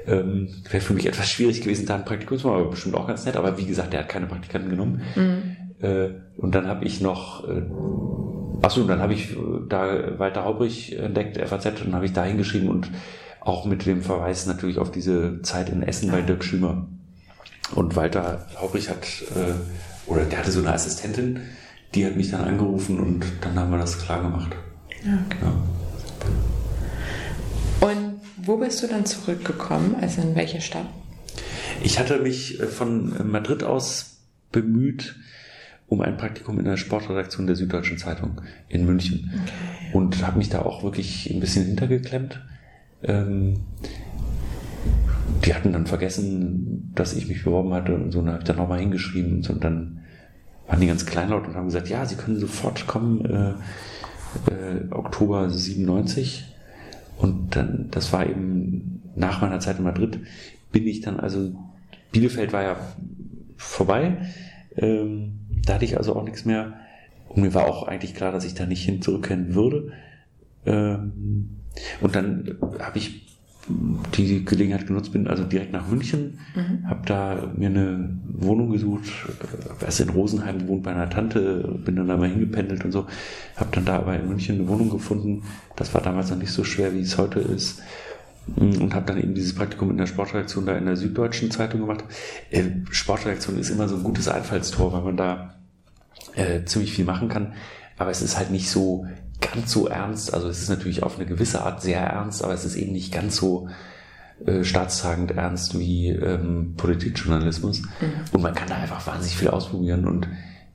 Ähm, 0.06 0.48
Wäre 0.68 0.82
für 0.82 0.94
mich 0.94 1.06
etwas 1.06 1.30
schwierig 1.30 1.62
gewesen, 1.62 1.86
da 1.86 1.94
ein 1.94 2.04
Praktikum 2.04 2.36
zu 2.36 2.48
machen, 2.48 2.60
aber 2.60 2.70
bestimmt 2.70 2.94
auch 2.96 3.06
ganz 3.06 3.24
nett. 3.24 3.36
Aber 3.36 3.56
wie 3.56 3.66
gesagt, 3.66 3.92
der 3.92 4.00
hat 4.00 4.08
keine 4.08 4.26
Praktikanten 4.26 4.70
genommen. 4.70 5.02
Mhm. 5.14 5.56
Äh, 5.80 6.08
und 6.36 6.54
dann 6.54 6.66
habe 6.66 6.84
ich 6.84 7.00
noch, 7.00 7.48
äh, 7.48 7.62
achso, 8.62 8.84
dann 8.84 9.00
habe 9.00 9.14
ich 9.14 9.32
äh, 9.32 9.36
da 9.68 10.18
Walter 10.18 10.44
Haubrich 10.44 10.98
entdeckt, 10.98 11.38
FAZ, 11.38 11.66
und 11.66 11.86
dann 11.86 11.94
habe 11.94 12.06
ich 12.06 12.12
da 12.12 12.24
hingeschrieben 12.24 12.68
und 12.68 12.90
auch 13.44 13.64
mit 13.66 13.86
dem 13.86 14.02
Verweis 14.02 14.46
natürlich 14.46 14.78
auf 14.78 14.90
diese 14.90 15.42
Zeit 15.42 15.68
in 15.68 15.82
Essen 15.82 16.10
bei 16.10 16.22
Dirk 16.22 16.44
Schümer. 16.44 16.86
Und 17.74 17.96
Walter 17.96 18.46
Haubrich 18.60 18.88
hat, 18.90 19.06
äh, 19.34 20.10
oder 20.10 20.24
der 20.24 20.38
hatte 20.38 20.50
so 20.50 20.60
eine 20.60 20.72
Assistentin, 20.72 21.40
die 21.94 22.04
hat 22.04 22.16
mich 22.16 22.30
dann 22.30 22.44
angerufen 22.44 22.98
und 22.98 23.24
dann 23.40 23.58
haben 23.58 23.70
wir 23.70 23.78
das 23.78 23.98
klar 23.98 24.22
gemacht. 24.22 24.52
Ja, 25.04 25.18
ja. 25.42 25.52
Und 27.88 28.20
wo 28.36 28.56
bist 28.56 28.82
du 28.82 28.86
dann 28.86 29.06
zurückgekommen? 29.06 29.96
Also 30.00 30.22
in 30.22 30.34
welche 30.34 30.60
Stadt? 30.60 30.86
Ich 31.82 31.98
hatte 31.98 32.18
mich 32.18 32.60
äh, 32.60 32.66
von 32.66 33.30
Madrid 33.30 33.62
aus 33.62 34.18
bemüht 34.52 35.16
um 35.86 36.00
ein 36.00 36.16
Praktikum 36.16 36.58
in 36.58 36.64
der 36.64 36.76
Sportredaktion 36.76 37.46
der 37.46 37.56
Süddeutschen 37.56 37.98
Zeitung 37.98 38.40
in 38.68 38.86
München. 38.86 39.30
Okay. 39.32 39.92
Und 39.92 40.26
habe 40.26 40.38
mich 40.38 40.48
da 40.48 40.62
auch 40.62 40.82
wirklich 40.82 41.30
ein 41.30 41.40
bisschen 41.40 41.66
hintergeklemmt. 41.66 42.40
Ähm, 43.04 43.60
die 45.44 45.54
hatten 45.54 45.72
dann 45.72 45.86
vergessen, 45.86 46.92
dass 46.94 47.14
ich 47.14 47.28
mich 47.28 47.44
beworben 47.44 47.72
hatte 47.72 47.94
und 47.94 48.12
so, 48.12 48.20
dann 48.20 48.32
habe 48.32 48.38
ich 48.38 48.44
da 48.44 48.54
nochmal 48.54 48.80
hingeschrieben 48.80 49.44
und 49.48 49.64
dann 49.64 50.00
waren 50.66 50.80
die 50.80 50.86
ganz 50.86 51.04
kleinlaut 51.04 51.46
und 51.46 51.54
haben 51.54 51.66
gesagt, 51.66 51.88
ja, 51.88 52.06
sie 52.06 52.16
können 52.16 52.38
sofort 52.38 52.86
kommen, 52.86 53.24
äh, 53.26 53.50
äh, 54.50 54.90
Oktober 54.90 55.50
97. 55.50 56.44
Und 57.18 57.54
dann, 57.56 57.88
das 57.90 58.12
war 58.12 58.26
eben 58.26 59.02
nach 59.14 59.40
meiner 59.40 59.60
Zeit 59.60 59.78
in 59.78 59.84
Madrid, 59.84 60.20
bin 60.72 60.86
ich 60.86 61.00
dann, 61.00 61.20
also 61.20 61.52
Bielefeld 62.10 62.52
war 62.52 62.62
ja 62.62 62.76
vorbei, 63.56 64.18
ähm, 64.76 65.40
da 65.64 65.74
hatte 65.74 65.84
ich 65.84 65.96
also 65.96 66.16
auch 66.16 66.24
nichts 66.24 66.44
mehr. 66.44 66.74
Und 67.28 67.42
mir 67.42 67.54
war 67.54 67.66
auch 67.66 67.86
eigentlich 67.86 68.14
klar, 68.14 68.32
dass 68.32 68.44
ich 68.44 68.54
da 68.54 68.66
nicht 68.66 68.84
hin 68.84 69.02
zurückkehren 69.02 69.54
würde. 69.54 69.92
Ähm, 70.66 71.56
und 72.00 72.14
dann 72.14 72.56
habe 72.80 72.98
ich 72.98 73.24
die 74.16 74.44
Gelegenheit 74.44 74.86
genutzt 74.86 75.12
bin, 75.12 75.26
also 75.26 75.44
direkt 75.44 75.72
nach 75.72 75.88
München, 75.88 76.38
mhm. 76.54 76.88
habe 76.88 77.00
da 77.06 77.52
mir 77.56 77.68
eine 77.68 78.10
Wohnung 78.26 78.70
gesucht, 78.70 79.04
äh, 79.80 79.84
erst 79.84 80.00
in 80.00 80.10
Rosenheim 80.10 80.58
gewohnt 80.58 80.82
bei 80.82 80.90
einer 80.90 81.08
Tante, 81.08 81.78
bin 81.84 81.96
dann 81.96 82.08
da 82.08 82.16
mal 82.16 82.28
hingependelt 82.28 82.84
und 82.84 82.92
so, 82.92 83.06
habe 83.56 83.70
dann 83.72 83.84
da 83.84 83.96
aber 83.96 84.16
in 84.16 84.28
München 84.28 84.56
eine 84.56 84.68
Wohnung 84.68 84.90
gefunden. 84.90 85.44
Das 85.76 85.94
war 85.94 86.02
damals 86.02 86.30
noch 86.30 86.36
nicht 86.36 86.52
so 86.52 86.62
schwer, 86.62 86.94
wie 86.94 87.00
es 87.00 87.16
heute 87.16 87.40
ist. 87.40 87.80
Mm, 88.56 88.82
und 88.82 88.94
habe 88.94 89.06
dann 89.06 89.22
eben 89.22 89.34
dieses 89.34 89.54
Praktikum 89.54 89.90
in 89.90 89.96
der 89.96 90.06
Sportredaktion 90.06 90.66
da 90.66 90.76
in 90.76 90.84
der 90.84 90.96
Süddeutschen 90.96 91.50
Zeitung 91.50 91.80
gemacht. 91.80 92.04
Äh, 92.50 92.64
Sportredaktion 92.90 93.58
ist 93.58 93.70
immer 93.70 93.88
so 93.88 93.96
ein 93.96 94.02
gutes 94.02 94.28
Einfallstor, 94.28 94.92
weil 94.92 95.02
man 95.02 95.16
da 95.16 95.54
äh, 96.34 96.64
ziemlich 96.64 96.92
viel 96.92 97.06
machen 97.06 97.28
kann. 97.28 97.54
Aber 97.96 98.10
es 98.10 98.20
ist 98.20 98.36
halt 98.36 98.50
nicht 98.50 98.68
so 98.68 99.06
ganz 99.52 99.72
so 99.72 99.86
ernst. 99.86 100.32
Also 100.32 100.48
es 100.48 100.62
ist 100.62 100.68
natürlich 100.68 101.02
auf 101.02 101.16
eine 101.16 101.26
gewisse 101.26 101.62
Art 101.62 101.82
sehr 101.82 102.00
ernst, 102.00 102.42
aber 102.42 102.54
es 102.54 102.64
ist 102.64 102.76
eben 102.76 102.92
nicht 102.92 103.12
ganz 103.12 103.36
so 103.36 103.68
äh, 104.46 104.64
staatstragend 104.64 105.32
ernst 105.32 105.78
wie 105.78 106.08
ähm, 106.08 106.74
Politikjournalismus. 106.76 107.82
Mhm. 107.82 107.88
Und 108.32 108.42
man 108.42 108.54
kann 108.54 108.68
da 108.68 108.76
einfach 108.76 109.06
wahnsinnig 109.06 109.36
viel 109.36 109.48
ausprobieren. 109.48 110.06
Und 110.06 110.28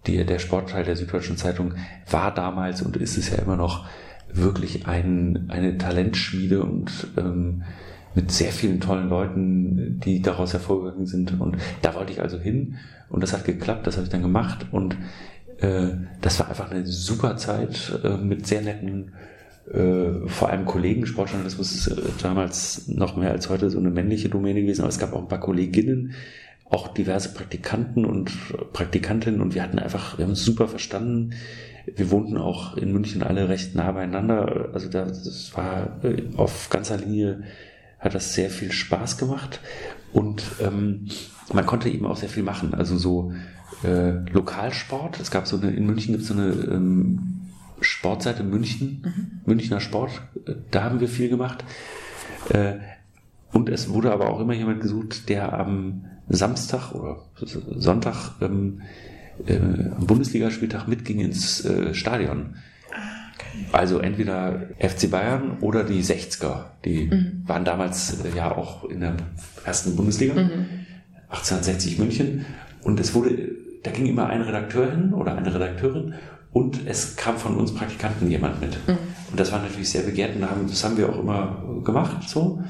die, 0.08 0.26
der 0.26 0.40
Sportteil 0.40 0.84
der 0.84 0.96
Süddeutschen 0.96 1.38
Zeitung 1.38 1.74
war 2.10 2.34
damals 2.34 2.82
und 2.82 2.98
ist 2.98 3.18
es 3.18 3.30
ja 3.30 3.38
immer 3.38 3.58
noch 3.58 3.86
wirklich 4.32 4.88
ein, 4.88 5.46
eine 5.50 5.78
Talentschmiede 5.78 6.64
und 6.64 7.08
ähm, 7.18 7.64
mit 8.16 8.32
sehr 8.32 8.52
vielen 8.52 8.80
tollen 8.80 9.10
Leuten, 9.10 10.00
die 10.00 10.22
daraus 10.22 10.54
hervorgegangen 10.54 11.06
sind. 11.06 11.40
Und 11.40 11.58
da 11.82 11.96
wollte 11.96 12.12
ich 12.12 12.22
also 12.22 12.40
hin 12.40 12.78
und 13.10 13.24
das 13.24 13.34
hat 13.34 13.46
geklappt, 13.46 13.88
das 13.88 13.96
habe 13.96 14.06
ich 14.06 14.12
dann 14.12 14.22
gemacht 14.22 14.68
und 14.72 14.98
das 15.62 16.40
war 16.40 16.50
einfach 16.50 16.72
eine 16.72 16.86
super 16.86 17.38
Zeit 17.38 18.00
äh, 18.04 18.18
mit 18.18 18.48
sehr 18.48 18.62
netten, 18.62 19.14
äh, 19.72 20.28
vor 20.28 20.50
allem 20.50 20.66
Kollegen. 20.66 21.06
Sportjournalismus 21.06 21.72
ist 21.74 21.88
äh, 21.88 22.02
damals 22.22 22.88
noch 22.88 23.16
mehr 23.16 23.32
als 23.32 23.50
heute 23.50 23.70
so 23.70 23.78
eine 23.80 23.90
männliche 23.90 24.30
Domäne 24.30 24.62
gewesen, 24.62 24.82
aber 24.82 24.90
es 24.90 25.00
gab 25.00 25.14
auch 25.14 25.22
ein 25.22 25.28
paar 25.28 25.40
Kolleginnen, 25.40 26.14
auch 26.70 26.88
diverse 26.88 27.34
Praktikanten 27.34 28.06
und 28.06 28.32
Praktikantinnen 28.74 29.42
und 29.42 29.56
wir 29.56 29.64
hatten 29.64 29.80
einfach, 29.80 30.18
wir 30.18 30.24
haben 30.24 30.32
uns 30.32 30.46
super 30.46 30.68
verstanden. 30.68 31.32
Wir 31.86 32.12
wohnten 32.12 32.38
auch 32.38 32.78
in 32.78 32.92
München 32.92 33.24
alle 33.24 33.50
recht 33.50 33.74
nah 33.74 33.92
beieinander. 33.92 34.70
Also 34.74 34.90
das 34.90 35.52
war 35.56 36.00
äh, 36.04 36.24
auf 36.38 36.70
ganzer 36.70 36.98
Linie 36.98 37.44
hat 38.00 38.16
das 38.16 38.34
sehr 38.34 38.50
viel 38.50 38.72
Spaß 38.72 39.18
gemacht 39.18 39.60
und 40.14 40.44
ähm, 40.62 41.08
man 41.54 41.66
konnte 41.66 41.90
eben 41.90 42.06
auch 42.06 42.18
sehr 42.18 42.30
viel 42.30 42.44
machen. 42.44 42.74
Also 42.74 42.98
so 42.98 43.34
äh, 43.84 44.12
Lokalsport. 44.32 45.20
Es 45.20 45.32
gab 45.32 45.48
so 45.48 45.58
eine, 45.58 45.72
in 45.72 45.86
München 45.86 46.14
gibt 46.14 46.24
es 46.24 46.30
so 46.30 46.34
eine 46.34 46.50
ähm, 46.50 47.42
Sportseite 47.82 48.44
München, 48.44 49.02
mhm. 49.04 49.42
Münchner 49.46 49.80
Sport. 49.80 50.22
Äh, 50.46 50.56
da 50.72 50.84
haben 50.84 51.00
wir 51.00 51.08
viel 51.08 51.30
gemacht. 51.30 51.64
Äh, 52.50 52.76
und 53.52 53.70
es 53.70 53.90
wurde 53.90 54.12
aber 54.12 54.30
auch 54.30 54.40
immer 54.40 54.54
jemand 54.54 54.82
gesucht, 54.82 55.30
der 55.30 55.54
am 55.54 56.06
Samstag 56.28 56.94
oder 56.94 57.24
Sonntag 57.36 58.34
ähm, 58.42 58.82
äh, 59.48 59.56
am 59.58 60.06
Bundesligaspieltag 60.06 60.88
mitging 60.88 61.20
ins 61.20 61.66
äh, 61.66 61.94
Stadion. 61.94 62.56
Also 63.72 64.00
entweder 64.00 64.68
FC 64.80 65.10
Bayern 65.10 65.58
oder 65.62 65.84
die 65.84 66.04
60er. 66.04 66.66
Die 66.86 67.06
mhm. 67.06 67.44
waren 67.46 67.66
damals 67.66 68.24
äh, 68.24 68.36
ja 68.36 68.56
auch 68.56 68.84
in 68.86 69.02
der 69.02 69.18
ersten 69.66 69.96
Bundesliga. 69.96 70.36
Mhm. 70.36 70.66
1860 71.30 72.00
München. 72.00 72.46
Und 72.84 73.00
es 73.00 73.14
wurde, 73.14 73.52
da 73.84 73.92
ging 73.92 74.08
immer 74.08 74.28
ein 74.28 74.42
Redakteur 74.42 74.92
hin 74.92 75.14
oder 75.14 75.38
eine 75.38 75.54
Redakteurin 75.54 76.16
und 76.52 76.88
es 76.88 77.16
kam 77.16 77.38
von 77.38 77.58
uns 77.58 77.74
Praktikanten 77.74 78.30
jemand 78.30 78.62
mit. 78.62 78.72
Mhm. 78.88 78.98
Und 79.32 79.40
das 79.40 79.52
war 79.52 79.62
natürlich 79.62 79.90
sehr 79.90 80.02
begehrt 80.02 80.36
und 80.36 80.70
das 80.70 80.84
haben 80.84 80.98
wir 80.98 81.10
auch 81.10 81.20
immer 81.20 81.82
gemacht 81.84 82.28
so. 82.28 82.64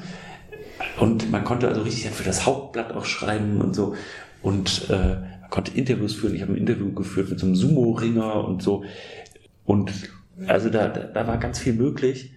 Und 0.98 1.30
man 1.30 1.44
konnte 1.44 1.68
also 1.68 1.82
richtig 1.82 2.10
für 2.10 2.24
das 2.24 2.46
Hauptblatt 2.46 2.92
auch 2.92 3.04
schreiben 3.04 3.60
und 3.60 3.74
so. 3.74 3.94
Und 4.42 4.88
äh, 4.90 5.16
man 5.40 5.50
konnte 5.50 5.76
Interviews 5.76 6.14
führen. 6.14 6.34
Ich 6.34 6.42
habe 6.42 6.52
ein 6.52 6.56
Interview 6.56 6.92
geführt 6.92 7.30
mit 7.30 7.38
so 7.38 7.46
einem 7.46 7.56
Sumo-Ringer 7.56 8.44
und 8.46 8.62
so. 8.62 8.84
Und 9.64 9.92
also 10.46 10.70
da, 10.70 10.88
da 10.88 11.26
war 11.26 11.38
ganz 11.38 11.58
viel 11.58 11.74
möglich. 11.74 12.32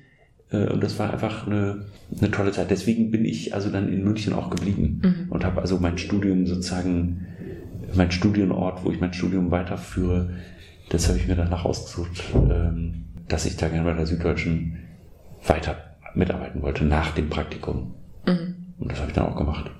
Äh, 0.53 0.67
und 0.67 0.81
das 0.83 0.97
war 0.99 1.11
einfach 1.11 1.47
eine, 1.47 1.85
eine 2.17 2.31
tolle 2.31 2.51
Zeit. 2.51 2.71
Deswegen 2.71 3.11
bin 3.11 3.25
ich 3.25 3.53
also 3.53 3.69
dann 3.69 3.91
in 3.91 4.03
München 4.03 4.33
auch 4.33 4.49
geblieben 4.49 5.01
mhm. 5.03 5.31
und 5.31 5.43
habe 5.43 5.59
also 5.61 5.79
mein 5.79 5.97
Studium 5.97 6.45
sozusagen, 6.45 7.25
mein 7.93 8.11
Studienort, 8.11 8.85
wo 8.85 8.91
ich 8.91 9.01
mein 9.01 9.13
Studium 9.13 9.51
weiterführe, 9.51 10.29
das 10.89 11.07
habe 11.07 11.17
ich 11.17 11.27
mir 11.27 11.35
danach 11.35 11.65
ausgesucht, 11.65 12.23
ähm, 12.33 13.05
dass 13.27 13.45
ich 13.45 13.57
da 13.57 13.67
gerne 13.67 13.89
bei 13.89 13.95
der 13.95 14.05
Süddeutschen 14.05 14.79
weiter 15.45 15.77
mitarbeiten 16.13 16.61
wollte 16.61 16.85
nach 16.85 17.11
dem 17.11 17.29
Praktikum. 17.29 17.95
Mhm. 18.27 18.55
Und 18.79 18.91
das 18.91 18.99
habe 18.99 19.09
ich 19.09 19.15
dann 19.15 19.25
auch 19.25 19.35
gemacht. 19.35 19.71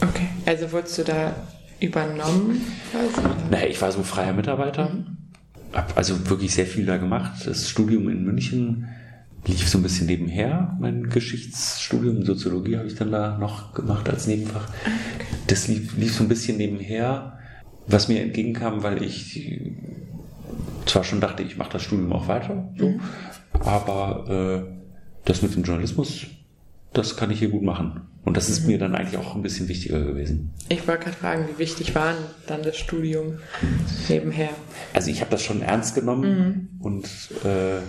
Okay, 0.00 0.28
also 0.46 0.70
wurdest 0.72 0.98
du 0.98 1.04
da 1.04 1.34
übernommen? 1.80 2.60
Quasi? 2.90 3.28
Naja, 3.50 3.66
ich 3.66 3.80
war 3.80 3.92
so 3.92 4.02
freier 4.02 4.32
Mitarbeiter. 4.32 4.90
Mhm. 4.90 5.17
Habe 5.78 5.96
also 5.96 6.28
wirklich 6.28 6.52
sehr 6.52 6.66
viel 6.66 6.86
da 6.86 6.96
gemacht. 6.96 7.46
Das 7.46 7.70
Studium 7.70 8.08
in 8.08 8.24
München 8.24 8.88
lief 9.46 9.68
so 9.68 9.78
ein 9.78 9.82
bisschen 9.84 10.08
nebenher. 10.08 10.76
Mein 10.80 11.08
Geschichtsstudium, 11.08 12.24
Soziologie 12.24 12.78
habe 12.78 12.88
ich 12.88 12.96
dann 12.96 13.12
da 13.12 13.38
noch 13.38 13.74
gemacht 13.74 14.10
als 14.10 14.26
Nebenfach. 14.26 14.68
Das 15.46 15.68
lief, 15.68 15.96
lief 15.96 16.16
so 16.16 16.24
ein 16.24 16.28
bisschen 16.28 16.56
nebenher, 16.56 17.38
was 17.86 18.08
mir 18.08 18.22
entgegenkam, 18.22 18.82
weil 18.82 19.04
ich 19.04 19.56
zwar 20.84 21.04
schon 21.04 21.20
dachte, 21.20 21.44
ich 21.44 21.56
mache 21.56 21.70
das 21.74 21.82
Studium 21.82 22.12
auch 22.12 22.26
weiter, 22.26 22.72
so, 22.76 22.88
mhm. 22.88 23.00
aber 23.60 24.66
äh, 24.66 24.80
das 25.26 25.42
mit 25.42 25.54
dem 25.54 25.62
Journalismus, 25.62 26.26
das 26.92 27.16
kann 27.16 27.30
ich 27.30 27.38
hier 27.38 27.50
gut 27.50 27.62
machen. 27.62 28.02
Und 28.24 28.36
das 28.36 28.48
ist 28.50 28.62
mhm. 28.62 28.66
mir 28.66 28.78
dann 28.78 28.94
eigentlich 28.94 29.18
auch 29.18 29.34
ein 29.34 29.42
bisschen 29.42 29.68
wichtiger 29.68 30.04
gewesen. 30.04 30.50
Ich 30.68 30.86
wollte 30.86 31.04
gerade 31.04 31.16
fragen, 31.16 31.48
wie 31.52 31.58
wichtig 31.58 31.94
war 31.94 32.14
dann 32.46 32.62
das 32.62 32.76
Studium 32.76 33.38
nebenher? 34.08 34.50
Also 34.92 35.10
ich 35.10 35.20
habe 35.20 35.30
das 35.30 35.42
schon 35.42 35.62
ernst 35.62 35.94
genommen 35.94 36.68
mhm. 36.78 36.84
und 36.84 37.06
äh, 37.44 37.80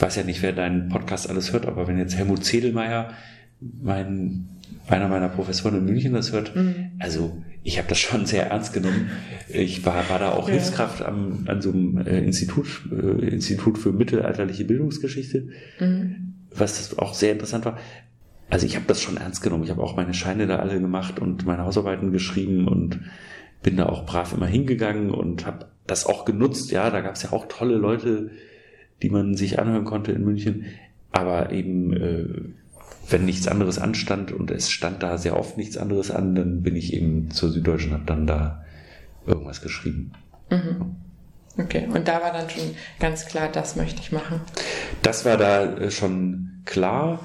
weiß 0.00 0.16
ja 0.16 0.24
nicht, 0.24 0.42
wer 0.42 0.52
deinen 0.52 0.88
Podcast 0.88 1.30
alles 1.30 1.52
hört, 1.52 1.66
aber 1.66 1.86
wenn 1.86 1.96
jetzt 1.96 2.16
Helmut 2.16 2.44
Zedelmeier, 2.44 3.12
mein, 3.60 4.48
einer 4.88 5.08
meiner 5.08 5.28
Professoren 5.28 5.78
in 5.78 5.84
München 5.84 6.12
das 6.12 6.32
hört, 6.32 6.56
mhm. 6.56 6.92
also 6.98 7.40
ich 7.62 7.78
habe 7.78 7.88
das 7.88 8.00
schon 8.00 8.26
sehr 8.26 8.50
ernst 8.50 8.72
genommen. 8.72 9.10
Ich 9.48 9.86
war, 9.86 10.08
war 10.10 10.18
da 10.18 10.32
auch 10.32 10.48
ja. 10.48 10.54
Hilfskraft 10.54 11.02
am, 11.02 11.44
an 11.46 11.62
so 11.62 11.70
einem 11.70 11.98
äh, 11.98 12.18
Institut, 12.18 12.66
äh, 12.90 13.28
Institut 13.28 13.78
für 13.78 13.92
mittelalterliche 13.92 14.64
Bildungsgeschichte, 14.64 15.48
mhm. 15.78 16.34
was 16.50 16.98
auch 16.98 17.14
sehr 17.14 17.32
interessant 17.32 17.64
war. 17.64 17.78
Also 18.52 18.66
ich 18.66 18.76
habe 18.76 18.84
das 18.86 19.00
schon 19.00 19.16
ernst 19.16 19.42
genommen. 19.42 19.64
Ich 19.64 19.70
habe 19.70 19.82
auch 19.82 19.96
meine 19.96 20.12
Scheine 20.12 20.46
da 20.46 20.56
alle 20.56 20.78
gemacht 20.78 21.18
und 21.18 21.46
meine 21.46 21.64
Hausarbeiten 21.64 22.12
geschrieben 22.12 22.68
und 22.68 23.00
bin 23.62 23.78
da 23.78 23.86
auch 23.86 24.04
brav 24.04 24.34
immer 24.34 24.46
hingegangen 24.46 25.10
und 25.10 25.46
habe 25.46 25.68
das 25.86 26.04
auch 26.04 26.26
genutzt. 26.26 26.70
Ja, 26.70 26.90
da 26.90 27.00
gab 27.00 27.14
es 27.14 27.22
ja 27.22 27.32
auch 27.32 27.46
tolle 27.48 27.76
Leute, 27.76 28.30
die 29.00 29.08
man 29.08 29.36
sich 29.36 29.58
anhören 29.58 29.86
konnte 29.86 30.12
in 30.12 30.22
München. 30.22 30.66
Aber 31.12 31.50
eben 31.50 31.94
äh, 31.94 32.26
wenn 33.08 33.24
nichts 33.24 33.48
anderes 33.48 33.78
anstand 33.78 34.32
und 34.32 34.50
es 34.50 34.70
stand 34.70 35.02
da 35.02 35.16
sehr 35.16 35.38
oft 35.38 35.56
nichts 35.56 35.78
anderes 35.78 36.10
an, 36.10 36.34
dann 36.34 36.62
bin 36.62 36.76
ich 36.76 36.92
eben 36.92 37.30
zur 37.30 37.48
Süddeutschen, 37.48 37.94
habe 37.94 38.04
dann 38.04 38.26
da 38.26 38.66
irgendwas 39.26 39.62
geschrieben. 39.62 40.12
Mhm. 40.50 40.96
Okay, 41.56 41.88
und 41.90 42.06
da 42.06 42.20
war 42.20 42.34
dann 42.34 42.50
schon 42.50 42.74
ganz 43.00 43.24
klar, 43.24 43.48
das 43.50 43.76
möchte 43.76 44.02
ich 44.02 44.12
machen. 44.12 44.42
Das 45.00 45.24
war 45.24 45.38
da 45.38 45.74
äh, 45.74 45.90
schon 45.90 46.60
klar. 46.66 47.20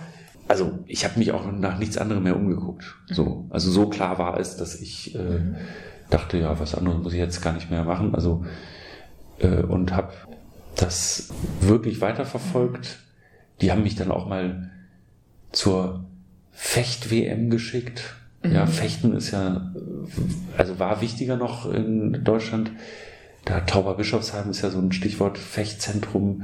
Also 0.47 0.79
ich 0.85 1.03
habe 1.03 1.19
mich 1.19 1.31
auch 1.31 1.51
nach 1.51 1.77
nichts 1.77 1.97
anderem 1.97 2.23
mehr 2.23 2.35
umgeguckt. 2.35 2.95
So, 3.07 3.25
mhm. 3.25 3.51
also 3.51 3.71
so 3.71 3.89
klar 3.89 4.17
war 4.17 4.39
es, 4.39 4.57
dass 4.57 4.79
ich 4.79 5.15
äh, 5.15 5.19
mhm. 5.19 5.55
dachte, 6.09 6.37
ja, 6.37 6.59
was 6.59 6.75
anderes 6.75 7.03
muss 7.03 7.13
ich 7.13 7.19
jetzt 7.19 7.41
gar 7.41 7.53
nicht 7.53 7.69
mehr 7.69 7.83
machen. 7.83 8.15
Also 8.15 8.45
äh, 9.39 9.61
und 9.61 9.93
habe 9.93 10.13
das 10.75 11.29
wirklich 11.61 12.01
weiterverfolgt. 12.01 12.99
Die 13.61 13.71
haben 13.71 13.83
mich 13.83 13.95
dann 13.95 14.11
auch 14.11 14.27
mal 14.27 14.71
zur 15.51 16.05
Fecht-WM 16.51 17.49
geschickt. 17.49 18.15
Mhm. 18.43 18.51
Ja, 18.53 18.65
Fechten 18.65 19.13
ist 19.15 19.31
ja, 19.31 19.73
also 20.57 20.79
war 20.79 21.01
wichtiger 21.01 21.37
noch 21.37 21.71
in 21.71 22.23
Deutschland. 22.23 22.71
Da 23.45 23.61
Tauber 23.61 23.95
Bischofsheim 23.95 24.49
ist 24.49 24.61
ja 24.61 24.69
so 24.69 24.79
ein 24.79 24.91
Stichwort 24.91 25.37
Fechtzentrum. 25.37 26.43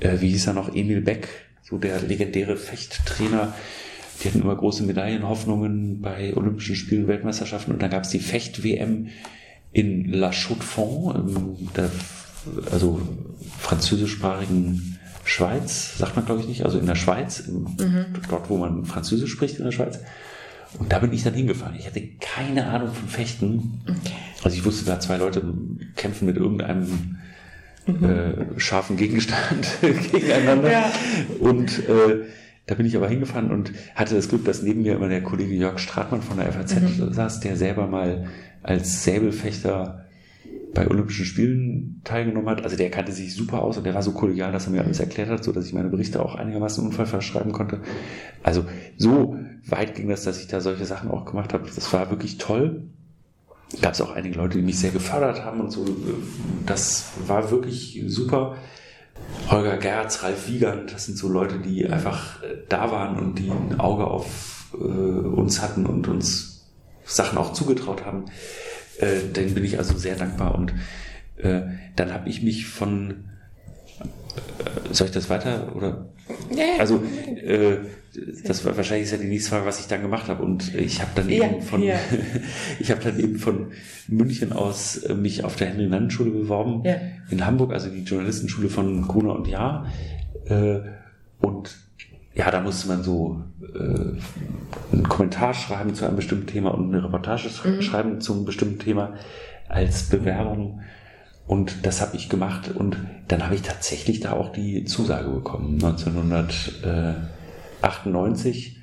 Äh, 0.00 0.20
wie 0.20 0.28
hieß 0.30 0.46
er 0.46 0.52
noch? 0.54 0.74
Emil 0.74 1.00
Beck, 1.00 1.28
so 1.68 1.78
der 1.78 2.00
legendäre 2.00 2.56
Fechttrainer. 2.56 3.54
Die 4.22 4.28
hatten 4.28 4.40
immer 4.42 4.56
große 4.56 4.82
Medaillenhoffnungen 4.82 6.00
bei 6.00 6.36
Olympischen 6.36 6.76
Spielen, 6.76 7.06
Weltmeisterschaften. 7.06 7.72
Und 7.72 7.82
dann 7.82 7.90
gab 7.90 8.04
es 8.04 8.10
die 8.10 8.18
Fecht-WM 8.18 9.08
in 9.72 10.12
La 10.12 10.32
Chaux-de-Fonds, 10.32 11.20
also 12.72 13.00
französischsprachigen 13.58 14.98
Schweiz, 15.24 15.98
sagt 15.98 16.16
man 16.16 16.24
glaube 16.24 16.40
ich 16.40 16.48
nicht, 16.48 16.64
also 16.64 16.78
in 16.78 16.86
der 16.86 16.94
Schweiz, 16.94 17.40
im, 17.40 17.64
mhm. 17.78 18.06
dort 18.30 18.48
wo 18.48 18.56
man 18.56 18.86
Französisch 18.86 19.30
spricht 19.30 19.58
in 19.58 19.64
der 19.64 19.72
Schweiz. 19.72 20.00
Und 20.78 20.92
da 20.92 20.98
bin 20.98 21.12
ich 21.12 21.22
dann 21.22 21.34
hingefahren. 21.34 21.76
Ich 21.78 21.86
hatte 21.86 22.02
keine 22.20 22.66
Ahnung 22.66 22.92
von 22.92 23.08
Fechten. 23.08 23.82
Okay. 23.84 24.14
Also 24.42 24.56
ich 24.56 24.64
wusste, 24.64 24.84
da 24.86 25.00
zwei 25.00 25.16
Leute 25.16 25.42
kämpfen 25.96 26.26
mit 26.26 26.36
irgendeinem 26.36 27.18
mhm. 27.88 28.04
äh, 28.04 28.60
scharfen 28.60 28.96
Gegenstand 28.96 29.66
gegeneinander. 30.12 30.70
Ja. 30.70 30.92
Und 31.40 31.88
äh, 31.88 32.24
da 32.66 32.74
bin 32.74 32.86
ich 32.86 32.96
aber 32.96 33.08
hingefahren 33.08 33.50
und 33.50 33.72
hatte 33.94 34.14
das 34.14 34.28
Glück, 34.28 34.44
dass 34.44 34.62
neben 34.62 34.82
mir 34.82 34.94
immer 34.94 35.08
der 35.08 35.22
Kollege 35.22 35.54
Jörg 35.54 35.78
Stratmann 35.78 36.22
von 36.22 36.36
der 36.36 36.52
FAZ 36.52 36.80
mhm. 36.80 37.12
saß, 37.12 37.40
der 37.40 37.56
selber 37.56 37.86
mal 37.86 38.26
als 38.62 39.04
Säbelfechter 39.04 40.04
bei 40.74 40.86
Olympischen 40.86 41.24
Spielen 41.24 42.02
teilgenommen 42.04 42.48
hat. 42.48 42.62
Also 42.62 42.76
der 42.76 42.90
kannte 42.90 43.12
sich 43.12 43.34
super 43.34 43.62
aus 43.62 43.78
und 43.78 43.84
der 43.84 43.94
war 43.94 44.02
so 44.02 44.12
kollegial, 44.12 44.52
dass 44.52 44.66
er 44.66 44.72
mir 44.72 44.84
alles 44.84 45.00
erklärt 45.00 45.30
hat, 45.30 45.42
so 45.42 45.52
dass 45.52 45.66
ich 45.66 45.72
meine 45.72 45.88
Berichte 45.88 46.22
auch 46.22 46.34
einigermaßen 46.34 46.84
unfallfrei 46.84 47.20
schreiben 47.20 47.52
konnte. 47.52 47.80
Also 48.42 48.64
so 48.96 49.36
weit 49.66 49.94
ging 49.94 50.08
das, 50.08 50.24
dass 50.24 50.40
ich 50.40 50.46
da 50.46 50.60
solche 50.60 50.84
Sachen 50.84 51.10
auch 51.10 51.24
gemacht 51.24 51.54
habe. 51.54 51.64
Das 51.74 51.92
war 51.92 52.10
wirklich 52.10 52.38
toll. 52.38 52.90
Gab 53.82 53.92
es 53.92 54.00
auch 54.00 54.12
einige 54.12 54.36
Leute, 54.36 54.58
die 54.58 54.64
mich 54.64 54.78
sehr 54.78 54.90
gefördert 54.90 55.44
haben 55.44 55.60
und 55.60 55.70
so. 55.70 55.84
Das 56.64 57.10
war 57.26 57.50
wirklich 57.50 58.02
super. 58.06 58.56
Holger 59.50 59.76
Gerz, 59.76 60.22
Ralf 60.22 60.48
Wiegand, 60.48 60.92
das 60.92 61.06
sind 61.06 61.18
so 61.18 61.28
Leute, 61.28 61.58
die 61.58 61.86
einfach 61.86 62.42
äh, 62.42 62.56
da 62.68 62.90
waren 62.90 63.18
und 63.18 63.38
die 63.38 63.50
ein 63.50 63.78
Auge 63.78 64.06
auf 64.06 64.72
äh, 64.74 64.76
uns 64.76 65.60
hatten 65.60 65.86
und 65.86 66.08
uns 66.08 66.70
Sachen 67.04 67.36
auch 67.36 67.52
zugetraut 67.52 68.04
haben. 68.04 68.26
Äh, 68.98 69.20
den 69.34 69.54
bin 69.54 69.64
ich 69.64 69.78
also 69.78 69.98
sehr 69.98 70.16
dankbar. 70.16 70.54
Und 70.54 70.72
äh, 71.36 71.62
dann 71.96 72.12
habe 72.12 72.28
ich 72.28 72.42
mich 72.42 72.66
von 72.66 73.28
äh, 74.00 74.94
soll 74.94 75.08
ich 75.08 75.12
das 75.12 75.28
weiter 75.28 75.74
oder? 75.74 76.06
Ja, 76.54 76.64
also 76.78 77.02
äh, 77.44 77.78
das 78.44 78.64
war 78.64 78.76
wahrscheinlich 78.76 79.04
ist 79.04 79.12
ja 79.12 79.18
die 79.18 79.28
nächste 79.28 79.50
Frage, 79.50 79.66
was 79.66 79.80
ich 79.80 79.86
dann 79.86 80.02
gemacht 80.02 80.28
habe. 80.28 80.42
Und 80.42 80.74
ich 80.74 81.00
habe 81.00 81.10
dann 81.14 81.28
eben 81.28 81.62
von 81.62 81.82
ja. 81.82 81.96
ich 82.78 82.90
habe 82.90 83.02
dann 83.02 83.18
eben 83.18 83.38
von 83.38 83.68
München 84.08 84.52
aus 84.52 84.96
äh, 84.98 85.14
mich 85.14 85.44
auf 85.44 85.56
der 85.56 85.68
Henry-Nannen-Schule 85.68 86.30
beworben 86.30 86.82
ja. 86.84 86.96
in 87.30 87.44
Hamburg, 87.44 87.72
also 87.72 87.90
die 87.90 88.02
Journalistenschule 88.02 88.68
von 88.68 89.06
Gruner 89.06 89.34
und 89.34 89.48
Jahr. 89.48 89.86
Äh, 90.46 90.80
und 91.40 91.76
ja, 92.34 92.50
da 92.50 92.60
musste 92.60 92.88
man 92.88 93.02
so 93.02 93.42
äh, 93.74 94.92
einen 94.92 95.08
Kommentar 95.08 95.54
schreiben 95.54 95.94
zu 95.94 96.06
einem 96.06 96.16
bestimmten 96.16 96.46
Thema 96.46 96.70
und 96.70 96.94
eine 96.94 97.04
Reportage 97.04 97.48
mhm. 97.64 97.82
schreiben 97.82 98.20
zu 98.20 98.32
einem 98.32 98.44
bestimmten 98.44 98.78
Thema 98.78 99.14
als 99.68 100.04
Bewerbung. 100.04 100.80
Und 101.48 101.84
das 101.86 102.00
habe 102.02 102.16
ich 102.16 102.28
gemacht 102.28 102.70
und 102.74 102.98
dann 103.26 103.42
habe 103.42 103.54
ich 103.54 103.62
tatsächlich 103.62 104.20
da 104.20 104.34
auch 104.34 104.52
die 104.52 104.84
Zusage 104.84 105.30
bekommen, 105.30 105.82
1998, 105.82 108.76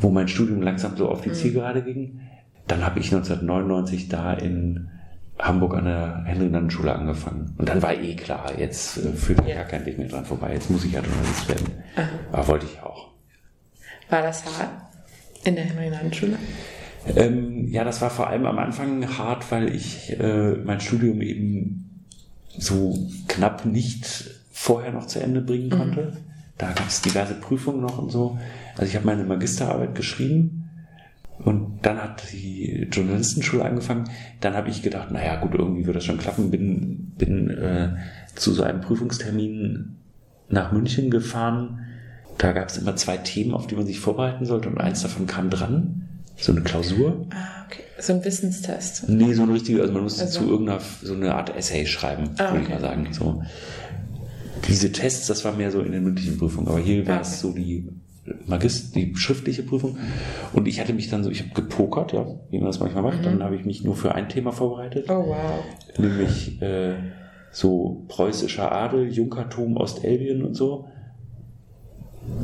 wo 0.00 0.08
mein 0.08 0.28
Studium 0.28 0.62
langsam 0.62 0.96
so 0.96 1.10
auf 1.10 1.20
die 1.20 1.28
mhm. 1.28 1.34
Zielgerade 1.34 1.82
ging. 1.82 2.22
Dann 2.66 2.86
habe 2.86 3.00
ich 3.00 3.12
1999 3.12 4.08
da 4.08 4.32
in 4.32 4.88
Hamburg 5.38 5.74
an 5.74 5.84
der 5.84 6.22
Henry-Nannen-Schule 6.24 6.94
angefangen. 6.94 7.54
Und 7.58 7.68
dann 7.68 7.82
war 7.82 7.92
eh 7.92 8.16
klar, 8.16 8.58
jetzt 8.58 8.96
äh, 8.96 9.12
führt 9.12 9.46
ja. 9.46 9.56
gar 9.56 9.64
kein 9.64 9.84
Weg 9.84 9.98
mehr 9.98 10.08
dran 10.08 10.24
vorbei. 10.24 10.54
Jetzt 10.54 10.70
muss 10.70 10.86
ich 10.86 10.92
ja 10.92 11.00
Journalist 11.00 11.50
werden. 11.50 11.66
Aha. 11.96 12.08
Aber 12.32 12.48
wollte 12.48 12.64
ich 12.64 12.82
auch. 12.82 13.10
War 14.08 14.22
das 14.22 14.42
hart 14.46 14.70
in 15.44 15.54
der 15.54 15.64
Henry-Nannen-Schule? 15.64 16.38
Ähm, 17.16 17.68
ja, 17.68 17.84
das 17.84 18.00
war 18.00 18.10
vor 18.10 18.28
allem 18.28 18.46
am 18.46 18.58
Anfang 18.58 19.18
hart, 19.18 19.50
weil 19.50 19.74
ich 19.74 20.18
äh, 20.18 20.52
mein 20.64 20.80
Studium 20.80 21.20
eben 21.20 22.02
so 22.56 23.08
knapp 23.28 23.64
nicht 23.66 24.30
vorher 24.52 24.92
noch 24.92 25.06
zu 25.06 25.20
Ende 25.20 25.40
bringen 25.40 25.68
Mhm. 25.68 25.70
konnte. 25.78 26.12
Da 26.58 26.68
gab 26.72 26.86
es 26.86 27.00
diverse 27.02 27.34
Prüfungen 27.34 27.80
noch 27.80 27.98
und 27.98 28.10
so. 28.10 28.38
Also 28.76 28.84
ich 28.84 28.94
habe 28.94 29.06
meine 29.06 29.24
Magisterarbeit 29.24 29.94
geschrieben 29.94 30.70
und 31.44 31.80
dann 31.82 32.00
hat 32.00 32.22
die 32.32 32.86
Journalistenschule 32.92 33.64
angefangen. 33.64 34.04
Dann 34.40 34.54
habe 34.54 34.68
ich 34.68 34.82
gedacht, 34.82 35.10
naja 35.10 35.36
gut, 35.40 35.54
irgendwie 35.54 35.86
wird 35.86 35.96
das 35.96 36.04
schon 36.04 36.18
klappen. 36.18 36.50
Bin, 36.50 37.12
bin 37.18 37.50
äh, 37.50 37.94
zu 38.36 38.52
so 38.52 38.62
einem 38.62 38.80
Prüfungstermin 38.80 39.96
nach 40.50 40.70
München 40.70 41.10
gefahren. 41.10 41.80
Da 42.38 42.52
gab 42.52 42.68
es 42.68 42.78
immer 42.78 42.94
zwei 42.96 43.16
Themen, 43.16 43.54
auf 43.54 43.66
die 43.66 43.74
man 43.74 43.86
sich 43.86 43.98
vorbereiten 43.98 44.44
sollte 44.44 44.68
und 44.68 44.78
eins 44.78 45.02
davon 45.02 45.26
kam 45.26 45.50
dran. 45.50 46.01
So 46.42 46.50
eine 46.52 46.62
Klausur. 46.62 47.26
Ah, 47.30 47.64
okay. 47.66 47.82
So 48.00 48.14
ein 48.14 48.24
Wissenstest. 48.24 49.08
Nee, 49.08 49.32
so 49.32 49.44
eine 49.44 49.52
richtige, 49.54 49.80
also 49.80 49.92
man 49.92 50.02
musste 50.02 50.22
Also- 50.24 50.40
zu 50.40 50.50
irgendeiner, 50.50 50.80
so 51.02 51.14
eine 51.14 51.34
Art 51.34 51.54
Essay 51.56 51.86
schreiben, 51.86 52.30
Ah, 52.38 52.50
würde 52.50 52.62
ich 52.62 52.64
okay. 52.68 52.74
mal 52.74 52.80
sagen. 52.80 53.08
So. 53.12 53.42
Diese 54.68 54.90
Tests, 54.90 55.28
das 55.28 55.44
war 55.44 55.52
mehr 55.52 55.70
so 55.70 55.80
in 55.80 55.92
den 55.92 56.02
mündlichen 56.04 56.38
Prüfungen, 56.38 56.66
aber 56.68 56.80
hier 56.80 57.06
war 57.06 57.18
Ah, 57.18 57.20
es 57.20 57.44
okay. 57.44 57.52
so 57.52 57.52
die 57.52 57.88
Magist, 58.46 58.94
die 58.96 59.14
schriftliche 59.16 59.62
Prüfung. 59.62 59.96
Und 60.52 60.66
ich 60.66 60.80
hatte 60.80 60.92
mich 60.92 61.08
dann 61.10 61.22
so, 61.24 61.30
ich 61.30 61.40
habe 61.42 61.50
gepokert, 61.54 62.12
ja, 62.12 62.26
wie 62.50 62.58
man 62.58 62.66
das 62.66 62.80
manchmal 62.80 63.02
macht. 63.04 63.18
Mhm. 63.20 63.24
Dann 63.24 63.42
habe 63.44 63.54
ich 63.56 63.64
mich 63.64 63.84
nur 63.84 63.94
für 63.96 64.14
ein 64.14 64.28
Thema 64.28 64.50
vorbereitet, 64.52 65.08
Oh, 65.10 65.24
wow. 65.28 65.64
nämlich 65.98 66.60
äh, 66.60 66.94
so 67.52 68.04
preußischer 68.08 68.70
Adel, 68.72 69.12
Junkertum, 69.12 69.76
Ostelbien 69.76 70.44
und 70.44 70.54
so. 70.54 70.86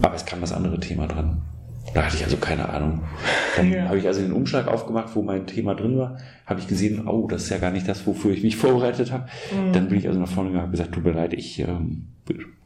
Aber 0.02 0.14
es 0.14 0.24
kam 0.24 0.40
das 0.40 0.52
andere 0.52 0.78
Thema 0.80 1.06
dran. 1.08 1.42
Da 1.94 2.04
hatte 2.04 2.16
ich 2.16 2.24
also 2.24 2.36
keine 2.36 2.68
Ahnung. 2.68 3.02
Dann 3.56 3.72
Ja. 3.72 3.84
habe 3.84 3.98
ich 3.98 4.06
also 4.06 4.20
den 4.20 4.32
Umschlag 4.32 4.68
aufgemacht, 4.68 5.14
wo 5.16 5.22
mein 5.22 5.46
Thema 5.46 5.74
drin 5.74 5.96
war, 5.98 6.18
habe 6.46 6.60
ich 6.60 6.66
gesehen, 6.68 7.06
oh, 7.08 7.26
das 7.28 7.44
ist 7.44 7.50
ja 7.50 7.58
gar 7.58 7.70
nicht 7.70 7.88
das, 7.88 8.06
wofür 8.06 8.32
ich 8.32 8.42
mich 8.42 8.56
vorbereitet 8.56 9.12
habe. 9.12 9.26
Mhm. 9.52 9.72
Dann 9.72 9.88
bin 9.88 9.98
ich 9.98 10.06
also 10.08 10.20
nach 10.20 10.28
vorne 10.28 10.50
gegangen 10.50 10.64
und 10.66 10.68
habe 10.68 10.76
gesagt, 10.76 10.92
tut 10.94 11.04
mir 11.04 11.12
leid, 11.12 11.32
ich 11.34 11.60
ähm, 11.60 12.08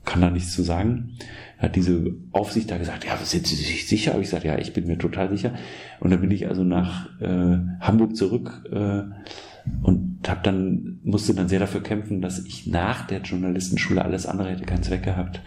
kann 0.05 0.21
da 0.21 0.31
nichts 0.31 0.53
zu 0.53 0.63
sagen. 0.63 1.13
Hat 1.59 1.77
diese 1.77 2.13
Aufsicht 2.33 2.71
da 2.71 2.77
gesagt, 2.79 3.05
ja, 3.05 3.17
sind 3.17 3.47
Sie 3.47 3.55
sich 3.55 3.87
sicher? 3.87 4.13
Habe 4.13 4.23
ich 4.23 4.29
gesagt, 4.31 4.45
ja, 4.45 4.59
ich 4.59 4.73
bin 4.73 4.87
mir 4.89 4.99
total 4.99 5.31
sicher. 5.31 5.53
Und 6.01 6.11
dann 6.11 6.21
bin 6.21 6.31
ich 6.33 6.49
also 6.49 6.65
nach 6.65 7.09
äh, 7.21 7.59
Hamburg 7.81 8.17
zurück 8.17 8.65
äh, 8.73 9.03
und 9.83 10.19
habe 10.27 10.41
dann 10.43 10.99
musste 11.05 11.35
dann 11.35 11.49
sehr 11.49 11.61
dafür 11.61 11.83
kämpfen, 11.83 12.21
dass 12.21 12.45
ich 12.45 12.67
nach 12.67 13.07
der 13.07 13.21
Journalistenschule 13.21 14.05
alles 14.05 14.27
andere 14.27 14.51
hätte 14.51 14.65
keinen 14.65 14.83
Zweck 14.83 15.05
gehabt 15.05 15.41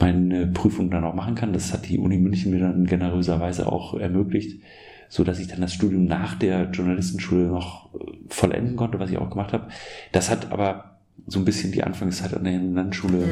meine 0.00 0.46
Prüfung 0.46 0.90
dann 0.90 1.04
auch 1.04 1.14
machen 1.14 1.34
kann. 1.34 1.52
Das 1.52 1.72
hat 1.72 1.88
die 1.88 1.98
Uni 1.98 2.18
München 2.18 2.52
mir 2.52 2.60
dann 2.60 2.86
generöserweise 2.86 3.66
auch 3.70 3.98
ermöglicht, 3.98 4.60
so 5.08 5.24
dass 5.24 5.38
ich 5.38 5.48
dann 5.48 5.60
das 5.60 5.72
Studium 5.74 6.04
nach 6.06 6.34
der 6.36 6.70
Journalistenschule 6.70 7.46
noch 7.46 7.94
äh, 7.94 7.98
vollenden 8.28 8.76
konnte, 8.76 8.98
was 8.98 9.10
ich 9.10 9.18
auch 9.18 9.30
gemacht 9.30 9.52
habe. 9.52 9.68
Das 10.12 10.30
hat 10.30 10.52
aber 10.52 10.98
so 11.26 11.38
ein 11.38 11.44
bisschen 11.44 11.72
die 11.72 11.82
Anfangszeit 11.82 12.34
an 12.34 12.44
der 12.44 12.58
Landschule 12.58 13.24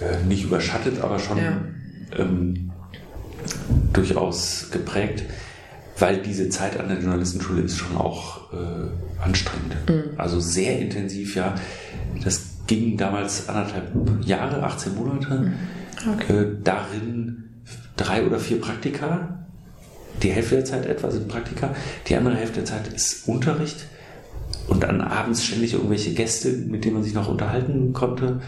äh, 0.00 0.24
nicht 0.28 0.44
überschattet, 0.44 1.00
aber 1.00 1.18
schon 1.18 1.38
Ja. 1.38 1.60
ähm, 2.18 2.70
durchaus 3.92 4.70
geprägt, 4.70 5.24
weil 5.98 6.18
diese 6.18 6.48
Zeit 6.48 6.78
an 6.78 6.88
der 6.88 6.98
Journalistenschule 6.98 7.62
ist 7.62 7.76
schon 7.76 7.96
auch 7.96 8.52
äh, 8.52 9.22
anstrengend. 9.22 9.76
Also 10.16 10.40
sehr 10.40 10.78
intensiv, 10.78 11.36
ja. 11.36 11.54
Das 12.24 12.45
ging 12.66 12.96
damals 12.96 13.48
anderthalb 13.48 13.92
Jahre, 14.24 14.62
18 14.62 14.94
Monate. 14.94 15.52
Okay. 16.14 16.32
Äh, 16.32 16.56
darin 16.62 17.44
drei 17.96 18.26
oder 18.26 18.38
vier 18.38 18.60
Praktika. 18.60 19.46
Die 20.22 20.30
Hälfte 20.30 20.56
der 20.56 20.64
Zeit 20.64 20.86
etwa 20.86 21.10
sind 21.10 21.28
Praktika. 21.28 21.74
Die 22.08 22.16
andere 22.16 22.36
Hälfte 22.36 22.56
der 22.56 22.64
Zeit 22.64 22.88
ist 22.88 23.28
Unterricht. 23.28 23.86
Und 24.68 24.82
dann 24.82 25.00
abends 25.00 25.44
ständig 25.44 25.74
irgendwelche 25.74 26.12
Gäste, 26.14 26.50
mit 26.50 26.84
denen 26.84 26.94
man 26.94 27.02
sich 27.02 27.14
noch 27.14 27.28
unterhalten 27.28 27.92
konnte. 27.92 28.40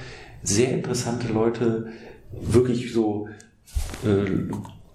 Sehr 0.42 0.72
interessante 0.72 1.32
Leute, 1.32 1.88
wirklich 2.32 2.92
so 2.92 3.28
äh, 4.04 4.52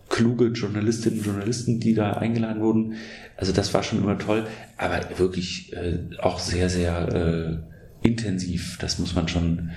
kluge 0.10 0.48
Journalistinnen 0.48 1.20
und 1.20 1.26
Journalisten, 1.26 1.80
die 1.80 1.94
da 1.94 2.14
eingeladen 2.14 2.62
wurden. 2.62 2.96
Also 3.38 3.52
das 3.52 3.74
war 3.74 3.84
schon 3.84 4.00
immer 4.00 4.18
toll, 4.18 4.46
aber 4.78 5.00
wirklich 5.18 5.74
äh, 5.74 6.00
auch 6.20 6.40
sehr, 6.40 6.70
sehr 6.70 7.14
äh, 7.14 7.73
intensiv, 8.04 8.78
das 8.80 9.00
muss 9.00 9.16
man 9.16 9.28
schon 9.28 9.72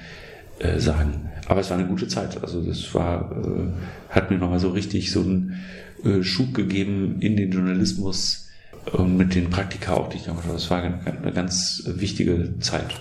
äh, 0.59 0.79
sagen. 0.79 1.31
Aber 1.49 1.61
es 1.61 1.71
war 1.71 1.79
eine 1.79 1.87
gute 1.87 2.09
Zeit. 2.09 2.43
Also 2.43 2.63
das 2.63 2.95
war, 2.95 3.31
äh, 3.31 4.13
hat 4.13 4.31
mir 4.31 4.39
nochmal 4.39 4.59
so 4.59 4.71
richtig 4.71 5.11
so 5.13 5.21
einen 5.21 5.61
äh, 6.05 6.23
Schub 6.23 6.55
gegeben 6.55 7.21
in 7.21 7.37
den 7.37 7.51
Journalismus 7.51 8.49
und 8.93 9.17
mit 9.17 9.35
den 9.35 9.51
Praktika 9.51 9.95
auch, 9.95 10.09
die 10.09 10.17
ich 10.17 10.25
gemacht 10.25 10.45
habe. 10.45 10.55
Das 10.55 10.71
war 10.71 10.83
eine, 10.83 11.01
eine 11.05 11.33
ganz 11.33 11.83
wichtige 11.87 12.59
Zeit. 12.61 12.95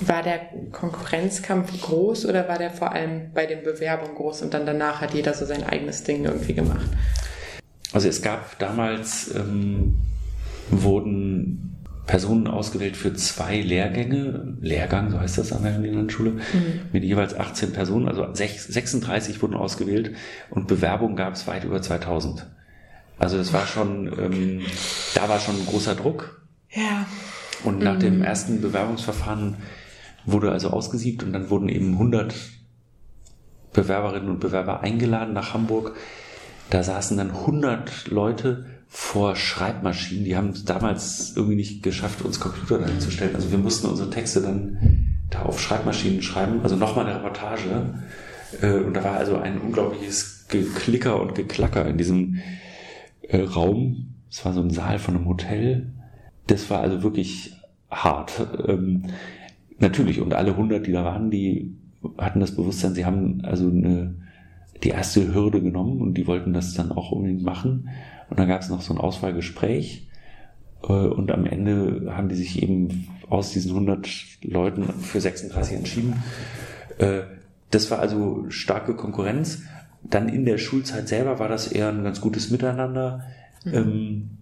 War 0.00 0.22
der 0.22 0.40
Konkurrenzkampf 0.72 1.80
groß 1.80 2.26
oder 2.26 2.48
war 2.48 2.58
der 2.58 2.70
vor 2.70 2.92
allem 2.92 3.32
bei 3.32 3.46
den 3.46 3.62
Bewerbungen 3.62 4.16
groß 4.16 4.42
und 4.42 4.52
dann 4.52 4.66
danach 4.66 5.00
hat 5.00 5.14
jeder 5.14 5.32
so 5.32 5.46
sein 5.46 5.62
eigenes 5.62 6.02
Ding 6.02 6.24
irgendwie 6.24 6.54
gemacht? 6.54 6.88
Also 7.92 8.08
es 8.08 8.20
gab 8.20 8.58
damals, 8.58 9.32
ähm, 9.34 9.98
wurden 10.70 11.76
Personen 12.06 12.48
ausgewählt 12.48 12.96
für 12.96 13.14
zwei 13.14 13.60
Lehrgänge, 13.60 14.56
Lehrgang, 14.60 15.10
so 15.10 15.20
heißt 15.20 15.38
das 15.38 15.52
an 15.52 15.62
der 15.62 15.78
Landschule, 15.78 16.40
mit 16.92 17.04
jeweils 17.04 17.38
18 17.38 17.72
Personen, 17.72 18.08
also 18.08 18.24
sech- 18.24 18.70
36 18.72 19.40
wurden 19.40 19.54
ausgewählt 19.54 20.12
und 20.50 20.66
Bewerbungen 20.66 21.16
gab 21.16 21.34
es 21.34 21.46
weit 21.46 21.64
über 21.64 21.80
2000. 21.80 22.46
Also 23.18 23.36
das 23.38 23.52
war 23.52 23.66
schon, 23.66 24.06
ähm, 24.18 24.62
da 25.14 25.28
war 25.28 25.38
schon 25.38 25.54
ein 25.56 25.66
großer 25.66 25.94
Druck. 25.94 26.42
Ja. 26.70 27.06
Und 27.62 27.78
nach 27.78 27.98
dem 27.98 28.22
ersten 28.22 28.60
Bewerbungsverfahren 28.60 29.56
wurde 30.24 30.50
also 30.50 30.70
ausgesiebt 30.70 31.22
und 31.22 31.32
dann 31.32 31.50
wurden 31.50 31.68
eben 31.68 31.92
100 31.92 32.34
Bewerberinnen 33.72 34.28
und 34.28 34.40
Bewerber 34.40 34.80
eingeladen 34.80 35.34
nach 35.34 35.54
Hamburg. 35.54 35.94
Da 36.70 36.82
saßen 36.82 37.16
dann 37.16 37.30
100 37.30 38.08
Leute 38.08 38.66
vor 38.94 39.36
Schreibmaschinen. 39.36 40.26
Die 40.26 40.36
haben 40.36 40.50
es 40.50 40.66
damals 40.66 41.32
irgendwie 41.34 41.56
nicht 41.56 41.82
geschafft, 41.82 42.20
uns 42.20 42.38
Computer 42.38 42.78
dahin 42.78 43.00
zu 43.00 43.10
stellen. 43.10 43.34
Also 43.34 43.50
wir 43.50 43.56
mussten 43.56 43.86
unsere 43.86 44.10
Texte 44.10 44.42
dann 44.42 45.16
da 45.30 45.42
auf 45.42 45.58
Schreibmaschinen 45.62 46.20
schreiben. 46.20 46.60
Also 46.62 46.76
nochmal 46.76 47.06
eine 47.06 47.16
Reportage. 47.16 47.94
Äh, 48.60 48.80
Und 48.80 48.92
da 48.92 49.02
war 49.02 49.16
also 49.16 49.38
ein 49.38 49.58
unglaubliches 49.62 50.46
Geklicker 50.48 51.18
und 51.22 51.34
Geklacker 51.34 51.86
in 51.88 51.96
diesem 51.96 52.40
äh, 53.22 53.40
Raum. 53.40 54.12
Es 54.30 54.44
war 54.44 54.52
so 54.52 54.60
ein 54.60 54.68
Saal 54.68 54.98
von 54.98 55.16
einem 55.16 55.26
Hotel. 55.26 55.90
Das 56.46 56.68
war 56.68 56.82
also 56.82 57.02
wirklich 57.02 57.54
hart. 57.90 58.46
Ähm, 58.68 59.04
natürlich, 59.78 60.20
und 60.20 60.34
alle 60.34 60.50
100, 60.50 60.86
die 60.86 60.92
da 60.92 61.02
waren, 61.02 61.30
die 61.30 61.74
hatten 62.18 62.40
das 62.40 62.54
Bewusstsein, 62.54 62.92
sie 62.92 63.06
haben 63.06 63.40
also 63.42 63.70
eine, 63.70 64.16
die 64.82 64.90
erste 64.90 65.32
Hürde 65.34 65.62
genommen 65.62 66.00
und 66.00 66.14
die 66.14 66.26
wollten 66.26 66.52
das 66.52 66.74
dann 66.74 66.92
auch 66.92 67.12
unbedingt 67.12 67.42
machen. 67.42 67.88
Und 68.30 68.38
dann 68.38 68.48
gab 68.48 68.62
es 68.62 68.68
noch 68.70 68.82
so 68.82 68.92
ein 68.94 68.98
Auswahlgespräch 68.98 70.08
äh, 70.82 70.92
und 70.92 71.30
am 71.30 71.46
Ende 71.46 72.12
haben 72.16 72.28
die 72.28 72.34
sich 72.34 72.62
eben 72.62 73.06
aus 73.28 73.52
diesen 73.52 73.70
100 73.72 74.08
Leuten 74.42 74.84
für 75.00 75.20
36 75.20 75.76
entschieden. 75.76 76.22
Äh, 76.98 77.22
Das 77.70 77.90
war 77.90 78.00
also 78.00 78.44
starke 78.50 78.94
Konkurrenz. 78.94 79.62
Dann 80.02 80.28
in 80.28 80.44
der 80.44 80.58
Schulzeit 80.58 81.08
selber 81.08 81.38
war 81.38 81.48
das 81.48 81.68
eher 81.72 81.88
ein 81.88 82.04
ganz 82.04 82.20
gutes 82.20 82.50
Miteinander. 82.50 83.24
Ähm, 83.64 84.38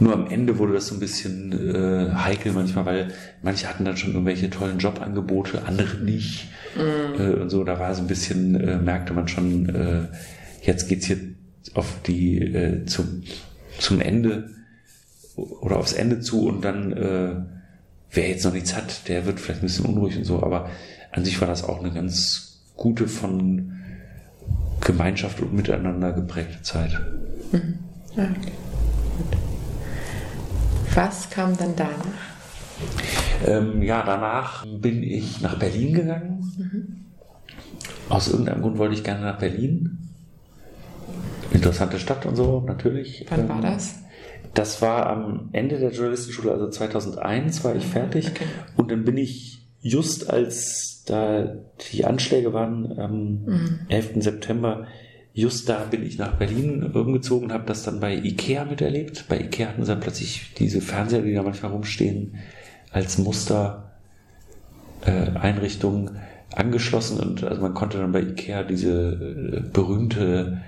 nur 0.00 0.14
am 0.14 0.26
Ende 0.28 0.58
wurde 0.58 0.72
das 0.72 0.86
so 0.86 0.94
ein 0.94 1.00
bisschen 1.00 1.52
äh, 1.52 2.14
heikel 2.14 2.52
manchmal, 2.52 2.86
weil 2.86 3.08
manche 3.42 3.68
hatten 3.68 3.84
dann 3.84 3.96
schon 3.96 4.12
irgendwelche 4.12 4.48
tollen 4.48 4.78
Jobangebote, 4.78 5.62
andere 5.66 5.98
nicht. 5.98 6.48
Äh, 6.76 7.34
und 7.34 7.50
so, 7.50 7.64
da 7.64 7.78
war 7.78 7.94
so 7.94 8.02
ein 8.02 8.06
bisschen, 8.06 8.58
äh, 8.58 8.78
merkte 8.78 9.12
man 9.12 9.28
schon, 9.28 9.68
äh, 9.68 10.08
jetzt 10.62 10.88
geht's 10.88 11.06
hier 11.06 11.18
auf 11.74 11.96
die 12.06 12.38
äh, 12.38 12.86
zum, 12.86 13.22
zum 13.78 14.00
Ende 14.00 14.50
oder 15.36 15.76
aufs 15.76 15.92
Ende 15.92 16.20
zu 16.20 16.48
und 16.48 16.64
dann 16.64 16.92
äh, 16.92 17.34
wer 18.10 18.28
jetzt 18.28 18.44
noch 18.44 18.52
nichts 18.52 18.74
hat, 18.74 19.08
der 19.08 19.26
wird 19.26 19.38
vielleicht 19.38 19.60
ein 19.60 19.66
bisschen 19.66 19.86
unruhig 19.86 20.16
und 20.16 20.24
so, 20.24 20.42
aber 20.42 20.70
an 21.12 21.24
sich 21.24 21.40
war 21.40 21.48
das 21.48 21.64
auch 21.64 21.80
eine 21.80 21.92
ganz 21.92 22.62
gute 22.76 23.06
von 23.06 23.72
Gemeinschaft 24.80 25.40
und 25.40 25.52
Miteinander 25.52 26.12
geprägte 26.12 26.62
Zeit. 26.62 26.98
Ja, 28.16 28.24
okay. 28.24 28.52
Gut. 29.18 29.49
Was 30.94 31.30
kam 31.30 31.56
dann 31.56 31.74
danach? 31.76 31.94
Ähm, 33.46 33.82
ja, 33.82 34.02
danach 34.04 34.66
bin 34.66 35.02
ich 35.02 35.40
nach 35.40 35.58
Berlin 35.58 35.94
gegangen. 35.94 37.06
Aus 38.08 38.28
irgendeinem 38.28 38.62
Grund 38.62 38.78
wollte 38.78 38.94
ich 38.94 39.04
gerne 39.04 39.22
nach 39.22 39.38
Berlin. 39.38 39.98
Interessante 41.52 41.98
Stadt 41.98 42.26
und 42.26 42.36
so, 42.36 42.62
natürlich. 42.66 43.26
Wann 43.28 43.48
war 43.48 43.56
Ähm, 43.56 43.62
das? 43.62 44.00
Das 44.54 44.82
war 44.82 45.06
am 45.06 45.48
Ende 45.52 45.78
der 45.78 45.92
Journalistenschule, 45.92 46.52
also 46.52 46.68
2001 46.68 47.62
war 47.62 47.76
ich 47.76 47.86
fertig. 47.86 48.28
Okay. 48.30 48.44
Und 48.76 48.90
dann 48.90 49.04
bin 49.04 49.16
ich 49.16 49.68
just 49.80 50.28
als 50.28 51.04
da 51.06 51.54
die 51.92 52.04
Anschläge 52.04 52.52
waren, 52.52 52.98
am 52.98 53.78
11. 53.88 54.22
September, 54.22 54.86
just 55.40 55.68
da 55.68 55.84
bin 55.84 56.04
ich 56.04 56.18
nach 56.18 56.34
Berlin 56.34 56.82
umgezogen 56.92 57.46
und 57.46 57.52
habe 57.52 57.64
das 57.66 57.82
dann 57.82 58.00
bei 58.00 58.14
Ikea 58.14 58.64
miterlebt. 58.64 59.26
Bei 59.28 59.40
Ikea 59.40 59.68
hatten 59.68 59.84
sie 59.84 59.90
dann 59.90 60.00
plötzlich 60.00 60.52
diese 60.58 60.80
Fernseher, 60.80 61.22
die 61.22 61.34
da 61.34 61.42
manchmal 61.42 61.72
rumstehen, 61.72 62.36
als 62.92 63.18
Muster 63.18 63.92
äh, 65.04 65.30
angeschlossen 66.52 67.20
und 67.20 67.44
also 67.44 67.62
man 67.62 67.74
konnte 67.74 67.98
dann 67.98 68.12
bei 68.12 68.22
Ikea 68.22 68.64
diese 68.64 69.12
äh, 69.12 69.60
berühmte 69.72 70.60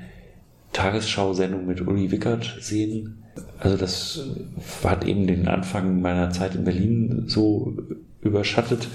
Tagesschau-Sendung 0.73 1.67
mit 1.67 1.87
Uli 1.87 2.11
Wickert 2.11 2.57
sehen. 2.61 3.23
Also 3.59 3.77
das 3.77 4.25
hat 4.85 5.05
eben 5.05 5.27
den 5.27 5.49
Anfang 5.49 6.01
meiner 6.01 6.31
Zeit 6.31 6.55
in 6.55 6.65
Berlin 6.65 7.25
so 7.27 7.77
überschattet. 8.21 8.89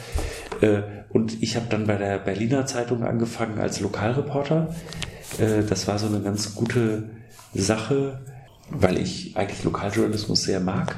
Äh, 0.61 0.82
und 1.09 1.41
ich 1.41 1.55
habe 1.55 1.67
dann 1.69 1.88
bei 1.88 1.95
der 1.95 2.17
Berliner 2.19 2.65
Zeitung 2.65 3.03
angefangen 3.03 3.59
als 3.59 3.80
Lokalreporter. 3.80 4.73
Äh, 5.39 5.63
das 5.63 5.88
war 5.88 5.99
so 5.99 6.07
eine 6.07 6.21
ganz 6.21 6.55
gute 6.55 7.09
Sache, 7.53 8.21
weil 8.69 8.97
ich 8.97 9.36
eigentlich 9.38 9.63
Lokaljournalismus 9.63 10.43
sehr 10.43 10.59
mag. 10.59 10.97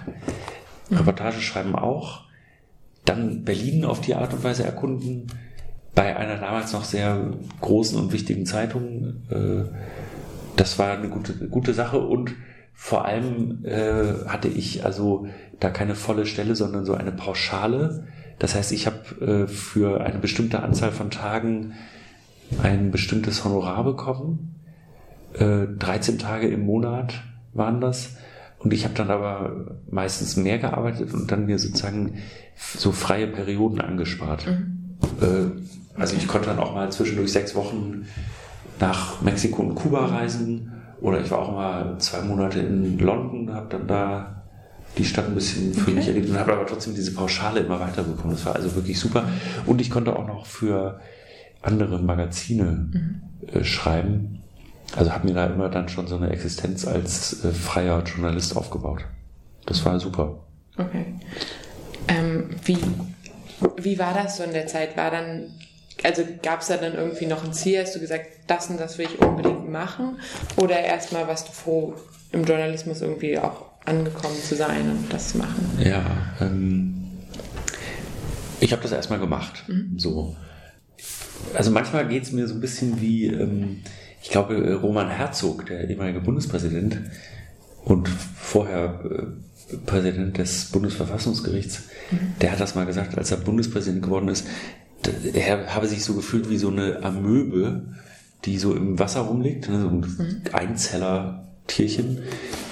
Reportage 0.92 1.42
schreiben 1.42 1.76
auch. 1.76 2.22
Dann 3.06 3.44
Berlin 3.44 3.86
auf 3.86 4.02
die 4.02 4.16
Art 4.16 4.34
und 4.34 4.44
Weise 4.44 4.64
erkunden. 4.64 5.28
Bei 5.96 6.16
einer 6.16 6.38
damals 6.38 6.74
noch 6.74 6.84
sehr 6.84 7.34
großen 7.62 7.98
und 8.00 8.14
wichtigen 8.14 8.46
Zeitung. 8.46 9.24
Äh, 9.30 9.66
das 10.56 10.80
war 10.80 10.92
eine 10.92 11.10
gute, 11.10 11.34
gute 11.48 11.74
Sache 11.74 12.00
und 12.00 12.32
vor 12.74 13.06
allem 13.06 13.66
äh, 13.66 14.26
hatte 14.28 14.48
ich 14.48 14.86
also 14.86 15.28
da 15.60 15.70
keine 15.70 15.96
volle 15.96 16.26
Stelle, 16.26 16.56
sondern 16.56 16.86
so 16.86 16.94
eine 16.94 17.12
Pauschale. 17.12 18.08
Das 18.40 18.56
heißt, 18.56 18.72
ich 18.72 18.88
habe 18.88 19.48
für 19.50 20.00
eine 20.00 20.20
bestimmte 20.20 20.64
Anzahl 20.64 20.94
von 20.94 21.12
Tagen 21.12 21.74
ein 22.62 22.92
bestimmtes 22.92 23.44
Honorar 23.46 23.84
bekommen. 23.84 24.56
Äh, 25.34 25.68
13 25.78 26.20
Tage 26.20 26.48
im 26.48 26.66
Monat 26.66 27.14
waren 27.54 27.82
das. 27.82 28.16
Und 28.60 28.74
ich 28.74 28.84
habe 28.84 28.94
dann 28.94 29.10
aber 29.10 29.78
meistens 29.90 30.36
mehr 30.36 30.58
gearbeitet 30.58 31.14
und 31.14 31.32
dann 31.32 31.46
mir 31.46 31.60
sozusagen 31.60 32.16
so 32.56 32.92
freie 32.92 33.28
Perioden 33.28 33.80
angespart. 33.80 34.48
Mhm. 34.48 34.98
Äh, 35.22 36.00
also 36.00 36.16
ich 36.16 36.28
konnte 36.28 36.48
dann 36.48 36.60
auch 36.60 36.74
mal 36.74 36.92
zwischendurch 36.92 37.32
sechs 37.32 37.56
Wochen 37.56 38.06
nach 38.80 39.22
Mexiko 39.22 39.62
und 39.62 39.76
Kuba 39.76 40.08
reisen. 40.08 40.72
Oder 41.02 41.22
ich 41.22 41.32
war 41.32 41.40
auch 41.40 41.52
mal 41.54 41.98
zwei 42.00 42.22
Monate 42.22 42.60
in 42.60 43.00
London, 43.00 43.54
habe 43.54 43.68
dann 43.70 43.88
da 43.88 44.44
die 44.98 45.06
Stadt 45.06 45.28
ein 45.28 45.36
bisschen 45.36 45.74
für 45.74 45.84
okay. 45.84 45.94
mich 45.94 46.08
erlebt 46.08 46.30
und 46.30 46.38
habe 46.38 46.54
aber 46.54 46.66
trotzdem 46.66 46.96
diese 46.96 47.14
Pauschale 47.14 47.62
immer 47.62 47.80
weiterbekommen. 47.80 48.36
Das 48.36 48.46
war 48.46 48.56
also 48.56 48.76
wirklich 48.76 49.00
super. 49.00 49.24
Und 49.66 49.80
ich 49.80 49.90
konnte 49.90 50.16
auch 50.16 50.28
noch 50.28 50.46
für 50.46 51.00
andere 51.62 52.00
Magazine 52.00 52.90
mhm. 52.92 53.22
äh, 53.48 53.64
schreiben. 53.64 54.44
Also 54.96 55.12
habe 55.12 55.28
mir 55.28 55.34
da 55.34 55.46
immer 55.48 55.70
dann 55.70 55.90
schon 55.90 56.08
so 56.08 56.16
eine 56.16 56.30
Existenz 56.30 56.88
als 56.88 57.44
äh, 57.44 57.52
freier 57.52 58.04
Journalist 58.04 58.56
aufgebaut. 58.58 59.06
Das 59.66 59.86
war 59.86 60.00
super. 60.00 60.40
Okay. 60.78 61.06
Ähm, 62.08 62.50
wie, 62.66 62.78
wie 63.78 64.00
war 64.00 64.14
das 64.14 64.38
so 64.38 64.44
in 64.44 64.54
der 64.54 64.68
Zeit? 64.68 64.98
War 64.98 65.12
dann 65.12 65.52
also 66.04 66.24
gab 66.42 66.62
es 66.62 66.68
da 66.68 66.78
dann 66.78 66.94
irgendwie 66.94 67.26
noch 67.26 67.44
ein 67.44 67.54
Ziel? 67.54 67.82
Hast 67.82 67.96
du 67.96 68.00
gesagt, 68.00 68.26
das 68.48 68.70
und 68.70 68.80
das 68.80 68.98
will 68.98 69.06
ich 69.06 69.22
unbedingt 69.22 69.70
machen? 69.70 70.20
Oder 70.58 70.80
erstmal 70.80 71.28
warst 71.28 71.48
du 71.48 71.52
froh, 71.52 71.94
im 72.32 72.44
Journalismus 72.46 73.02
irgendwie 73.02 73.38
auch 73.38 73.66
angekommen 73.86 74.36
zu 74.42 74.56
sein 74.56 74.90
und 74.90 75.12
das 75.14 75.30
zu 75.30 75.38
machen? 75.40 75.80
Ja, 75.80 76.04
ähm, 76.42 76.96
ich 78.60 78.72
habe 78.72 78.82
das 78.82 78.92
erstmal 78.92 79.20
gemacht. 79.20 79.64
Mhm. 79.68 79.98
So. 79.98 80.36
Also 81.54 81.72
manchmal 81.72 82.08
geht 82.08 82.24
es 82.24 82.32
mir 82.32 82.48
so 82.48 82.56
ein 82.56 82.62
bisschen 82.62 83.02
wie, 83.02 83.28
ähm, 83.28 83.78
ich 84.22 84.30
glaube, 84.30 84.76
Roman 84.76 85.10
Herzog, 85.10 85.66
der 85.66 85.90
ehemalige 85.90 86.20
Bundespräsident 86.20 86.98
und 87.86 88.08
vorher 88.08 89.00
äh, 89.06 89.78
Präsident 89.86 90.38
des 90.38 90.66
Bundesverfassungsgerichts, 90.66 91.84
mhm. 92.12 92.34
der 92.42 92.52
hat 92.52 92.60
das 92.60 92.76
mal 92.76 92.86
gesagt, 92.86 93.18
als 93.18 93.32
er 93.32 93.38
Bundespräsident 93.38 94.04
geworden 94.04 94.28
ist, 94.28 94.48
er 95.34 95.74
habe 95.74 95.88
sich 95.88 96.04
so 96.04 96.14
gefühlt 96.14 96.50
wie 96.50 96.58
so 96.58 96.70
eine 96.70 97.04
Amöbe, 97.04 97.84
die 98.46 98.58
so 98.58 98.74
im 98.74 99.00
Wasser 99.00 99.22
rumliegt, 99.22 99.70
ne, 99.70 99.82
so 99.82 99.88
ein 99.88 100.00
mhm. 100.00 100.42
Einzeller-Tierchen. 101.70 102.20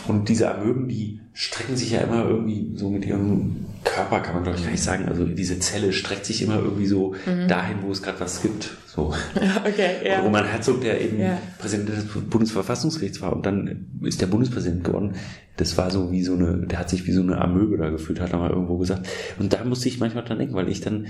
Und 0.08 0.30
diese 0.30 0.54
Amöben, 0.54 0.88
die 0.88 1.20
strecken 1.34 1.76
sich 1.76 1.92
ja 1.92 2.02
immer 2.02 2.26
irgendwie 2.26 2.72
so 2.76 2.90
mit 2.90 3.06
ihrem 3.06 3.66
Körper, 3.84 4.22
kann 4.22 4.36
man 4.36 4.44
glaube 4.44 4.58
ich 4.58 4.64
gar 4.64 4.72
nicht 4.72 4.84
sagen. 4.84 5.06
Also 5.08 5.26
diese 5.26 5.60
Zelle 5.60 5.94
streckt 5.94 6.26
sich 6.26 6.42
immer 6.42 6.56
irgendwie 6.56 6.88
so 6.88 7.14
mhm. 7.26 7.48
dahin, 7.48 7.78
wo 7.82 7.92
es 7.92 8.02
gerade 8.02 8.20
was 8.20 8.42
gibt. 8.42 8.70
So. 8.86 9.14
Okay, 9.66 9.98
ja. 10.06 10.20
Und 10.20 10.26
Roman 10.26 10.46
Herzog, 10.46 10.82
der 10.82 11.02
eben 11.02 11.20
ja. 11.20 11.38
Präsident 11.60 11.90
des 11.90 12.06
Bundesverfassungsgerichts 12.30 13.22
war 13.22 13.34
und 13.34 13.46
dann 13.46 13.88
ist 14.02 14.22
der 14.22 14.28
Bundespräsident 14.28 14.84
geworden, 14.86 15.16
das 15.58 15.78
war 15.78 15.92
so 15.92 16.12
wie 16.12 16.24
so 16.24 16.34
eine, 16.34 16.66
der 16.66 16.80
hat 16.80 16.90
sich 16.90 17.06
wie 17.06 17.12
so 17.12 17.22
eine 17.22 17.40
Amöbe 17.40 17.78
da 17.78 17.90
gefühlt, 17.90 18.22
hat 18.22 18.32
er 18.32 18.40
mal 18.40 18.50
irgendwo 18.50 18.78
gesagt. 18.78 19.08
Und 19.40 19.54
da 19.54 19.64
musste 19.66 19.90
ich 19.90 20.00
manchmal 20.00 20.24
dran 20.24 20.40
denken, 20.40 20.56
weil 20.56 20.70
ich 20.70 20.82
dann 20.82 21.08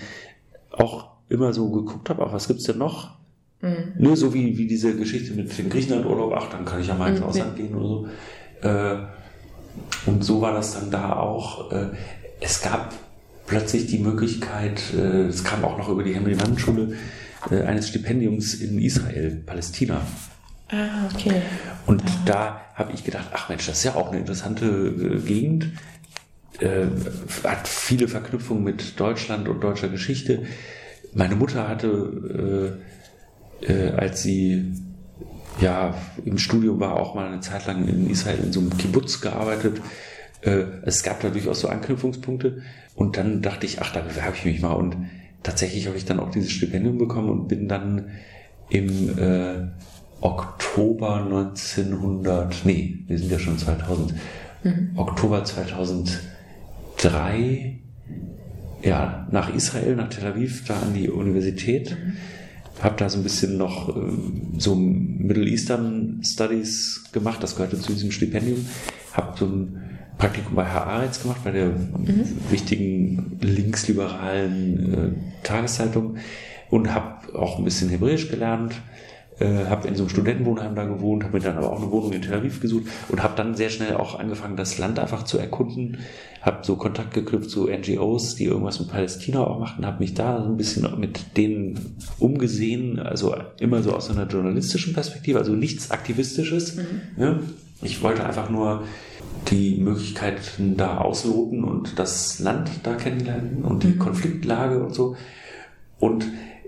auch 0.71 1.09
immer 1.29 1.53
so 1.53 1.69
geguckt 1.69 2.09
habe, 2.09 2.25
ach, 2.25 2.33
was 2.33 2.47
gibt's 2.47 2.63
denn 2.63 2.77
noch? 2.77 3.17
Mhm. 3.61 3.93
Nur 3.97 4.15
so 4.15 4.33
wie, 4.33 4.57
wie 4.57 4.67
diese 4.67 4.95
Geschichte 4.95 5.33
mit 5.33 5.55
dem 5.57 5.69
Griechenland-Urlaub, 5.69 6.33
ach, 6.35 6.49
dann 6.49 6.65
kann 6.65 6.81
ich 6.81 6.87
ja 6.87 6.95
mal 6.95 7.09
ins 7.09 7.19
mhm. 7.19 7.25
Ausland 7.25 7.55
gehen 7.55 7.75
oder 7.75 7.87
so. 7.87 8.07
Äh, 8.61 8.97
und 10.05 10.23
so 10.23 10.41
war 10.41 10.53
das 10.53 10.73
dann 10.73 10.91
da 10.91 11.13
auch. 11.13 11.71
Äh, 11.71 11.87
es 12.39 12.61
gab 12.61 12.93
plötzlich 13.45 13.87
die 13.87 13.99
Möglichkeit, 13.99 14.81
äh, 14.93 15.27
es 15.27 15.43
kam 15.43 15.63
auch 15.63 15.77
noch 15.77 15.89
über 15.89 16.03
die 16.03 16.13
Henry-Mann-Schule, 16.13 16.93
äh, 17.49 17.61
eines 17.63 17.89
Stipendiums 17.89 18.55
in 18.55 18.79
Israel, 18.79 19.41
Palästina. 19.45 20.01
Ah, 20.69 21.09
okay. 21.13 21.41
Und 21.85 22.03
ah. 22.03 22.21
da 22.25 22.61
habe 22.75 22.91
ich 22.93 23.03
gedacht, 23.03 23.29
ach 23.33 23.49
Mensch, 23.49 23.65
das 23.65 23.77
ist 23.77 23.83
ja 23.85 23.95
auch 23.95 24.09
eine 24.09 24.19
interessante 24.19 24.65
äh, 24.65 25.19
Gegend 25.19 25.71
äh, 26.59 26.87
hat 27.43 27.67
viele 27.67 28.07
Verknüpfungen 28.07 28.63
mit 28.63 28.99
Deutschland 28.99 29.47
und 29.47 29.61
deutscher 29.63 29.89
Geschichte. 29.89 30.43
Meine 31.13 31.35
Mutter 31.35 31.67
hatte, 31.67 32.79
äh, 33.61 33.89
als 33.89 34.23
sie 34.23 34.73
ja 35.61 35.95
im 36.25 36.37
Studium 36.37 36.79
war, 36.79 36.99
auch 36.99 37.15
mal 37.15 37.27
eine 37.27 37.39
Zeit 37.39 37.65
lang 37.65 37.87
in 37.87 38.09
Israel 38.09 38.39
in 38.43 38.53
so 38.53 38.59
einem 38.59 38.77
Kibbutz 38.77 39.21
gearbeitet. 39.21 39.81
Äh, 40.41 40.63
es 40.83 41.03
gab 41.03 41.19
da 41.21 41.29
durchaus 41.29 41.61
so 41.61 41.67
Anknüpfungspunkte. 41.67 42.61
Und 42.95 43.17
dann 43.17 43.41
dachte 43.41 43.65
ich, 43.65 43.81
ach, 43.81 43.93
da 43.93 44.01
bewerbe 44.01 44.35
ich 44.35 44.45
mich 44.45 44.61
mal. 44.61 44.73
Und 44.73 44.95
tatsächlich 45.43 45.87
habe 45.87 45.97
ich 45.97 46.05
dann 46.05 46.19
auch 46.19 46.31
dieses 46.31 46.51
Stipendium 46.51 46.97
bekommen 46.97 47.29
und 47.29 47.47
bin 47.47 47.67
dann 47.67 48.11
im 48.69 49.17
äh, 49.17 49.67
Oktober 50.21 51.23
1900, 51.23 52.65
nee, 52.65 52.99
wir 53.07 53.17
sind 53.17 53.31
ja 53.31 53.39
schon 53.39 53.57
2000, 53.57 54.13
mhm. 54.63 54.91
Oktober 54.95 55.43
2000 55.43 56.19
drei 56.97 57.79
ja, 58.83 59.27
nach 59.31 59.53
Israel, 59.53 59.95
nach 59.95 60.09
Tel 60.09 60.25
Aviv, 60.25 60.65
da 60.67 60.79
an 60.79 60.93
die 60.93 61.09
Universität. 61.09 61.91
Mhm. 61.91 62.13
Habe 62.81 62.95
da 62.97 63.09
so 63.09 63.17
ein 63.17 63.23
bisschen 63.23 63.57
noch 63.57 63.95
ähm, 63.95 64.53
so 64.57 64.75
Middle 64.75 65.47
Eastern 65.47 66.21
Studies 66.23 67.05
gemacht, 67.11 67.41
das 67.41 67.55
gehörte 67.55 67.79
zu 67.79 67.93
diesem 67.93 68.11
Stipendium. 68.11 68.65
Habe 69.13 69.37
so 69.37 69.45
ein 69.45 69.97
Praktikum 70.17 70.55
bei 70.55 70.65
Herr 70.65 70.87
Aretz 70.87 71.21
gemacht, 71.21 71.41
bei 71.43 71.51
der 71.51 71.67
mhm. 71.67 72.25
wichtigen 72.49 73.37
linksliberalen 73.41 74.93
äh, 74.93 75.45
Tageszeitung 75.45 76.17
und 76.69 76.93
habe 76.93 77.37
auch 77.37 77.57
ein 77.57 77.63
bisschen 77.63 77.89
Hebräisch 77.89 78.29
gelernt 78.29 78.75
äh, 79.39 79.65
habe 79.65 79.87
in 79.87 79.95
so 79.95 80.03
einem 80.03 80.09
Studentenwohnheim 80.09 80.75
da 80.75 80.85
gewohnt, 80.85 81.23
habe 81.23 81.37
mir 81.37 81.43
dann 81.43 81.57
aber 81.57 81.71
auch 81.71 81.81
eine 81.81 81.91
Wohnung 81.91 82.13
in 82.13 82.21
Tel 82.21 82.33
Aviv 82.33 82.59
gesucht 82.59 82.85
und 83.09 83.21
habe 83.21 83.35
dann 83.35 83.55
sehr 83.55 83.69
schnell 83.69 83.95
auch 83.95 84.19
angefangen, 84.19 84.57
das 84.57 84.77
Land 84.77 84.99
einfach 84.99 85.23
zu 85.23 85.37
erkunden, 85.37 85.99
habe 86.41 86.65
so 86.65 86.75
Kontakt 86.75 87.13
geknüpft 87.13 87.49
zu 87.49 87.67
NGOs, 87.67 88.35
die 88.35 88.45
irgendwas 88.45 88.79
mit 88.79 88.89
Palästina 88.89 89.45
auch 89.45 89.59
machten, 89.59 89.85
habe 89.85 89.99
mich 89.99 90.13
da 90.13 90.41
so 90.41 90.49
ein 90.49 90.57
bisschen 90.57 90.87
mit 90.99 91.37
denen 91.37 91.95
umgesehen, 92.19 92.99
also 92.99 93.35
immer 93.59 93.83
so 93.83 93.93
aus 93.93 94.09
einer 94.09 94.27
journalistischen 94.27 94.93
Perspektive, 94.93 95.39
also 95.39 95.53
nichts 95.53 95.91
Aktivistisches. 95.91 96.75
Mhm. 96.75 96.83
Ja. 97.17 97.39
Ich 97.83 98.01
wollte 98.01 98.25
einfach 98.25 98.49
nur 98.49 98.83
die 99.51 99.77
Möglichkeiten 99.77 100.77
da 100.77 100.97
ausloten 100.97 101.63
und 101.63 101.99
das 101.99 102.39
Land 102.39 102.71
da 102.81 102.95
kennenlernen 102.95 103.63
und 103.63 103.83
die 103.83 103.89
mhm. 103.89 103.99
Konfliktlage 103.99 104.83
und 104.83 104.95
so. 104.95 105.15
Und 105.99 106.25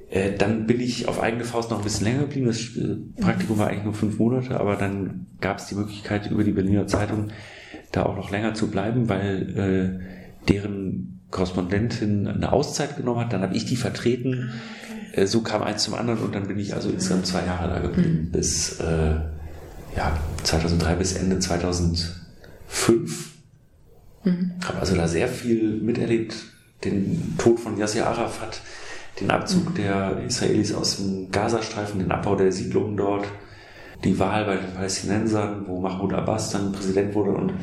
äh, 0.10 0.36
dann 0.36 0.66
bin 0.66 0.80
ich 0.80 1.08
auf 1.08 1.22
eigene 1.22 1.46
Faust 1.46 1.70
noch 1.70 1.78
ein 1.78 1.84
bisschen 1.84 2.06
länger 2.06 2.22
geblieben. 2.22 2.48
Das 2.48 2.60
äh, 2.76 2.96
Praktikum 3.22 3.60
war 3.60 3.68
eigentlich 3.68 3.84
nur 3.84 3.94
fünf 3.94 4.18
Monate, 4.18 4.60
aber 4.60 4.76
dann 4.76 5.28
gab 5.40 5.60
es 5.60 5.68
die 5.68 5.76
Möglichkeit 5.76 6.32
über 6.32 6.44
die 6.44 6.52
Berliner 6.52 6.88
Zeitung 6.88 7.28
da 7.92 8.04
auch 8.04 8.16
noch 8.16 8.32
länger 8.32 8.56
zu 8.56 8.70
bleiben, 8.70 9.08
weil 9.08 10.02
äh, 10.02 10.48
deren 10.48 11.22
Korrespondentin 11.30 12.28
eine 12.28 12.52
Auszeit 12.52 12.98
genommen 12.98 13.20
hat. 13.20 13.34
Dann 13.34 13.44
habe 13.44 13.56
ich 13.56 13.66
die 13.66 13.76
vertreten. 13.76 14.52
Äh, 15.14 15.28
so 15.28 15.42
kam 15.42 15.62
eins 15.62 15.84
zum 15.84 15.94
anderen 15.94 16.22
und 16.22 16.34
dann 16.34 16.48
bin 16.48 16.58
ich 16.58 16.74
also 16.74 16.90
insgesamt 16.90 17.28
zwei 17.28 17.46
Jahre 17.46 17.70
da 17.70 17.80
geblieben, 17.80 18.26
mhm. 18.26 18.32
bis 18.32 18.80
ja, 19.96 20.18
2003 20.44 20.96
bis 20.96 21.14
Ende 21.14 21.40
2005. 21.40 22.16
Mhm. 24.24 24.52
Habe 24.64 24.80
also 24.80 24.96
da 24.96 25.08
sehr 25.08 25.28
viel 25.28 25.82
miterlebt. 25.82 26.36
Den 26.86 27.36
Tod 27.38 27.60
von 27.60 27.78
Yasser 27.78 28.08
Arafat, 28.08 28.62
den 29.20 29.32
Abzug 29.32 29.76
der 29.76 30.22
Israelis 30.26 30.74
aus 30.74 30.98
dem 30.98 31.32
Gazastreifen, 31.32 32.00
den 32.00 32.12
Abbau 32.12 32.36
der 32.36 32.52
Siedlungen 32.52 32.96
dort, 32.98 33.26
die 34.04 34.18
Wahl 34.20 34.46
bei 34.46 34.56
den 34.56 34.74
Palästinensern, 34.74 35.66
wo 35.68 35.80
Mahmoud 35.80 36.14
Abbas 36.14 36.52
dann 36.52 36.72
Präsident 36.72 37.14
wurde 37.14 37.32
und 37.32 37.54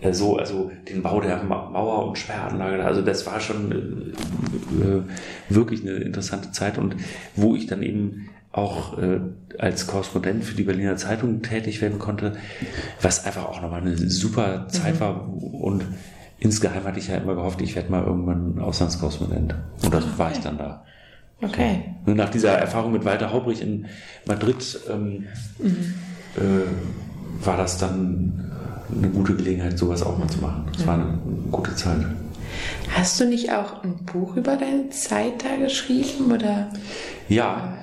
äh, 0.00 0.12
so, 0.12 0.36
also 0.36 0.70
den 0.88 1.02
Bau 1.02 1.20
der 1.20 1.42
Mauer- 1.42 2.06
und 2.06 2.18
Sperranlage. 2.18 2.84
Also 2.84 3.02
das 3.02 3.26
war 3.26 3.40
schon 3.40 3.72
äh, 3.72 4.84
äh, 4.84 5.02
wirklich 5.48 5.82
eine 5.82 5.96
interessante 5.96 6.52
Zeit 6.52 6.78
und 6.78 6.96
wo 7.36 7.56
ich 7.56 7.66
dann 7.66 7.82
eben 7.82 8.28
auch 8.52 8.98
äh, 8.98 9.20
als 9.58 9.86
Korrespondent 9.86 10.44
für 10.44 10.56
die 10.56 10.64
Berliner 10.64 10.96
Zeitung 10.96 11.42
tätig 11.42 11.80
werden 11.80 11.98
konnte, 11.98 12.36
was 13.00 13.24
einfach 13.24 13.46
auch 13.46 13.60
nochmal 13.60 13.82
eine 13.82 13.96
super 13.96 14.68
Zeit 14.68 14.94
mhm. 14.96 15.00
war 15.00 15.28
und 15.28 15.84
insgeheim 16.38 16.84
hatte 16.84 16.98
ich 16.98 17.08
ja 17.08 17.16
immer 17.16 17.34
gehofft, 17.34 17.60
ich 17.60 17.76
werde 17.76 17.90
mal 17.90 18.04
irgendwann 18.04 18.58
Auslandskorrespondent. 18.58 19.54
Und 19.82 19.94
das 19.94 20.04
war 20.18 20.32
ich 20.32 20.38
dann 20.38 20.58
da. 20.58 20.84
Okay. 21.40 21.94
So. 22.06 22.14
Nach 22.14 22.30
dieser 22.30 22.52
Erfahrung 22.52 22.92
mit 22.92 23.04
Walter 23.04 23.32
Haubrich 23.32 23.62
in 23.62 23.86
Madrid 24.26 24.80
ähm, 24.90 25.26
mhm. 25.58 25.94
äh, 26.36 27.44
war 27.44 27.56
das 27.56 27.78
dann 27.78 28.50
eine 28.96 29.08
gute 29.08 29.34
Gelegenheit, 29.36 29.78
sowas 29.78 30.02
auch 30.02 30.18
mal 30.18 30.28
zu 30.28 30.40
machen. 30.40 30.66
Das 30.72 30.86
war 30.86 30.94
eine 30.94 31.18
gute 31.50 31.74
Zeit. 31.74 32.04
Hast 32.90 33.20
du 33.20 33.26
nicht 33.26 33.52
auch 33.52 33.84
ein 33.84 34.04
Buch 34.04 34.36
über 34.36 34.56
deine 34.56 34.90
Zeit 34.90 35.44
da 35.44 35.56
geschrieben? 35.62 36.32
Oder? 36.32 36.70
Ja, 37.28 37.78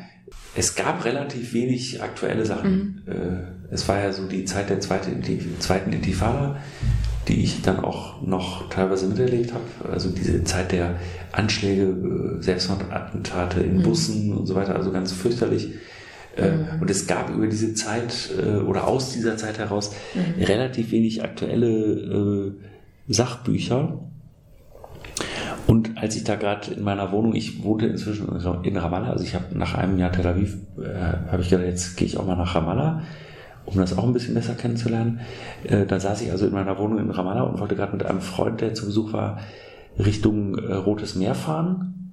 es 0.55 0.75
gab 0.75 1.05
relativ 1.05 1.53
wenig 1.53 2.01
aktuelle 2.01 2.45
Sachen. 2.45 3.03
Mhm. 3.05 3.11
Äh, 3.11 3.73
es 3.73 3.87
war 3.87 3.99
ja 3.99 4.11
so 4.11 4.27
die 4.27 4.45
Zeit 4.45 4.69
der 4.69 4.79
zweiten 4.79 5.91
Intifada, 5.91 6.57
die 7.27 7.43
ich 7.43 7.61
dann 7.61 7.79
auch 7.79 8.21
noch 8.21 8.69
teilweise 8.69 9.07
miterlebt 9.07 9.53
habe. 9.53 9.91
Also 9.91 10.09
diese 10.09 10.43
Zeit 10.43 10.71
der 10.71 10.95
Anschläge, 11.31 11.83
äh, 11.83 12.41
Selbstmordattentate 12.41 13.61
in 13.61 13.77
mhm. 13.77 13.83
Bussen 13.83 14.33
und 14.33 14.45
so 14.45 14.55
weiter, 14.55 14.75
also 14.75 14.91
ganz 14.91 15.11
fürchterlich. 15.11 15.69
Äh, 16.35 16.51
mhm. 16.51 16.81
Und 16.81 16.89
es 16.89 17.07
gab 17.07 17.29
über 17.29 17.47
diese 17.47 17.73
Zeit 17.73 18.29
äh, 18.37 18.57
oder 18.57 18.87
aus 18.87 19.13
dieser 19.13 19.37
Zeit 19.37 19.57
heraus 19.57 19.91
mhm. 20.13 20.43
relativ 20.43 20.91
wenig 20.91 21.23
aktuelle 21.23 22.53
Sachbücher. 23.07 23.99
Und 25.67 25.97
als 25.97 26.15
ich 26.15 26.23
da 26.23 26.35
gerade 26.35 26.71
in 26.71 26.83
meiner 26.83 27.11
Wohnung, 27.11 27.33
ich 27.33 27.63
wohnte 27.63 27.87
inzwischen 27.87 28.27
in 28.63 28.77
Ramallah, 28.77 29.09
also 29.09 29.23
ich 29.23 29.33
habe 29.33 29.57
nach 29.57 29.73
einem 29.73 29.97
Jahr 29.97 30.11
Tel 30.11 30.27
Aviv, 30.27 30.57
äh, 30.77 31.31
habe 31.31 31.41
ich 31.41 31.49
gedacht, 31.49 31.65
jetzt 31.65 31.97
gehe 31.97 32.07
ich 32.07 32.17
auch 32.17 32.25
mal 32.25 32.35
nach 32.35 32.55
Ramallah, 32.55 33.01
um 33.65 33.77
das 33.77 33.97
auch 33.97 34.03
ein 34.03 34.13
bisschen 34.13 34.33
besser 34.33 34.55
kennenzulernen. 34.55 35.21
Äh, 35.63 35.85
da 35.85 35.99
saß 35.99 36.21
ich 36.21 36.31
also 36.31 36.45
in 36.45 36.53
meiner 36.53 36.77
Wohnung 36.77 36.99
in 36.99 37.11
Ramallah 37.11 37.43
und 37.43 37.59
wollte 37.59 37.75
gerade 37.75 37.93
mit 37.93 38.05
einem 38.05 38.21
Freund, 38.21 38.61
der 38.61 38.73
zu 38.73 38.85
Besuch 38.85 39.13
war, 39.13 39.39
Richtung 39.97 40.57
äh, 40.57 40.73
Rotes 40.73 41.15
Meer 41.15 41.35
fahren, 41.35 42.11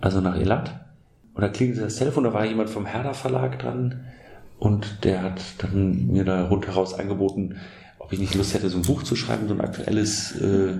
also 0.00 0.20
nach 0.20 0.38
Elat. 0.38 0.80
Und 1.34 1.42
da 1.42 1.48
klingelte 1.48 1.82
das 1.82 1.96
Telefon, 1.96 2.24
da 2.24 2.32
war 2.32 2.44
jemand 2.44 2.70
vom 2.70 2.86
Herder 2.86 3.14
Verlag 3.14 3.58
dran 3.58 4.00
und 4.58 5.04
der 5.04 5.22
hat 5.22 5.40
dann 5.58 6.08
mir 6.08 6.24
da 6.24 6.46
rundheraus 6.46 6.94
angeboten, 6.98 7.56
ob 7.98 8.12
ich 8.12 8.18
nicht 8.18 8.34
Lust 8.34 8.54
hätte, 8.54 8.68
so 8.68 8.78
ein 8.78 8.82
Buch 8.82 9.02
zu 9.02 9.16
schreiben, 9.16 9.48
so 9.48 9.54
ein 9.54 9.60
aktuelles 9.60 10.38
äh, 10.40 10.78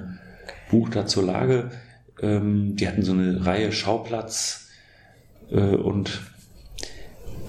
Buch 0.71 0.89
da 0.91 1.07
zur 1.07 1.25
Lage. 1.25 1.71
Ähm, 2.21 2.77
die 2.77 2.87
hatten 2.87 3.03
so 3.03 3.13
eine 3.13 3.45
Reihe 3.45 3.73
Schauplatz 3.73 4.69
äh, 5.51 5.57
und 5.57 6.21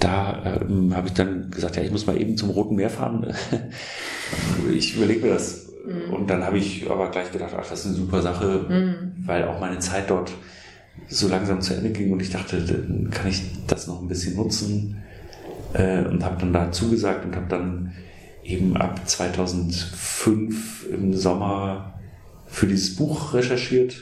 da 0.04 0.60
ähm, 0.62 0.96
habe 0.96 1.08
ich 1.08 1.14
dann 1.14 1.50
gesagt, 1.50 1.78
ja, 1.78 1.84
ich 1.84 1.92
muss 1.92 2.06
mal 2.06 2.20
eben 2.20 2.38
zum 2.38 2.50
Roten 2.50 2.76
Meer 2.76 2.90
fahren. 2.90 3.34
ich 4.74 4.96
überlege 4.98 5.26
mir 5.26 5.34
das. 5.34 5.68
Mhm. 5.86 6.14
Und 6.14 6.30
dann 6.30 6.44
habe 6.44 6.58
ich 6.58 6.90
aber 6.90 7.10
gleich 7.12 7.32
gedacht, 7.32 7.54
ach, 7.58 7.68
das 7.70 7.82
ist 7.82 7.86
eine 7.88 7.96
super 7.96 8.22
Sache, 8.22 8.66
mhm. 8.68 9.14
weil 9.26 9.46
auch 9.46 9.60
meine 9.60 9.80
Zeit 9.80 10.10
dort 10.10 10.32
so 11.08 11.28
langsam 11.28 11.62
zu 11.62 11.74
Ende 11.74 11.90
ging 11.90 12.12
und 12.12 12.22
ich 12.22 12.30
dachte, 12.30 12.62
dann 12.62 13.10
kann 13.10 13.28
ich 13.28 13.42
das 13.68 13.88
noch 13.88 14.02
ein 14.02 14.08
bisschen 14.08 14.36
nutzen 14.36 15.04
äh, 15.74 16.04
und 16.06 16.24
habe 16.24 16.38
dann 16.40 16.54
da 16.54 16.72
zugesagt 16.72 17.26
und 17.26 17.36
habe 17.36 17.48
dann 17.50 17.94
eben 18.44 18.78
ab 18.78 19.02
2005 19.08 20.88
im 20.92 21.14
Sommer 21.14 22.00
für 22.48 22.68
dieses 22.68 22.96
Buch 22.96 23.34
recherchiert 23.34 23.96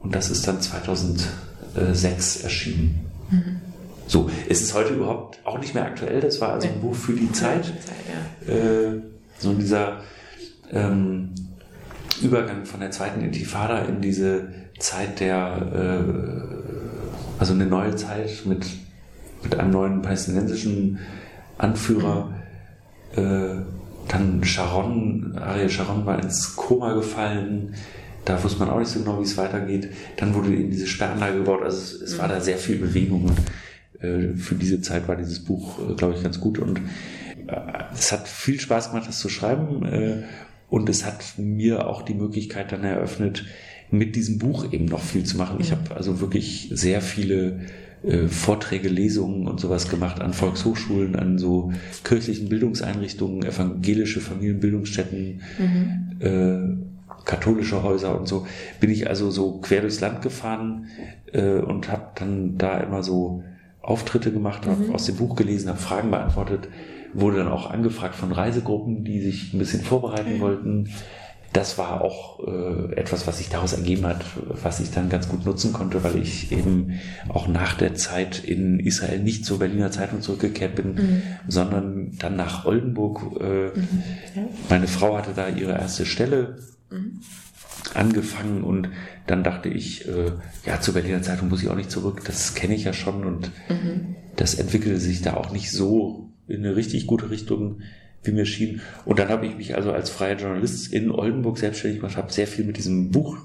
und 0.00 0.14
das 0.14 0.30
ist 0.30 0.46
dann 0.46 0.60
2006 0.60 2.42
erschienen. 2.42 3.00
Mhm. 3.30 3.69
So, 4.10 4.28
es 4.48 4.60
ist 4.60 4.74
heute 4.74 4.94
überhaupt 4.94 5.38
auch 5.44 5.60
nicht 5.60 5.72
mehr 5.72 5.84
aktuell. 5.84 6.20
Das 6.20 6.40
war 6.40 6.54
also 6.54 6.66
ein 6.66 6.80
Buch 6.80 6.96
für 6.96 7.12
die 7.12 7.30
Zeit. 7.30 7.72
Ja. 8.44 8.52
äh, 8.52 9.00
so 9.38 9.52
dieser 9.52 9.98
ähm, 10.72 11.30
Übergang 12.20 12.64
von 12.64 12.80
der 12.80 12.90
zweiten 12.90 13.20
Intifada 13.20 13.82
in 13.82 14.00
diese 14.00 14.48
Zeit 14.80 15.20
der, 15.20 15.62
äh, 15.72 17.38
also 17.38 17.52
eine 17.52 17.66
neue 17.66 17.94
Zeit 17.94 18.46
mit, 18.46 18.66
mit 19.44 19.54
einem 19.54 19.70
neuen 19.70 20.02
palästinensischen 20.02 20.98
Anführer. 21.56 22.34
Mhm. 23.14 23.22
Äh, 23.22 23.62
dann 24.08 24.42
Sharon, 24.42 25.38
Ariel 25.38 25.70
Sharon 25.70 26.04
war 26.04 26.20
ins 26.20 26.56
Koma 26.56 26.94
gefallen. 26.94 27.76
Da 28.24 28.42
wusste 28.42 28.58
man 28.58 28.70
auch 28.70 28.80
nicht 28.80 28.90
so 28.90 28.98
genau, 28.98 29.20
wie 29.20 29.24
es 29.24 29.36
weitergeht. 29.36 29.88
Dann 30.16 30.34
wurde 30.34 30.48
eben 30.48 30.68
diese 30.68 30.88
Sperranlage 30.88 31.38
gebaut. 31.38 31.62
Also 31.62 31.76
es, 31.78 32.02
es 32.02 32.18
war 32.18 32.26
da 32.26 32.40
sehr 32.40 32.58
viel 32.58 32.78
Bewegung. 32.78 33.30
Äh, 34.00 34.34
für 34.34 34.54
diese 34.54 34.80
Zeit 34.80 35.08
war 35.08 35.16
dieses 35.16 35.40
Buch, 35.40 35.78
äh, 35.78 35.94
glaube 35.94 36.14
ich, 36.14 36.22
ganz 36.22 36.40
gut. 36.40 36.58
Und 36.58 36.78
äh, 37.46 37.60
es 37.92 38.12
hat 38.12 38.28
viel 38.28 38.60
Spaß 38.60 38.90
gemacht, 38.90 39.08
das 39.08 39.18
zu 39.18 39.28
schreiben. 39.28 40.24
Und 40.68 40.88
es 40.88 41.04
hat 41.04 41.34
mir 41.36 41.88
auch 41.88 42.02
die 42.02 42.14
Möglichkeit 42.14 42.70
dann 42.70 42.84
eröffnet, 42.84 43.44
mit 43.90 44.14
diesem 44.14 44.38
Buch 44.38 44.72
eben 44.72 44.84
noch 44.84 45.00
viel 45.00 45.24
zu 45.24 45.36
machen. 45.36 45.58
Ich 45.58 45.72
habe 45.72 45.96
also 45.96 46.20
wirklich 46.20 46.70
sehr 46.72 47.00
viele 47.00 47.62
Vorträge, 48.28 48.88
Lesungen 48.88 49.48
und 49.48 49.60
sowas 49.60 49.90
gemacht 49.90 50.22
an 50.22 50.32
Volkshochschulen, 50.32 51.16
an 51.16 51.38
so 51.38 51.72
kirchlichen 52.04 52.48
Bildungseinrichtungen, 52.48 53.42
evangelische 53.42 54.20
Familienbildungsstätten, 54.20 55.42
mhm. 55.58 56.20
äh, 56.20 57.24
katholische 57.24 57.82
Häuser 57.82 58.18
und 58.18 58.28
so. 58.28 58.46
Bin 58.78 58.90
ich 58.90 59.08
also 59.08 59.30
so 59.30 59.58
quer 59.58 59.80
durchs 59.80 60.00
Land 60.00 60.22
gefahren 60.22 60.86
äh, 61.32 61.58
und 61.58 61.90
habe 61.90 62.12
dann 62.14 62.56
da 62.56 62.78
immer 62.78 63.02
so 63.02 63.42
Auftritte 63.82 64.32
gemacht, 64.32 64.66
habe 64.66 64.84
mhm. 64.84 64.94
aus 64.94 65.06
dem 65.06 65.16
Buch 65.16 65.36
gelesen, 65.36 65.68
habe 65.68 65.78
Fragen 65.78 66.10
beantwortet, 66.10 66.68
wurde 67.14 67.38
dann 67.38 67.48
auch 67.48 67.70
angefragt 67.70 68.14
von 68.14 68.32
Reisegruppen, 68.32 69.04
die 69.04 69.20
sich 69.20 69.52
ein 69.52 69.58
bisschen 69.58 69.82
vorbereiten 69.82 70.36
mhm. 70.36 70.40
wollten 70.40 70.90
das 71.52 71.78
war 71.78 72.00
auch 72.00 72.46
äh, 72.46 72.94
etwas, 72.94 73.26
was 73.26 73.38
sich 73.38 73.48
daraus 73.48 73.72
ergeben 73.72 74.06
hat, 74.06 74.24
was 74.62 74.78
ich 74.78 74.92
dann 74.92 75.08
ganz 75.08 75.28
gut 75.28 75.44
nutzen 75.44 75.72
konnte, 75.72 76.04
weil 76.04 76.16
ich 76.16 76.52
eben 76.52 77.00
auch 77.28 77.48
nach 77.48 77.74
der 77.74 77.94
Zeit 77.94 78.44
in 78.44 78.78
Israel 78.78 79.18
nicht 79.18 79.44
zur 79.44 79.58
Berliner 79.58 79.90
Zeitung 79.90 80.20
zurückgekehrt 80.20 80.76
bin, 80.76 80.94
mhm. 80.94 81.22
sondern 81.48 82.12
dann 82.18 82.36
nach 82.36 82.66
Oldenburg. 82.66 83.40
Äh, 83.40 83.78
mhm. 83.78 84.02
ja. 84.36 84.42
Meine 84.68 84.86
Frau 84.86 85.16
hatte 85.16 85.32
da 85.34 85.48
ihre 85.48 85.72
erste 85.72 86.06
Stelle 86.06 86.58
mhm. 86.90 87.20
Angefangen 87.94 88.62
und 88.62 88.88
dann 89.26 89.44
dachte 89.44 89.68
ich, 89.68 90.08
äh, 90.08 90.32
ja, 90.66 90.80
zur 90.80 90.94
Berliner 90.94 91.22
Zeitung 91.22 91.48
muss 91.48 91.62
ich 91.62 91.68
auch 91.68 91.76
nicht 91.76 91.90
zurück, 91.90 92.22
das 92.24 92.54
kenne 92.54 92.74
ich 92.74 92.84
ja 92.84 92.92
schon 92.92 93.24
und 93.24 93.50
mhm. 93.68 94.16
das 94.36 94.54
entwickelte 94.54 94.98
sich 94.98 95.22
da 95.22 95.34
auch 95.34 95.50
nicht 95.52 95.70
so 95.70 96.30
in 96.46 96.64
eine 96.64 96.76
richtig 96.76 97.06
gute 97.06 97.30
Richtung 97.30 97.80
wie 98.22 98.32
mir 98.32 98.44
schien. 98.44 98.80
Und 99.04 99.18
dann 99.18 99.28
habe 99.28 99.46
ich 99.46 99.56
mich 99.56 99.74
also 99.76 99.92
als 99.92 100.10
freier 100.10 100.36
Journalist 100.36 100.92
in 100.92 101.10
Oldenburg 101.10 101.58
selbstständig 101.58 102.00
gemacht, 102.00 102.16
habe 102.16 102.32
sehr 102.32 102.46
viel 102.46 102.64
mit 102.64 102.76
diesem 102.76 103.10
Buch, 103.10 103.38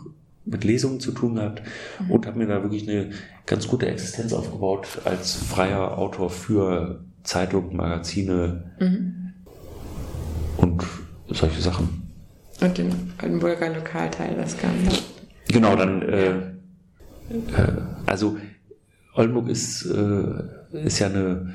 mit 0.46 0.64
Lesungen 0.64 1.00
zu 1.00 1.12
tun 1.12 1.36
gehabt 1.36 1.64
mhm. 2.00 2.12
und 2.12 2.26
habe 2.26 2.38
mir 2.38 2.48
da 2.48 2.62
wirklich 2.62 2.88
eine 2.88 3.12
ganz 3.46 3.68
gute 3.68 3.88
Existenz 3.88 4.34
aufgebaut 4.34 4.88
als 5.06 5.34
freier 5.34 5.98
Autor 5.98 6.30
für 6.30 7.04
Zeitungen, 7.24 7.76
Magazine 7.76 8.72
mhm. 8.80 9.34
und 10.58 10.84
solche 11.30 11.62
Sachen. 11.62 12.05
Und 12.62 12.78
den 12.78 13.14
Oldenburger 13.22 13.74
Lokalteil, 13.74 14.36
das 14.36 14.58
Ganze. 14.58 15.02
Genau, 15.48 15.76
dann, 15.76 16.02
äh, 16.02 16.30
äh, 16.30 16.42
also 18.06 18.38
Oldenburg 19.14 19.50
ist, 19.50 19.86
äh, 19.86 20.84
ist 20.86 21.00
ja 21.00 21.08
eine 21.08 21.54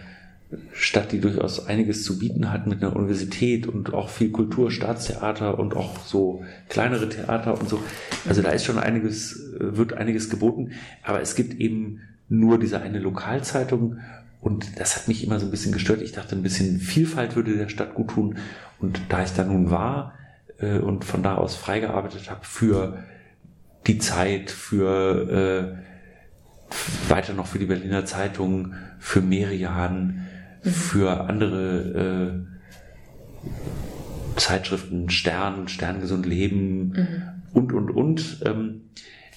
Stadt, 0.73 1.13
die 1.13 1.21
durchaus 1.21 1.67
einiges 1.67 2.03
zu 2.03 2.19
bieten 2.19 2.51
hat 2.53 2.67
mit 2.67 2.83
einer 2.83 2.97
Universität 2.97 3.67
und 3.67 3.95
auch 3.95 4.09
viel 4.09 4.31
Kultur, 4.31 4.71
Staatstheater 4.71 5.59
und 5.59 5.77
auch 5.77 6.05
so 6.05 6.43
kleinere 6.69 7.09
Theater 7.09 7.59
und 7.59 7.69
so. 7.69 7.81
Also 8.29 8.43
da 8.43 8.51
ist 8.51 8.65
schon 8.65 8.79
einiges, 8.79 9.55
äh, 9.55 9.77
wird 9.77 9.93
einiges 9.95 10.29
geboten. 10.29 10.73
Aber 11.03 11.21
es 11.21 11.35
gibt 11.35 11.55
eben 11.61 12.01
nur 12.29 12.59
diese 12.59 12.81
eine 12.81 12.99
Lokalzeitung 12.99 13.99
und 14.41 14.79
das 14.79 14.97
hat 14.97 15.09
mich 15.09 15.25
immer 15.25 15.39
so 15.39 15.47
ein 15.47 15.51
bisschen 15.51 15.73
gestört. 15.73 16.03
Ich 16.03 16.13
dachte, 16.13 16.35
ein 16.35 16.43
bisschen 16.43 16.81
Vielfalt 16.81 17.37
würde 17.37 17.57
der 17.57 17.69
Stadt 17.69 17.95
gut 17.95 18.09
tun. 18.09 18.39
Und 18.79 19.01
da 19.09 19.23
ich 19.23 19.33
da 19.33 19.45
nun 19.45 19.71
war 19.71 20.15
äh, 20.61 20.79
und 20.79 21.05
von 21.05 21.23
da 21.23 21.37
aus 21.37 21.57
freigearbeitet 21.57 22.31
habe 22.31 22.45
für 22.45 22.99
die 23.87 23.99
Zeit, 23.99 24.51
für 24.51 25.77
äh, 25.79 27.11
weiter 27.11 27.33
noch 27.33 27.47
für 27.47 27.59
die 27.59 27.67
Berliner 27.67 28.05
Zeitung, 28.05 28.75
für 28.99 29.21
Merian, 29.21 30.27
für 30.63 31.29
andere 31.29 32.45
äh, 34.37 34.39
Zeitschriften, 34.39 35.11
Stern, 35.11 35.69
Sterngesund 35.69 36.27
Leben 36.27 36.93
mhm. 36.93 37.07
und, 37.53 37.73
und, 37.73 37.91
und. 37.91 38.43
Ähm, 38.45 38.83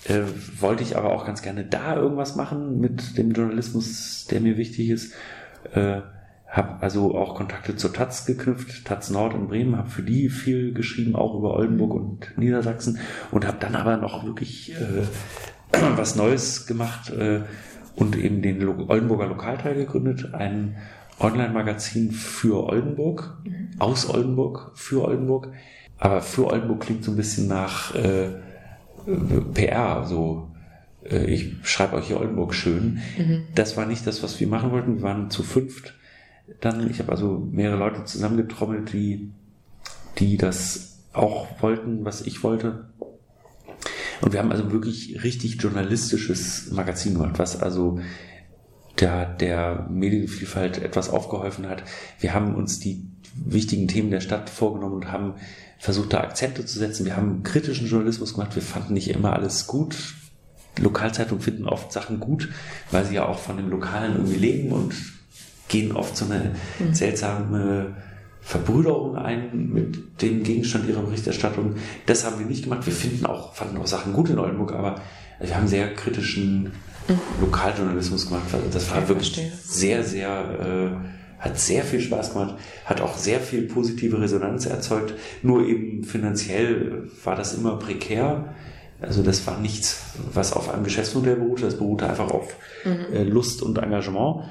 äh, 0.06 0.24
wollte 0.60 0.84
ich 0.84 0.98
aber 0.98 1.14
auch 1.14 1.26
ganz 1.26 1.42
gerne 1.42 1.64
da 1.64 1.96
irgendwas 1.96 2.36
machen 2.36 2.80
mit 2.80 3.18
dem 3.18 3.32
Journalismus, 3.32 4.26
der 4.30 4.42
mir 4.42 4.58
wichtig 4.58 4.90
ist. 4.90 5.14
Äh, 5.74 6.02
habe 6.54 6.84
also 6.84 7.18
auch 7.18 7.34
Kontakte 7.34 7.76
zur 7.76 7.92
Taz 7.92 8.28
geknüpft, 8.28 8.86
Taz 8.86 9.10
Nord 9.10 9.34
in 9.34 9.48
Bremen, 9.48 9.76
habe 9.76 9.90
für 9.90 10.04
die 10.04 10.30
viel 10.30 10.72
geschrieben, 10.72 11.16
auch 11.16 11.36
über 11.36 11.56
Oldenburg 11.56 11.96
und 11.96 12.38
Niedersachsen 12.38 13.00
und 13.32 13.48
habe 13.48 13.58
dann 13.60 13.76
aber 13.76 13.98
noch 13.98 14.24
wirklich 14.24 14.72
äh, 14.72 15.04
was 15.98 16.16
Neues 16.16 16.68
gemacht 16.68 17.10
äh, 17.10 17.42
und 17.96 18.16
eben 18.16 18.44
den 18.44 18.62
Lo 18.62 18.86
Oldenburger 18.88 19.26
Lokalteil 19.26 19.74
gegründet, 19.74 20.36
ein 20.36 20.76
Online-Magazin 21.20 22.12
für 22.12 22.68
Oldenburg, 22.68 23.36
mhm. 23.44 23.70
aus 23.80 24.08
Oldenburg, 24.08 24.72
für 24.76 25.06
Oldenburg. 25.06 25.50
Aber 25.98 26.22
für 26.22 26.48
Oldenburg 26.48 26.82
klingt 26.82 27.04
so 27.04 27.12
ein 27.12 27.18
bisschen 27.18 27.48
nach 27.48 27.96
äh, 27.96 28.30
PR, 29.56 30.06
so 30.06 30.52
äh, 31.04 31.26
ich 31.26 31.56
schreibe 31.64 31.96
euch 31.96 32.08
hier 32.08 32.20
Oldenburg 32.20 32.54
schön. 32.54 33.00
Mhm. 33.18 33.44
Das 33.56 33.76
war 33.76 33.88
nicht 33.88 34.06
das, 34.06 34.22
was 34.22 34.40
wir 34.40 34.48
machen 34.48 34.72
wollten. 34.72 34.98
Wir 34.98 35.02
waren 35.04 35.32
zu 35.32 35.42
fünft. 35.42 35.96
Dann, 36.60 36.90
ich 36.90 37.00
habe 37.00 37.12
also 37.12 37.48
mehrere 37.52 37.78
Leute 37.78 38.04
zusammengetrommelt, 38.04 38.92
die, 38.94 39.32
die 40.20 40.38
das 40.38 41.00
auch 41.14 41.48
wollten, 41.62 42.06
was 42.06 42.22
ich 42.22 42.44
wollte. 42.44 42.90
Und 44.22 44.34
wir 44.34 44.40
haben 44.40 44.52
also 44.52 44.72
wirklich 44.72 45.24
richtig 45.24 45.62
journalistisches 45.62 46.72
Magazin 46.72 47.14
gemacht, 47.14 47.40
was 47.40 47.62
also 47.62 48.00
der, 49.00 49.26
der 49.26 49.88
Medienvielfalt 49.90 50.82
etwas 50.82 51.10
aufgeholfen 51.10 51.68
hat. 51.68 51.84
Wir 52.20 52.34
haben 52.34 52.56
uns 52.56 52.80
die 52.80 53.06
wichtigen 53.36 53.88
Themen 53.88 54.12
der 54.12 54.22
Stadt 54.22 54.50
vorgenommen 54.50 54.96
und 54.96 55.12
haben 55.12 55.36
versucht, 55.80 56.14
da 56.14 56.22
Akzente 56.22 56.66
zu 56.66 56.80
setzen. 56.80 57.06
Wir 57.06 57.18
haben 57.18 57.44
kritischen 57.44 57.88
Journalismus 57.88 58.34
gemacht. 58.36 58.56
Wir 58.56 58.62
fanden 58.62 58.94
nicht 58.94 59.10
immer 59.10 59.34
alles 59.34 59.68
gut. 59.68 60.16
Lokalzeitungen 60.80 61.44
finden 61.44 61.68
oft 61.68 61.92
Sachen 61.92 62.20
gut, 62.20 62.50
weil 62.92 63.06
sie 63.06 63.16
ja 63.16 63.26
auch 63.26 63.40
von 63.40 63.58
dem 63.58 63.70
Lokalen 63.70 64.14
irgendwie 64.14 64.40
leben 64.40 64.72
und 64.72 64.96
gehen 65.68 65.92
oft 65.94 66.16
so 66.16 66.26
eine 66.26 66.52
mhm. 66.80 66.94
seltsame 66.94 67.96
Verbrüderung 68.44 69.16
ein 69.16 69.70
mit 69.72 70.22
dem 70.22 70.44
Gegenstand 70.44 70.88
ihrer 70.90 71.02
Berichterstattung. 71.02 71.76
Das 72.06 72.26
haben 72.26 72.40
wir 72.40 72.46
nicht 72.46 72.66
gemacht. 72.66 72.86
Wir 72.86 72.94
finden 72.94 73.26
auch, 73.26 73.54
fanden 73.56 73.78
auch 73.78 73.88
Sachen 73.88 74.12
gut 74.12 74.30
in 74.30 74.38
Oldenburg, 74.38 74.74
aber 74.74 75.02
wir 75.40 75.56
haben 75.56 75.68
sehr 75.68 75.94
kritischen 75.94 76.74
mhm. 77.08 77.20
Lokaljournalismus 77.40 78.28
gemacht. 78.28 78.44
Das 78.72 78.92
war 78.92 79.08
wirklich 79.08 79.42
sehr, 79.64 80.04
sehr, 80.04 81.00
äh, 81.00 81.42
hat 81.42 81.58
sehr 81.58 81.84
viel 81.84 82.02
Spaß 82.02 82.34
gemacht, 82.34 82.56
hat 82.86 83.00
auch 83.00 83.18
sehr 83.18 83.40
viel 83.40 83.64
positive 83.64 84.20
Resonanz 84.20 84.66
erzeugt. 84.66 85.14
Nur 85.42 85.66
eben 85.66 86.04
finanziell 86.04 87.10
war 87.24 87.36
das 87.36 87.54
immer 87.54 87.78
prekär. 87.80 88.54
Also 89.02 89.24
das 89.24 89.46
war 89.48 89.60
nichts, 89.60 90.02
was 90.34 90.54
auf 90.54 90.70
einem 90.74 90.84
Geschäftsmodell 90.84 91.38
beruhte. 91.38 91.64
Das 91.64 91.78
beruhte 91.78 92.10
einfach 92.10 92.30
auf 92.30 92.56
mhm. 92.84 93.14
äh, 93.14 93.24
Lust 93.24 93.62
und 93.62 93.78
Engagement. 93.78 94.44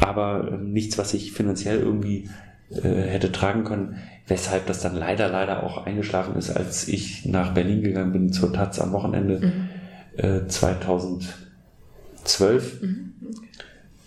Aber 0.00 0.52
äh, 0.52 0.56
nichts, 0.56 0.98
was 0.98 1.14
ich 1.14 1.32
finanziell 1.32 1.78
irgendwie 1.80 2.28
äh, 2.70 2.82
hätte 2.82 3.32
tragen 3.32 3.64
können, 3.64 3.96
weshalb 4.26 4.66
das 4.66 4.80
dann 4.80 4.96
leider, 4.96 5.28
leider 5.28 5.62
auch 5.62 5.86
eingeschlafen 5.86 6.34
ist, 6.36 6.50
als 6.50 6.88
ich 6.88 7.24
nach 7.26 7.54
Berlin 7.54 7.82
gegangen 7.82 8.12
bin 8.12 8.32
zur 8.32 8.52
Taz 8.52 8.80
am 8.80 8.92
Wochenende 8.92 9.40
mhm. 9.40 9.68
äh, 10.16 10.46
2012. 10.46 12.82
Mhm. 12.82 13.12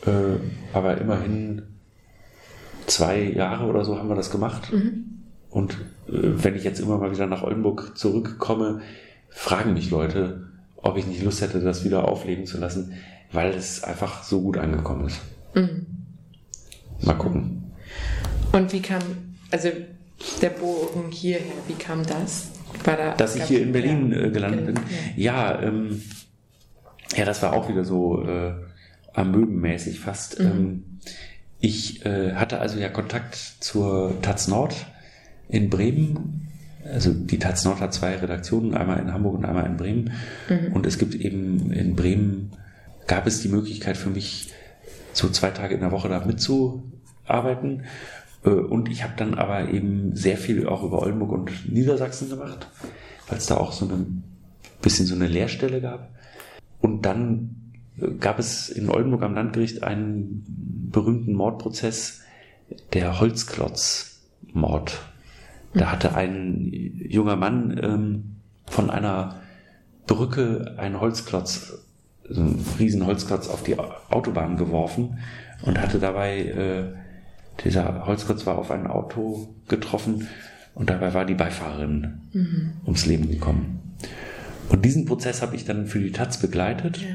Okay. 0.02 0.12
Äh, 0.12 0.38
aber 0.74 1.00
immerhin 1.00 1.62
zwei 2.88 3.22
Jahre 3.22 3.66
oder 3.66 3.86
so 3.86 3.98
haben 3.98 4.10
wir 4.10 4.16
das 4.16 4.32
gemacht. 4.32 4.74
Mhm. 4.74 5.06
Und 5.50 5.74
äh, 6.08 6.12
wenn 6.12 6.56
ich 6.56 6.64
jetzt 6.64 6.80
immer 6.80 6.98
mal 6.98 7.12
wieder 7.12 7.28
nach 7.28 7.44
Oldenburg 7.44 7.98
zurückkomme, 7.98 8.82
fragen 9.30 9.74
mich 9.74 9.92
Leute, 9.92 10.48
ob 10.78 10.98
ich 10.98 11.06
nicht 11.06 11.24
Lust 11.24 11.42
hätte, 11.42 11.60
das 11.60 11.84
wieder 11.84 12.08
aufleben 12.08 12.46
zu 12.46 12.58
lassen, 12.58 12.94
weil 13.32 13.54
es 13.54 13.84
einfach 13.84 14.24
so 14.24 14.42
gut 14.42 14.58
angekommen 14.58 15.08
ist. 15.08 15.20
Mhm. 15.58 15.86
Mal 17.02 17.14
gucken. 17.14 17.72
Und 18.52 18.74
wie 18.74 18.82
kam, 18.82 19.02
also 19.52 19.70
der 20.42 20.50
Bogen 20.50 21.12
hierher, 21.12 21.54
wie 21.68 21.74
kam 21.74 22.06
das? 22.06 22.52
Da, 22.84 23.16
Dass 23.16 23.36
ich 23.36 23.44
hier 23.44 23.62
in 23.62 23.72
Berlin 23.72 24.12
ja, 24.12 24.22
äh, 24.22 24.30
gelandet 24.30 24.66
bin? 24.66 24.76
Ja, 25.16 25.54
ja, 25.54 25.62
ähm, 25.62 26.02
ja, 27.16 27.26
das 27.26 27.42
war 27.42 27.54
auch 27.54 27.70
wieder 27.70 27.86
so 27.86 28.24
äh, 28.24 28.54
amöbenmäßig 29.14 30.00
fast. 30.00 30.40
Mhm. 30.40 30.46
Ähm, 30.46 30.84
ich 31.60 32.06
äh, 32.06 32.34
hatte 32.34 32.60
also 32.60 32.78
ja 32.80 32.90
Kontakt 32.90 33.36
zur 33.36 34.22
Taz 34.22 34.48
Nord 34.48 34.76
in 35.50 35.70
Bremen. 35.70 36.50
Also 36.84 37.14
die 37.14 37.40
Taz 37.40 37.66
Nord 37.66 37.80
hat 37.82 37.94
zwei 37.94 38.16
Redaktionen, 38.16 38.74
einmal 38.74 39.00
in 39.00 39.12
Hamburg 39.12 39.36
und 39.36 39.46
einmal 39.46 39.66
in 39.66 39.78
Bremen. 39.78 40.12
Mhm. 40.50 40.74
Und 40.74 40.86
es 40.86 40.98
gibt 40.98 41.16
eben 41.16 41.72
in 41.72 41.96
Bremen, 41.96 42.52
gab 43.08 43.28
es 43.28 43.42
die 43.42 43.50
Möglichkeit 43.50 43.98
für 43.98 44.10
mich, 44.10 44.50
so 45.18 45.30
zwei 45.30 45.52
Tage 45.52 45.76
in 45.76 45.82
der 45.82 45.92
Woche 45.92 46.10
da 46.10 46.24
mitzuarbeiten. 46.24 47.84
Äh, 48.44 48.50
und 48.50 48.90
ich 48.90 49.04
habe 49.04 49.14
dann 49.18 49.34
aber 49.34 49.70
eben 49.70 50.16
sehr 50.16 50.38
viel 50.38 50.68
auch 50.68 50.84
über 50.84 51.02
Oldenburg 51.02 51.32
und 51.32 51.72
Niedersachsen 51.72 52.30
gemacht, 52.30 52.68
weil 53.28 53.38
es 53.38 53.48
da 53.48 53.58
auch 53.58 53.72
so 53.72 53.86
ein 53.86 54.24
bisschen 54.82 55.06
so 55.06 55.16
eine 55.16 55.28
Lehrstelle 55.28 55.82
gab. 55.82 56.10
Und 56.80 57.06
dann 57.06 57.74
äh, 58.00 58.12
gab 58.12 58.40
es 58.40 58.70
in 58.70 58.90
Oldenburg 58.90 59.24
am 59.24 59.36
Landgericht 59.36 59.84
einen 59.84 60.44
berühmten 60.92 61.34
Mordprozess, 61.34 62.22
der 62.94 63.20
Holzklotz-Mord. 63.20 65.00
Da 65.74 65.86
mhm. 65.86 65.92
hatte 65.92 66.16
ein 66.16 66.70
junger 67.10 67.36
Mann 67.36 67.80
ähm, 67.82 68.36
von 68.66 68.90
einer 68.90 69.42
Brücke 70.06 70.76
einen 70.78 71.00
Holzklotz, 71.00 71.87
so 72.30 72.42
einen 72.42 72.66
riesen 72.80 73.06
Holzklotz 73.06 73.48
auf 73.48 73.64
die 73.64 73.78
Autobahn 73.80 74.58
geworfen 74.58 75.20
und 75.62 75.80
hatte 75.80 76.00
dabei 76.00 76.40
äh, 76.40 76.94
dieser 77.64 78.06
Holzklotz 78.06 78.46
war 78.46 78.58
auf 78.58 78.72
ein 78.72 78.88
Auto 78.88 79.56
getroffen 79.68 80.28
und 80.76 80.90
dabei 80.90 81.14
war 81.14 81.26
die 81.26 81.34
Beifahrerin 81.34 82.22
mhm. 82.34 82.74
ums 82.86 83.06
Leben 83.06 83.30
gekommen. 83.30 83.96
Und 84.70 84.86
diesen 84.86 85.06
Prozess 85.06 85.42
habe 85.42 85.56
ich 85.56 85.66
dann 85.66 85.88
für 85.88 86.00
die 86.00 86.12
Taz 86.12 86.38
begleitet. 86.38 86.98
Ja. 86.98 87.08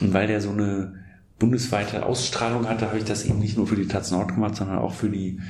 Und 0.00 0.12
weil 0.12 0.26
der 0.26 0.40
so 0.40 0.50
eine 0.50 0.94
bundesweite 1.38 2.06
Ausstrahlung 2.06 2.68
hatte, 2.68 2.86
habe 2.86 2.98
ich 2.98 3.04
das 3.04 3.24
eben 3.24 3.38
nicht 3.38 3.56
nur 3.56 3.66
für 3.66 3.76
die 3.76 3.88
Taz 3.88 4.10
Nord 4.10 4.34
gemacht, 4.34 4.54
sondern 4.54 4.78
auch 4.78 4.92
für 4.92 5.08
die 5.08 5.40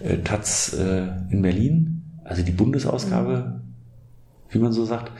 äh, 0.00 0.18
Taz 0.18 0.72
äh, 0.72 1.08
in 1.30 1.42
Berlin, 1.42 2.02
also 2.24 2.42
die 2.42 2.52
Bundesausgabe, 2.52 3.60
mhm. 3.60 3.74
wie 4.50 4.58
man 4.58 4.72
so 4.72 4.84
sagt. 4.84 5.12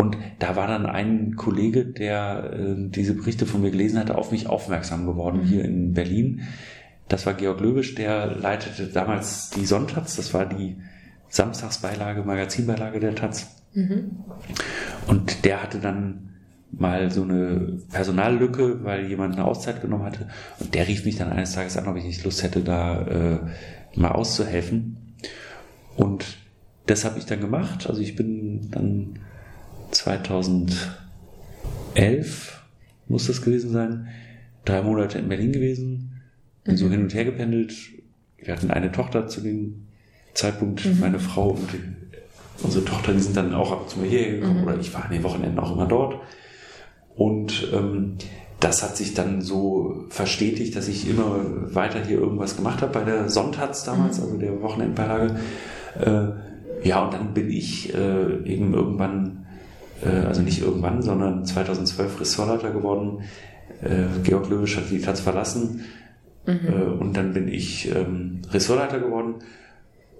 Und 0.00 0.16
da 0.38 0.56
war 0.56 0.66
dann 0.66 0.86
ein 0.86 1.36
Kollege, 1.36 1.84
der 1.84 2.52
äh, 2.52 2.74
diese 2.88 3.14
Berichte 3.14 3.46
von 3.46 3.60
mir 3.60 3.70
gelesen 3.70 3.98
hatte, 3.98 4.16
auf 4.16 4.32
mich 4.32 4.46
aufmerksam 4.46 5.06
geworden 5.06 5.42
mhm. 5.42 5.46
hier 5.46 5.64
in 5.64 5.92
Berlin, 5.92 6.42
das 7.10 7.26
war 7.26 7.34
Georg 7.34 7.60
Löwisch, 7.60 7.96
der 7.96 8.36
leitete 8.36 8.86
damals 8.86 9.50
die 9.50 9.66
Sonntags, 9.66 10.14
das 10.14 10.32
war 10.32 10.46
die 10.46 10.76
Samstagsbeilage, 11.28 12.22
Magazinbeilage 12.22 13.00
der 13.00 13.16
Taz. 13.16 13.56
Mhm. 13.74 14.10
Und 15.08 15.44
der 15.44 15.62
hatte 15.62 15.80
dann 15.80 16.30
mal 16.70 17.10
so 17.10 17.22
eine 17.24 17.78
Personallücke, 17.90 18.84
weil 18.84 19.06
jemand 19.06 19.34
eine 19.34 19.44
Auszeit 19.44 19.82
genommen 19.82 20.04
hatte. 20.04 20.28
Und 20.60 20.72
der 20.74 20.86
rief 20.86 21.04
mich 21.04 21.16
dann 21.16 21.30
eines 21.30 21.52
Tages 21.52 21.76
an, 21.76 21.88
ob 21.88 21.96
ich 21.96 22.04
nicht 22.04 22.24
Lust 22.24 22.44
hätte, 22.44 22.60
da 22.60 23.02
äh, 23.02 23.38
mal 23.96 24.12
auszuhelfen. 24.12 25.16
Und 25.96 26.38
das 26.86 27.04
habe 27.04 27.18
ich 27.18 27.26
dann 27.26 27.40
gemacht. 27.40 27.88
Also 27.88 28.00
ich 28.00 28.14
bin 28.14 28.70
dann 28.70 29.18
2011, 29.90 32.62
muss 33.08 33.26
das 33.26 33.42
gewesen 33.42 33.72
sein, 33.72 34.08
drei 34.64 34.82
Monate 34.82 35.18
in 35.18 35.28
Berlin 35.28 35.52
gewesen, 35.52 36.22
bin 36.64 36.76
so 36.76 36.88
hin 36.88 37.02
und 37.02 37.14
her 37.14 37.24
gependelt. 37.24 37.74
Wir 38.38 38.54
hatten 38.54 38.70
eine 38.70 38.92
Tochter 38.92 39.28
zu 39.28 39.40
dem 39.40 39.86
Zeitpunkt, 40.34 40.84
mhm. 40.84 41.00
meine 41.00 41.18
Frau 41.18 41.50
und 41.50 41.68
unsere 42.62 42.84
Tochter, 42.84 43.12
die 43.12 43.20
sind 43.20 43.36
dann 43.36 43.54
auch 43.54 43.72
ab 43.72 43.82
und 43.82 43.90
zu 43.90 43.98
mir 43.98 44.08
hierher 44.08 44.36
gekommen 44.36 44.60
mhm. 44.60 44.66
oder 44.66 44.78
ich 44.78 44.92
war 44.94 45.04
an 45.04 45.12
den 45.12 45.22
Wochenenden 45.22 45.58
auch 45.58 45.72
immer 45.72 45.86
dort. 45.86 46.20
Und 47.14 47.68
ähm, 47.72 48.16
das 48.60 48.82
hat 48.82 48.96
sich 48.96 49.14
dann 49.14 49.40
so 49.40 50.04
verstetigt, 50.10 50.76
dass 50.76 50.88
ich 50.88 51.08
immer 51.08 51.74
weiter 51.74 52.04
hier 52.04 52.18
irgendwas 52.18 52.56
gemacht 52.56 52.82
habe 52.82 52.92
bei 52.92 53.04
der 53.04 53.28
Sonntags 53.28 53.84
damals, 53.84 54.18
mhm. 54.18 54.24
also 54.24 54.36
der 54.36 54.62
Wochenendbeilage. 54.62 55.36
Äh, 55.98 56.86
ja, 56.86 57.04
und 57.04 57.14
dann 57.14 57.34
bin 57.34 57.50
ich 57.50 57.94
äh, 57.94 58.44
eben 58.44 58.74
irgendwann, 58.74 59.46
äh, 60.04 60.26
also 60.26 60.42
nicht 60.42 60.60
irgendwann, 60.60 61.02
sondern 61.02 61.44
2012 61.44 62.20
Ressortleiter 62.20 62.70
geworden. 62.70 63.22
Äh, 63.82 64.06
Georg 64.22 64.48
Löwisch 64.48 64.76
hat 64.76 64.90
die 64.90 65.00
Taz 65.00 65.20
verlassen 65.20 65.84
Mhm. 66.46 66.68
Äh, 66.68 66.82
und 67.00 67.16
dann 67.16 67.32
bin 67.32 67.48
ich 67.48 67.94
ähm, 67.94 68.42
Ressortleiter 68.50 69.00
geworden 69.00 69.36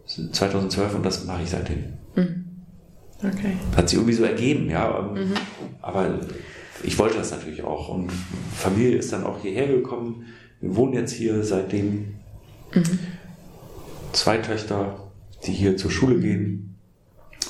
2012 0.07 0.97
und 0.97 1.05
das 1.05 1.25
mache 1.25 1.43
ich 1.43 1.51
seitdem. 1.51 1.85
Mhm. 2.15 2.45
Okay. 3.23 3.57
Hat 3.77 3.89
sich 3.89 3.99
irgendwie 3.99 4.15
so 4.15 4.25
ergeben, 4.25 4.71
ja. 4.71 4.99
Ähm, 4.99 5.29
mhm. 5.29 5.35
Aber 5.83 6.21
ich 6.83 6.99
wollte 6.99 7.19
das 7.19 7.31
natürlich 7.31 7.63
auch. 7.63 7.89
Und 7.89 8.11
Familie 8.55 8.97
ist 8.97 9.13
dann 9.13 9.25
auch 9.25 9.41
hierher 9.41 9.69
gekommen. 9.69 10.27
Wir 10.61 10.75
wohnen 10.75 10.95
jetzt 10.95 11.13
hier 11.13 11.43
seitdem. 11.45 12.15
Mhm. 12.75 12.99
Zwei 14.13 14.39
Töchter, 14.39 15.11
die 15.47 15.53
hier 15.53 15.77
zur 15.77 15.91
Schule 15.91 16.19
gehen. 16.19 16.77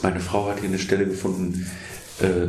Meine 0.02 0.20
Frau 0.20 0.48
hat 0.48 0.60
hier 0.60 0.68
eine 0.68 0.78
Stelle 0.78 1.06
gefunden. 1.06 1.66
Äh, 2.20 2.48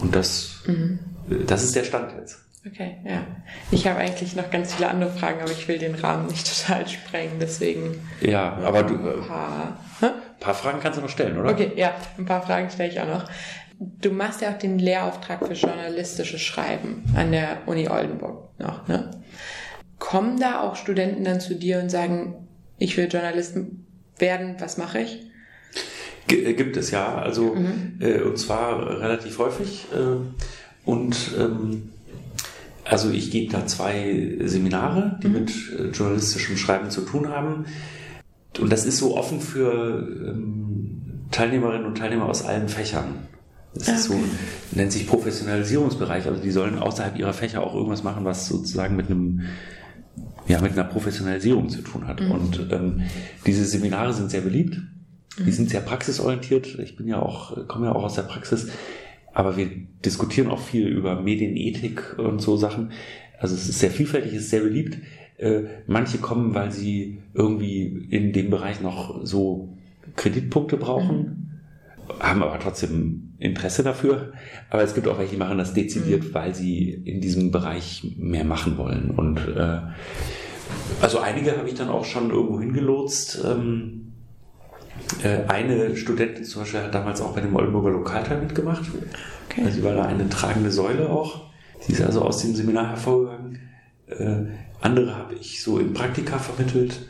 und 0.00 0.14
das, 0.14 0.62
mhm. 0.66 0.98
das 1.46 1.64
ist 1.64 1.76
der 1.76 1.84
Stand 1.84 2.12
jetzt. 2.18 2.38
Okay, 2.66 2.96
ja. 3.04 3.24
Ich 3.70 3.86
habe 3.86 3.98
eigentlich 3.98 4.34
noch 4.36 4.50
ganz 4.50 4.74
viele 4.74 4.88
andere 4.88 5.10
Fragen, 5.10 5.40
aber 5.40 5.50
ich 5.50 5.66
will 5.68 5.78
den 5.78 5.94
Rahmen 5.94 6.26
nicht 6.26 6.46
total 6.66 6.86
sprengen, 6.88 7.38
deswegen. 7.40 8.00
Ja, 8.20 8.54
aber 8.58 8.82
du. 8.82 8.94
Ein 8.94 9.26
paar, 9.26 9.78
ein 10.00 10.40
paar 10.40 10.54
Fragen 10.54 10.80
kannst 10.80 10.98
du 10.98 11.02
noch 11.02 11.08
stellen, 11.08 11.38
oder? 11.38 11.50
Okay, 11.50 11.72
ja, 11.76 11.94
ein 12.18 12.26
paar 12.26 12.42
Fragen 12.42 12.70
stelle 12.70 12.90
ich 12.90 13.00
auch 13.00 13.06
noch. 13.06 13.24
Du 13.78 14.10
machst 14.10 14.40
ja 14.40 14.50
auch 14.50 14.58
den 14.58 14.78
Lehrauftrag 14.78 15.46
für 15.46 15.52
journalistisches 15.52 16.40
Schreiben 16.40 17.04
an 17.14 17.30
der 17.30 17.58
Uni 17.66 17.88
Oldenburg 17.88 18.58
noch, 18.58 18.88
ne? 18.88 19.12
Kommen 20.00 20.38
da 20.38 20.62
auch 20.62 20.74
Studenten 20.76 21.24
dann 21.24 21.40
zu 21.40 21.54
dir 21.54 21.80
und 21.80 21.90
sagen, 21.90 22.48
ich 22.78 22.96
will 22.96 23.08
Journalist 23.10 23.56
werden, 24.18 24.56
was 24.58 24.78
mache 24.78 25.00
ich? 25.00 25.27
G 26.28 26.52
gibt 26.54 26.76
es 26.76 26.90
ja, 26.90 27.16
also 27.16 27.54
mhm. 27.54 27.98
äh, 28.00 28.20
und 28.20 28.38
zwar 28.38 29.00
relativ 29.00 29.38
häufig. 29.38 29.86
Äh, 29.92 30.88
und 30.88 31.16
ähm, 31.38 31.90
also 32.84 33.10
ich 33.10 33.30
gebe 33.30 33.52
da 33.52 33.66
zwei 33.66 34.38
Seminare, 34.44 35.18
die 35.22 35.28
mhm. 35.28 35.34
mit 35.34 35.52
äh, 35.78 35.88
journalistischem 35.88 36.56
Schreiben 36.56 36.90
zu 36.90 37.02
tun 37.02 37.28
haben. 37.28 37.66
Und 38.58 38.72
das 38.72 38.86
ist 38.86 38.98
so 38.98 39.16
offen 39.16 39.40
für 39.40 40.08
ähm, 40.08 41.02
Teilnehmerinnen 41.30 41.86
und 41.86 41.98
Teilnehmer 41.98 42.26
aus 42.26 42.44
allen 42.44 42.68
Fächern. 42.68 43.26
Das 43.74 43.88
okay. 43.88 43.96
ist 43.96 44.04
so, 44.04 44.14
nennt 44.72 44.92
sich 44.92 45.06
Professionalisierungsbereich. 45.06 46.26
Also 46.26 46.40
die 46.40 46.50
sollen 46.50 46.78
außerhalb 46.78 47.18
ihrer 47.18 47.34
Fächer 47.34 47.62
auch 47.62 47.74
irgendwas 47.74 48.02
machen, 48.02 48.24
was 48.24 48.48
sozusagen 48.48 48.96
mit 48.96 49.10
einem 49.10 49.42
ja, 50.48 50.60
mit 50.62 50.72
einer 50.72 50.84
Professionalisierung 50.84 51.68
zu 51.68 51.82
tun 51.82 52.06
hat. 52.06 52.20
Mhm. 52.20 52.30
Und 52.30 52.68
ähm, 52.72 53.02
diese 53.46 53.64
Seminare 53.64 54.14
sind 54.14 54.30
sehr 54.30 54.40
beliebt. 54.40 54.78
Die 55.38 55.44
mhm. 55.44 55.52
sind 55.52 55.70
sehr 55.70 55.80
praxisorientiert. 55.80 56.78
Ich 56.78 56.96
bin 56.96 57.08
ja 57.08 57.20
auch, 57.20 57.66
komme 57.68 57.86
ja 57.86 57.92
auch 57.94 58.04
aus 58.04 58.14
der 58.14 58.22
Praxis. 58.22 58.68
Aber 59.32 59.56
wir 59.56 59.70
diskutieren 60.04 60.48
auch 60.48 60.60
viel 60.60 60.88
über 60.88 61.20
Medienethik 61.20 62.18
und 62.18 62.40
so 62.40 62.56
Sachen. 62.56 62.92
Also 63.38 63.54
es 63.54 63.68
ist 63.68 63.78
sehr 63.78 63.90
vielfältig, 63.90 64.32
es 64.32 64.44
ist 64.44 64.50
sehr 64.50 64.62
beliebt. 64.62 64.98
Äh, 65.36 65.62
manche 65.86 66.18
kommen, 66.18 66.54
weil 66.54 66.72
sie 66.72 67.18
irgendwie 67.34 68.08
in 68.10 68.32
dem 68.32 68.50
Bereich 68.50 68.80
noch 68.80 69.24
so 69.24 69.76
Kreditpunkte 70.16 70.76
brauchen, 70.76 71.16
mhm. 72.08 72.20
haben 72.20 72.42
aber 72.42 72.58
trotzdem 72.58 73.34
Interesse 73.38 73.84
dafür. 73.84 74.32
Aber 74.70 74.82
es 74.82 74.94
gibt 74.94 75.06
auch 75.06 75.18
welche, 75.18 75.32
die 75.32 75.38
machen 75.38 75.58
das 75.58 75.74
dezidiert, 75.74 76.24
mhm. 76.24 76.34
weil 76.34 76.54
sie 76.54 76.90
in 76.90 77.20
diesem 77.20 77.52
Bereich 77.52 78.16
mehr 78.18 78.44
machen 78.44 78.76
wollen. 78.76 79.10
Und 79.10 79.38
äh, 79.38 79.80
also 81.00 81.20
einige 81.20 81.56
habe 81.56 81.68
ich 81.68 81.74
dann 81.74 81.88
auch 81.88 82.04
schon 82.04 82.30
irgendwo 82.30 82.58
hingelotst. 82.60 83.44
Ähm, 83.46 83.94
äh, 83.94 84.07
eine 85.48 85.96
Studentin 85.96 86.44
zum 86.44 86.62
Beispiel 86.62 86.80
hat 86.80 86.94
damals 86.94 87.20
auch 87.20 87.34
bei 87.34 87.40
dem 87.40 87.54
Oldenburger 87.56 87.90
Lokalteil 87.90 88.40
mitgemacht. 88.40 88.82
Okay. 89.48 89.62
Also 89.64 89.76
sie 89.76 89.84
war 89.84 89.94
da 89.94 90.04
eine 90.04 90.28
tragende 90.28 90.70
Säule 90.70 91.08
auch. 91.08 91.48
Sie 91.80 91.92
ist 91.92 92.02
also 92.02 92.22
aus 92.22 92.42
dem 92.42 92.54
Seminar 92.54 92.90
hervorgegangen. 92.90 93.58
Äh, 94.08 94.36
andere 94.80 95.16
habe 95.16 95.34
ich 95.34 95.62
so 95.62 95.78
in 95.78 95.92
Praktika 95.92 96.38
vermittelt. 96.38 97.00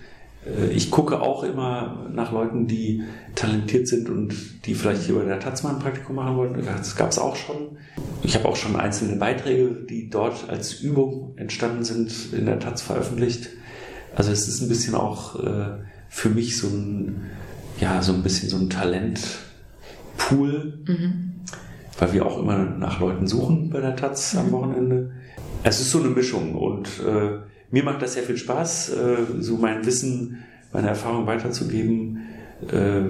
Äh, 0.47 0.70
ich 0.70 0.91
gucke 0.91 1.20
auch 1.20 1.43
immer 1.43 2.07
nach 2.12 2.32
Leuten, 2.32 2.66
die 2.66 3.03
talentiert 3.34 3.89
sind 3.89 4.09
und 4.09 4.34
die 4.66 4.74
vielleicht 4.74 5.03
hier 5.03 5.14
bei 5.14 5.24
der 5.24 5.41
Taz 5.41 5.62
mal 5.62 5.74
ein 5.74 5.78
Praktikum 5.78 6.16
machen 6.16 6.36
wollen. 6.36 6.62
Das 6.64 6.97
gab 6.97 7.11
es 7.11 7.18
auch 7.18 7.36
schon. 7.36 7.78
Ich 8.22 8.34
habe 8.34 8.47
auch 8.47 8.57
schon 8.57 8.76
einzelne 8.76 9.16
Beiträge, 9.16 9.86
die 9.89 10.11
dort 10.11 10.49
als 10.49 10.80
Übung 10.80 11.34
entstanden 11.36 11.84
sind, 11.84 12.32
in 12.32 12.47
der 12.47 12.59
Taz 12.59 12.82
veröffentlicht. 12.82 13.49
Also 14.14 14.32
es 14.32 14.49
ist 14.49 14.62
ein 14.62 14.68
bisschen 14.68 14.95
auch 14.95 15.43
äh, 15.43 15.78
für 16.09 16.30
mich 16.30 16.57
so 16.57 16.68
ein 16.68 17.26
ja, 17.81 18.03
so 18.03 18.12
ein 18.12 18.22
bisschen 18.22 18.49
so 18.49 18.57
ein 18.57 18.70
Talentpool, 18.70 20.79
mhm. 20.87 21.33
weil 21.99 22.12
wir 22.12 22.26
auch 22.26 22.39
immer 22.39 22.59
nach 22.59 23.01
Leuten 23.01 23.26
suchen 23.26 23.70
bei 23.70 23.81
der 23.81 23.97
Taz 23.97 24.35
mhm. 24.35 24.41
am 24.41 24.53
Wochenende. 24.53 25.11
Es 25.62 25.81
ist 25.81 25.91
so 25.91 26.01
eine 26.01 26.09
Mischung 26.09 26.55
und 26.55 26.89
äh, 27.07 27.39
mir 27.70 27.85
macht 27.85 28.03
das 28.03 28.14
sehr 28.14 28.22
viel 28.22 28.37
Spaß, 28.37 28.91
äh, 28.91 29.16
so 29.41 29.57
mein 29.57 29.85
Wissen, 29.85 30.39
meine 30.72 30.89
Erfahrung 30.89 31.26
weiterzugeben. 31.26 32.20
Äh, 32.70 33.03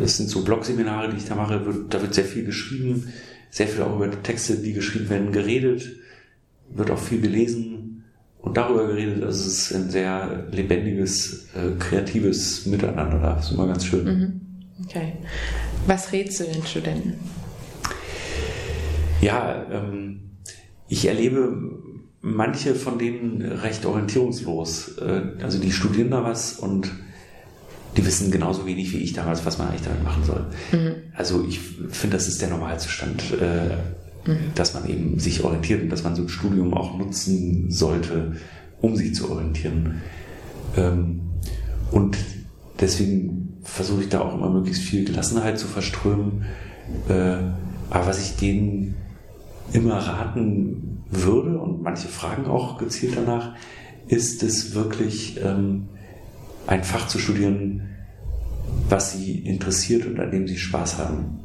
das 0.00 0.18
sind 0.18 0.28
so 0.28 0.44
Blogseminare, 0.44 1.10
die 1.10 1.16
ich 1.16 1.26
da 1.26 1.34
mache, 1.34 1.64
wird, 1.66 1.92
da 1.92 2.00
wird 2.00 2.14
sehr 2.14 2.24
viel 2.24 2.44
geschrieben, 2.44 3.12
sehr 3.50 3.68
viel 3.68 3.82
auch 3.82 3.96
über 3.96 4.10
Texte, 4.22 4.56
die 4.56 4.72
geschrieben 4.72 5.10
werden, 5.10 5.32
geredet, 5.32 5.90
wird 6.70 6.90
auch 6.90 6.98
viel 6.98 7.20
gelesen 7.20 7.71
und 8.42 8.56
darüber 8.56 8.86
geredet. 8.86 9.22
Also 9.22 9.48
es 9.48 9.72
ein 9.72 9.90
sehr 9.90 10.46
lebendiges, 10.50 11.48
äh, 11.54 11.78
kreatives 11.78 12.66
Miteinander 12.66 13.18
da. 13.18 13.34
Das 13.34 13.46
ist 13.46 13.52
immer 13.52 13.68
ganz 13.68 13.86
schön. 13.86 14.04
Mhm. 14.04 14.40
Okay. 14.84 15.14
Was 15.86 16.12
rätst 16.12 16.40
du 16.40 16.44
den 16.44 16.64
Studenten? 16.66 17.14
Ja, 19.20 19.64
ähm, 19.70 20.32
ich 20.88 21.06
erlebe 21.06 21.56
manche 22.20 22.74
von 22.74 22.98
denen 22.98 23.42
recht 23.42 23.86
orientierungslos. 23.86 24.98
Äh, 24.98 25.22
also 25.42 25.58
die 25.58 25.70
studieren 25.70 26.10
da 26.10 26.24
was 26.24 26.54
und 26.54 26.90
die 27.96 28.04
wissen 28.04 28.30
genauso 28.30 28.66
wenig 28.66 28.92
wie 28.92 28.98
ich 28.98 29.12
damals, 29.12 29.46
was 29.46 29.58
man 29.58 29.68
eigentlich 29.68 29.82
damit 29.82 30.02
machen 30.02 30.24
soll. 30.24 30.46
Mhm. 30.72 30.94
Also 31.14 31.44
ich 31.46 31.60
finde, 31.60 32.16
das 32.16 32.26
ist 32.26 32.40
der 32.40 32.48
Normalzustand. 32.48 33.22
Äh, 33.40 33.76
Mhm. 34.26 34.52
dass 34.54 34.74
man 34.74 34.88
eben 34.88 35.18
sich 35.18 35.42
orientiert 35.42 35.82
und 35.82 35.90
dass 35.90 36.04
man 36.04 36.14
so 36.14 36.22
ein 36.22 36.28
Studium 36.28 36.74
auch 36.74 36.96
nutzen 36.96 37.70
sollte, 37.70 38.36
um 38.80 38.96
sich 38.96 39.14
zu 39.14 39.30
orientieren. 39.30 40.00
Ähm, 40.76 41.20
und 41.90 42.16
deswegen 42.80 43.58
versuche 43.62 44.02
ich 44.02 44.08
da 44.08 44.20
auch 44.20 44.34
immer 44.34 44.50
möglichst 44.50 44.82
viel 44.82 45.04
Gelassenheit 45.04 45.58
zu 45.58 45.66
verströmen. 45.66 46.44
Äh, 47.08 47.36
aber 47.90 48.06
was 48.06 48.20
ich 48.20 48.36
denen 48.36 48.94
immer 49.72 49.98
raten 49.98 51.02
würde, 51.10 51.58
und 51.58 51.82
manche 51.82 52.08
fragen 52.08 52.46
auch 52.46 52.78
gezielt 52.78 53.16
danach, 53.16 53.54
ist 54.08 54.42
es 54.42 54.74
wirklich 54.74 55.40
ähm, 55.42 55.88
ein 56.66 56.84
Fach 56.84 57.08
zu 57.08 57.18
studieren, 57.18 57.88
was 58.88 59.12
sie 59.12 59.38
interessiert 59.38 60.06
und 60.06 60.18
an 60.20 60.30
dem 60.30 60.48
sie 60.48 60.58
Spaß 60.58 60.98
haben. 60.98 61.41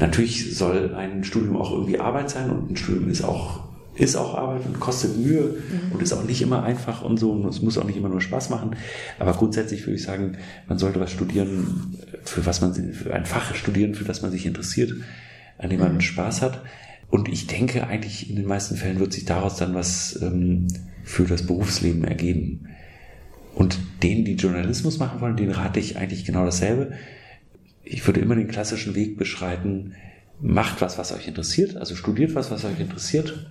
Natürlich 0.00 0.56
soll 0.56 0.94
ein 0.94 1.24
Studium 1.24 1.56
auch 1.56 1.72
irgendwie 1.72 1.98
Arbeit 1.98 2.30
sein 2.30 2.50
und 2.50 2.70
ein 2.70 2.76
Studium 2.76 3.08
ist 3.08 3.24
auch, 3.24 3.60
ist 3.94 4.16
auch 4.16 4.34
Arbeit 4.34 4.66
und 4.66 4.78
kostet 4.78 5.16
Mühe 5.16 5.42
mhm. 5.42 5.92
und 5.92 6.02
ist 6.02 6.12
auch 6.12 6.24
nicht 6.24 6.42
immer 6.42 6.62
einfach 6.62 7.02
und 7.02 7.18
so 7.18 7.32
und 7.32 7.46
es 7.46 7.62
muss 7.62 7.78
auch 7.78 7.84
nicht 7.84 7.96
immer 7.96 8.10
nur 8.10 8.20
Spaß 8.20 8.50
machen. 8.50 8.76
Aber 9.18 9.32
grundsätzlich 9.32 9.86
würde 9.86 9.96
ich 9.96 10.02
sagen, 10.02 10.36
man 10.68 10.78
sollte 10.78 11.00
was 11.00 11.10
studieren, 11.10 11.94
für 12.24 12.44
was 12.44 12.60
man, 12.60 12.74
für 12.74 13.14
ein 13.14 13.24
Fach 13.24 13.54
studieren, 13.54 13.94
für 13.94 14.04
das 14.04 14.20
man 14.20 14.30
sich 14.30 14.44
interessiert, 14.44 14.92
an 15.56 15.70
dem 15.70 15.80
man 15.80 15.94
mhm. 15.94 16.00
Spaß 16.00 16.42
hat. 16.42 16.62
Und 17.08 17.28
ich 17.28 17.46
denke 17.46 17.86
eigentlich 17.86 18.28
in 18.28 18.36
den 18.36 18.46
meisten 18.46 18.76
Fällen 18.76 18.98
wird 18.98 19.12
sich 19.12 19.24
daraus 19.24 19.56
dann 19.56 19.74
was 19.74 20.20
ähm, 20.20 20.66
für 21.04 21.24
das 21.24 21.46
Berufsleben 21.46 22.04
ergeben. 22.04 22.68
Und 23.54 23.78
denen, 24.02 24.26
die 24.26 24.34
Journalismus 24.34 24.98
machen 24.98 25.22
wollen, 25.22 25.36
denen 25.36 25.52
rate 25.52 25.80
ich 25.80 25.96
eigentlich 25.96 26.26
genau 26.26 26.44
dasselbe 26.44 26.92
ich 27.86 28.06
würde 28.06 28.20
immer 28.20 28.34
den 28.34 28.48
klassischen 28.48 28.94
Weg 28.94 29.16
beschreiten, 29.16 29.94
macht 30.40 30.80
was, 30.80 30.98
was 30.98 31.12
euch 31.12 31.28
interessiert, 31.28 31.76
also 31.76 31.94
studiert 31.94 32.34
was, 32.34 32.50
was 32.50 32.64
euch 32.64 32.80
interessiert, 32.80 33.46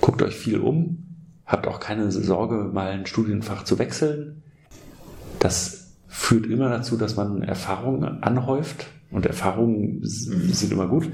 guckt 0.00 0.22
euch 0.22 0.34
viel 0.34 0.58
um, 0.60 1.04
habt 1.44 1.66
auch 1.66 1.80
keine 1.80 2.10
Sorge, 2.10 2.70
mal 2.72 2.90
ein 2.90 3.06
Studienfach 3.06 3.64
zu 3.64 3.78
wechseln. 3.78 4.42
Das 5.40 5.96
führt 6.06 6.46
immer 6.46 6.70
dazu, 6.70 6.96
dass 6.96 7.16
man 7.16 7.42
Erfahrungen 7.42 8.22
anhäuft 8.22 8.86
und 9.10 9.26
Erfahrungen 9.26 9.98
sind 10.02 10.72
immer 10.72 10.88
gut. 10.88 11.10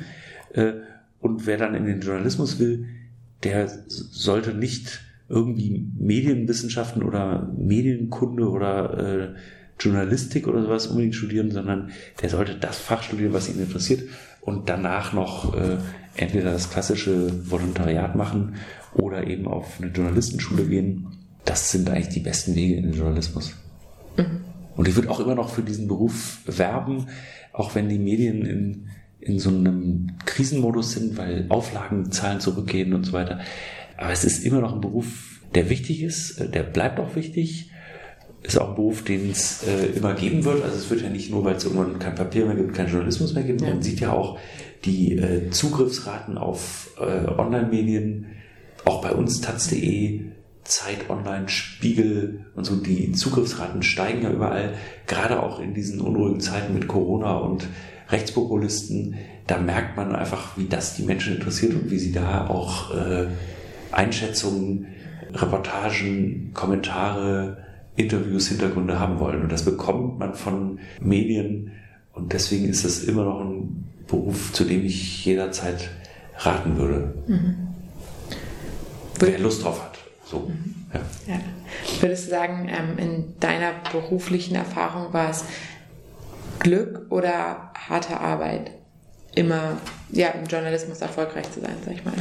Äh, 0.52 0.74
und 1.20 1.46
wer 1.46 1.56
dann 1.56 1.74
in 1.74 1.86
den 1.86 2.00
Journalismus 2.00 2.58
will, 2.58 2.86
der 3.42 3.68
sollte 3.88 4.54
nicht 4.54 5.00
irgendwie 5.28 5.88
Medienwissenschaften 5.98 7.02
oder 7.02 7.50
Medienkunde 7.56 8.48
oder 8.48 8.98
äh, 8.98 9.34
Journalistik 9.80 10.46
oder 10.46 10.62
sowas 10.62 10.86
unbedingt 10.86 11.14
studieren, 11.14 11.50
sondern 11.50 11.90
der 12.22 12.28
sollte 12.28 12.54
das 12.56 12.78
Fach 12.78 13.02
studieren, 13.02 13.32
was 13.32 13.48
ihn 13.48 13.60
interessiert 13.60 14.02
und 14.40 14.68
danach 14.68 15.12
noch 15.12 15.54
äh, 15.54 15.78
entweder 16.16 16.52
das 16.52 16.70
klassische 16.70 17.50
Volontariat 17.50 18.16
machen 18.16 18.56
oder 18.94 19.26
eben 19.26 19.46
auf 19.46 19.80
eine 19.80 19.90
Journalistenschule 19.90 20.64
gehen. 20.64 21.08
Das 21.44 21.70
sind 21.70 21.88
eigentlich 21.88 22.08
die 22.08 22.20
besten 22.20 22.54
Wege 22.54 22.76
in 22.76 22.84
den 22.84 22.92
Journalismus. 22.92 23.54
Mhm. 24.16 24.40
Und 24.76 24.88
ich 24.88 24.96
würde 24.96 25.10
auch 25.10 25.20
immer 25.20 25.34
noch 25.34 25.50
für 25.50 25.62
diesen 25.62 25.88
Beruf 25.88 26.38
werben, 26.46 27.06
auch 27.52 27.74
wenn 27.74 27.88
die 27.88 27.98
Medien 27.98 28.44
in, 28.44 28.88
in 29.20 29.38
so 29.38 29.50
einem 29.50 30.12
Krisenmodus 30.24 30.92
sind, 30.92 31.16
weil 31.16 31.46
Auflagenzahlen 31.48 32.40
zurückgehen 32.40 32.94
und 32.94 33.04
so 33.04 33.12
weiter. 33.12 33.40
Aber 33.96 34.12
es 34.12 34.24
ist 34.24 34.44
immer 34.44 34.60
noch 34.60 34.74
ein 34.74 34.80
Beruf, 34.80 35.40
der 35.54 35.68
wichtig 35.68 36.02
ist, 36.02 36.40
der 36.54 36.62
bleibt 36.62 37.00
auch 37.00 37.16
wichtig 37.16 37.70
ist 38.43 38.59
auch 38.59 38.70
ein 38.70 38.74
Beruf, 38.74 39.03
den 39.05 39.30
es 39.30 39.62
äh, 39.64 39.86
immer 39.97 40.14
geben 40.14 40.45
wird. 40.45 40.64
Also 40.64 40.76
es 40.76 40.91
wird 40.91 41.03
ja 41.03 41.11
nicht 41.11 41.30
nur, 41.30 41.45
weil 41.45 41.57
es 41.57 41.64
irgendwann 41.64 41.99
kein 41.99 42.14
Papier 42.14 42.47
mehr 42.47 42.57
gibt, 42.57 42.74
kein 42.74 42.88
Journalismus 42.88 43.34
mehr 43.34 43.45
gibt. 43.45 43.61
Ja. 43.61 43.68
Man 43.68 43.82
sieht 43.82 44.01
ja 44.01 44.12
auch 44.12 44.38
die 44.84 45.16
äh, 45.18 45.51
Zugriffsraten 45.51 46.38
auf 46.38 46.91
äh, 46.99 47.28
Online-Medien, 47.28 48.26
auch 48.84 49.03
bei 49.03 49.12
uns 49.12 49.41
taz.de, 49.41 50.22
Zeit 50.64 51.11
Online, 51.11 51.49
Spiegel 51.49 52.47
und 52.55 52.64
so, 52.64 52.76
die 52.76 53.12
Zugriffsraten 53.12 53.82
steigen 53.82 54.22
ja 54.22 54.30
überall, 54.30 54.74
gerade 55.07 55.43
auch 55.43 55.61
in 55.61 55.74
diesen 55.74 56.01
unruhigen 56.01 56.41
Zeiten 56.41 56.74
mit 56.74 56.88
Corona 56.88 57.36
und 57.38 57.66
Rechtspopulisten. 58.09 59.16
Da 59.47 59.59
merkt 59.59 59.97
man 59.97 60.14
einfach, 60.14 60.57
wie 60.57 60.66
das 60.66 60.97
die 60.97 61.03
Menschen 61.03 61.34
interessiert 61.34 61.74
und 61.74 61.91
wie 61.91 61.99
sie 61.99 62.12
da 62.12 62.47
auch 62.47 62.95
äh, 62.95 63.26
Einschätzungen, 63.93 64.86
Reportagen, 65.32 66.53
Kommentare, 66.55 67.69
Interviews, 68.01 68.48
Hintergründe 68.48 68.98
haben 68.98 69.20
wollen. 69.20 69.42
Und 69.42 69.53
das 69.53 69.64
bekommt 69.64 70.18
man 70.18 70.34
von 70.34 70.78
Medien. 71.01 71.72
Und 72.12 72.32
deswegen 72.32 72.68
ist 72.68 72.84
es 72.84 73.05
immer 73.05 73.24
noch 73.24 73.40
ein 73.40 73.84
Beruf, 74.07 74.53
zu 74.53 74.64
dem 74.64 74.84
ich 74.84 75.24
jederzeit 75.24 75.90
raten 76.38 76.76
würde. 76.76 77.14
Mhm. 77.26 77.55
Wer 79.18 79.38
Lust 79.38 79.64
drauf 79.64 79.82
hat. 79.82 79.98
So, 80.24 80.40
mhm. 80.48 80.74
ja. 80.94 81.34
ja. 81.34 81.40
Würdest 82.01 82.26
du 82.26 82.30
sagen, 82.30 82.68
ähm, 82.68 82.98
in 82.98 83.34
deiner 83.38 83.72
beruflichen 83.92 84.55
Erfahrung 84.55 85.12
war 85.12 85.30
es 85.30 85.44
Glück 86.59 87.07
oder 87.11 87.72
harte 87.74 88.18
Arbeit? 88.18 88.72
Immer 89.34 89.76
ja, 90.11 90.28
im 90.28 90.46
Journalismus 90.46 91.01
erfolgreich 91.01 91.51
zu 91.53 91.61
sein, 91.61 91.76
sag 91.84 91.94
ich 91.94 92.05
mal. 92.05 92.14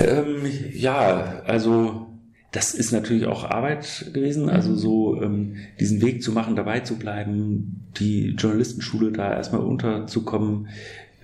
Ähm, 0.00 0.50
ja, 0.72 1.42
also 1.44 2.11
das 2.52 2.74
ist 2.74 2.92
natürlich 2.92 3.26
auch 3.26 3.44
Arbeit 3.44 4.10
gewesen, 4.12 4.50
also 4.50 4.70
mhm. 4.70 4.76
so 4.76 5.22
ähm, 5.22 5.56
diesen 5.80 6.02
Weg 6.02 6.22
zu 6.22 6.32
machen, 6.32 6.54
dabei 6.54 6.80
zu 6.80 6.96
bleiben, 6.96 7.86
die 7.96 8.34
Journalistenschule 8.36 9.10
da 9.10 9.32
erstmal 9.32 9.62
unterzukommen, 9.62 10.68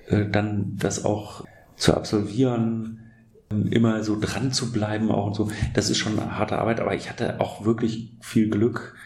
äh, 0.09 0.25
dann 0.27 0.77
das 0.79 1.05
auch 1.05 1.45
zu 1.77 1.95
absolvieren, 1.95 3.01
ähm, 3.51 3.71
immer 3.71 4.03
so 4.05 4.19
dran 4.19 4.53
zu 4.53 4.73
bleiben 4.73 5.11
auch 5.11 5.27
und 5.27 5.35
so. 5.35 5.51
Das 5.75 5.91
ist 5.91 5.99
schon 5.99 6.19
eine 6.19 6.39
harte 6.39 6.59
Arbeit, 6.59 6.81
aber 6.81 6.95
ich 6.95 7.11
hatte 7.11 7.41
auch 7.41 7.67
wirklich 7.67 8.15
viel 8.21 8.49
Glück, 8.49 8.97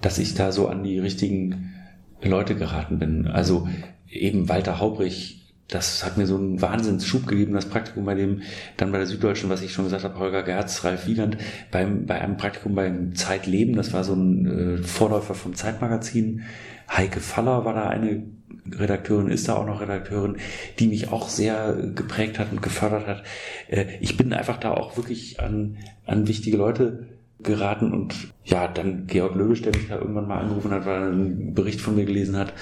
dass 0.00 0.18
ich 0.18 0.34
da 0.34 0.52
so 0.52 0.68
an 0.68 0.84
die 0.84 1.00
richtigen 1.00 1.74
Leute 2.22 2.54
geraten 2.54 3.00
bin. 3.00 3.26
Also 3.26 3.68
eben 4.08 4.48
Walter 4.48 4.78
Haubrich, 4.78 5.45
das 5.68 6.04
hat 6.04 6.16
mir 6.16 6.26
so 6.26 6.36
einen 6.36 6.62
Wahnsinnsschub 6.62 7.26
gegeben, 7.26 7.54
das 7.54 7.66
Praktikum 7.66 8.04
bei 8.04 8.14
dem, 8.14 8.42
dann 8.76 8.92
bei 8.92 8.98
der 8.98 9.06
Süddeutschen, 9.06 9.50
was 9.50 9.62
ich 9.62 9.72
schon 9.72 9.84
gesagt 9.84 10.04
habe, 10.04 10.18
Holger 10.18 10.42
Gerz, 10.42 10.84
Ralf 10.84 11.06
Wieland, 11.06 11.38
beim, 11.70 12.06
bei 12.06 12.20
einem 12.20 12.36
Praktikum 12.36 12.74
beim 12.74 13.14
Zeitleben, 13.14 13.74
das 13.74 13.92
war 13.92 14.04
so 14.04 14.14
ein 14.14 14.78
äh, 14.78 14.82
Vorläufer 14.82 15.34
vom 15.34 15.54
Zeitmagazin. 15.54 16.42
Heike 16.88 17.20
Faller 17.20 17.64
war 17.64 17.74
da 17.74 17.88
eine 17.88 18.22
Redakteurin, 18.70 19.28
ist 19.28 19.48
da 19.48 19.56
auch 19.56 19.66
noch 19.66 19.80
Redakteurin, 19.80 20.36
die 20.78 20.86
mich 20.86 21.10
auch 21.10 21.28
sehr 21.28 21.76
geprägt 21.94 22.38
hat 22.38 22.52
und 22.52 22.62
gefördert 22.62 23.06
hat. 23.06 23.24
Äh, 23.68 23.86
ich 24.00 24.16
bin 24.16 24.32
einfach 24.32 24.58
da 24.58 24.70
auch 24.70 24.96
wirklich 24.96 25.40
an, 25.40 25.78
an 26.04 26.28
wichtige 26.28 26.56
Leute 26.56 27.06
geraten 27.42 27.92
und 27.92 28.14
ja, 28.44 28.66
dann 28.66 29.06
Georg 29.06 29.34
Löwisch, 29.34 29.62
der 29.62 29.74
mich 29.74 29.88
da 29.88 29.98
irgendwann 29.98 30.26
mal 30.26 30.40
angerufen 30.40 30.70
hat, 30.70 30.86
weil 30.86 31.02
er 31.02 31.08
einen 31.08 31.54
Bericht 31.54 31.80
von 31.80 31.94
mir 31.94 32.06
gelesen 32.06 32.36
hat, 32.36 32.54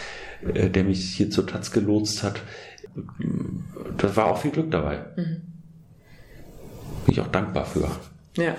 äh, 0.42 0.70
der 0.70 0.84
mich 0.84 1.14
hier 1.14 1.30
zur 1.30 1.46
Taz 1.46 1.70
gelotst 1.70 2.22
hat. 2.22 2.40
Da 3.99 4.16
war 4.16 4.26
auch 4.26 4.38
viel 4.38 4.51
Glück 4.51 4.70
dabei. 4.70 5.05
Mhm. 5.16 5.42
Bin 7.05 7.12
ich 7.12 7.20
auch 7.20 7.28
dankbar 7.28 7.64
für. 7.64 7.88
Ja. 8.36 8.55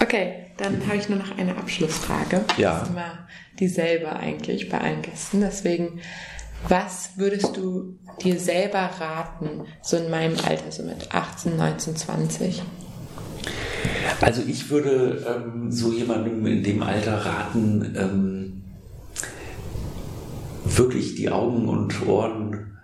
Okay, 0.00 0.46
dann 0.56 0.86
habe 0.86 0.96
ich 0.96 1.08
nur 1.08 1.18
noch 1.18 1.36
eine 1.36 1.56
Abschlussfrage. 1.56 2.44
Ja. 2.56 2.74
Das 2.74 2.82
ist 2.82 2.90
immer 2.90 3.18
dieselbe 3.58 4.14
eigentlich 4.14 4.68
bei 4.68 4.80
allen 4.80 5.02
Gästen. 5.02 5.40
Deswegen, 5.40 6.00
was 6.68 7.10
würdest 7.16 7.56
du 7.56 7.98
dir 8.22 8.38
selber 8.38 8.90
raten, 8.98 9.66
so 9.82 9.96
in 9.96 10.10
meinem 10.10 10.36
Alter, 10.44 10.70
so 10.70 10.82
mit 10.82 11.14
18, 11.14 11.56
19, 11.56 11.96
20? 11.96 12.62
Also 14.20 14.42
ich 14.46 14.70
würde 14.70 15.24
ähm, 15.28 15.70
so 15.70 15.92
jemandem 15.92 16.46
in 16.46 16.62
dem 16.62 16.82
Alter 16.82 17.24
raten, 17.24 17.94
ähm, 17.98 18.62
wirklich 20.74 21.14
die 21.14 21.30
Augen 21.30 21.68
und 21.68 22.06
Ohren, 22.06 22.78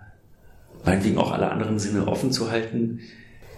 meinetwegen 0.85 1.17
auch 1.17 1.31
alle 1.31 1.51
anderen 1.51 1.79
Sinne 1.79 2.07
offen 2.07 2.31
zu 2.31 2.51
halten, 2.51 2.99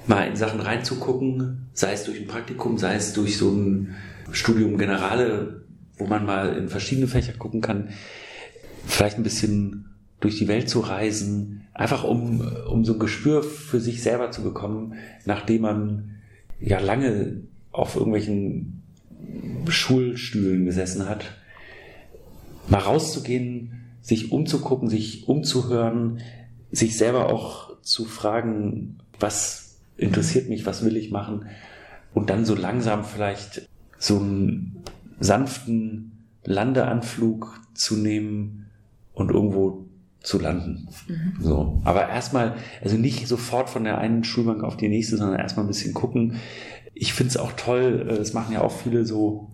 mal 0.08 0.28
in 0.28 0.36
Sachen 0.36 0.60
reinzugucken, 0.60 1.68
sei 1.74 1.94
es 1.94 2.04
durch 2.04 2.20
ein 2.20 2.28
Praktikum, 2.28 2.78
sei 2.78 2.96
es 2.96 3.14
durch 3.14 3.38
so 3.38 3.52
ein 3.52 3.96
Studium 4.32 4.78
Generale, 4.78 5.64
wo 5.98 6.06
man 6.06 6.26
mal 6.26 6.56
in 6.58 6.70
verschiedene 6.70 7.08
Fächer 7.08 7.34
gucken 7.34 7.62
kann, 7.62 7.90
vielleicht 8.86 9.18
ein 9.18 9.24
bisschen 9.24 9.96
durch 10.20 10.38
die 10.38 10.48
Welt 10.48 10.70
zu 10.70 10.80
reisen, 10.80 11.68
einfach 11.74 12.04
um, 12.04 12.42
um 12.70 12.86
so 12.86 12.94
ein 12.94 13.00
Gespür 13.00 13.44
für 13.44 13.80
sich 13.80 14.02
selber 14.02 14.32
zu 14.32 14.44
bekommen, 14.44 14.96
nachdem 15.26 15.62
man 15.62 16.16
ja 16.60 16.80
lange 16.80 17.42
auf 17.72 17.96
irgendwelchen 17.96 18.84
Schulstühlen 19.68 20.66
gesessen 20.66 21.10
hat, 21.10 21.26
mal 22.70 22.80
rauszugehen, 22.80 23.85
sich 24.06 24.32
umzugucken, 24.32 24.88
sich 24.88 25.28
umzuhören, 25.28 26.20
sich 26.72 26.96
selber 26.96 27.34
auch 27.34 27.82
zu 27.82 28.06
fragen, 28.06 29.00
was 29.20 29.78
interessiert 29.98 30.48
mich, 30.48 30.68
was 30.68 30.86
will 30.86 30.96
ich 30.96 31.10
machen 31.10 31.48
und 32.14 32.30
dann 32.30 32.46
so 32.46 32.54
langsam 32.54 33.04
vielleicht 33.04 33.68
so 33.98 34.18
einen 34.18 34.84
sanften 35.20 36.24
Landeanflug 36.44 37.60
zu 37.74 37.96
nehmen 37.96 38.68
und 39.14 39.32
irgendwo 39.32 39.86
zu 40.22 40.38
landen. 40.40 40.88
Mhm. 41.08 41.34
So. 41.40 41.82
Aber 41.84 42.08
erstmal, 42.08 42.58
also 42.84 42.98
nicht 42.98 43.28
sofort 43.28 43.72
von 43.72 43.86
der 43.86 43.98
einen 43.98 44.24
Schulbank 44.24 44.64
auf 44.64 44.78
die 44.78 44.90
nächste, 44.90 45.18
sondern 45.18 45.40
erstmal 45.40 45.66
ein 45.66 45.70
bisschen 45.70 45.96
gucken. 45.96 46.36
Ich 46.94 47.14
finde 47.14 47.32
es 47.32 47.38
auch 47.38 47.54
toll, 47.54 48.06
äh, 48.08 48.14
es 48.14 48.34
machen 48.34 48.54
ja 48.54 48.62
auch 48.62 48.72
viele 48.72 49.06
so 49.06 49.50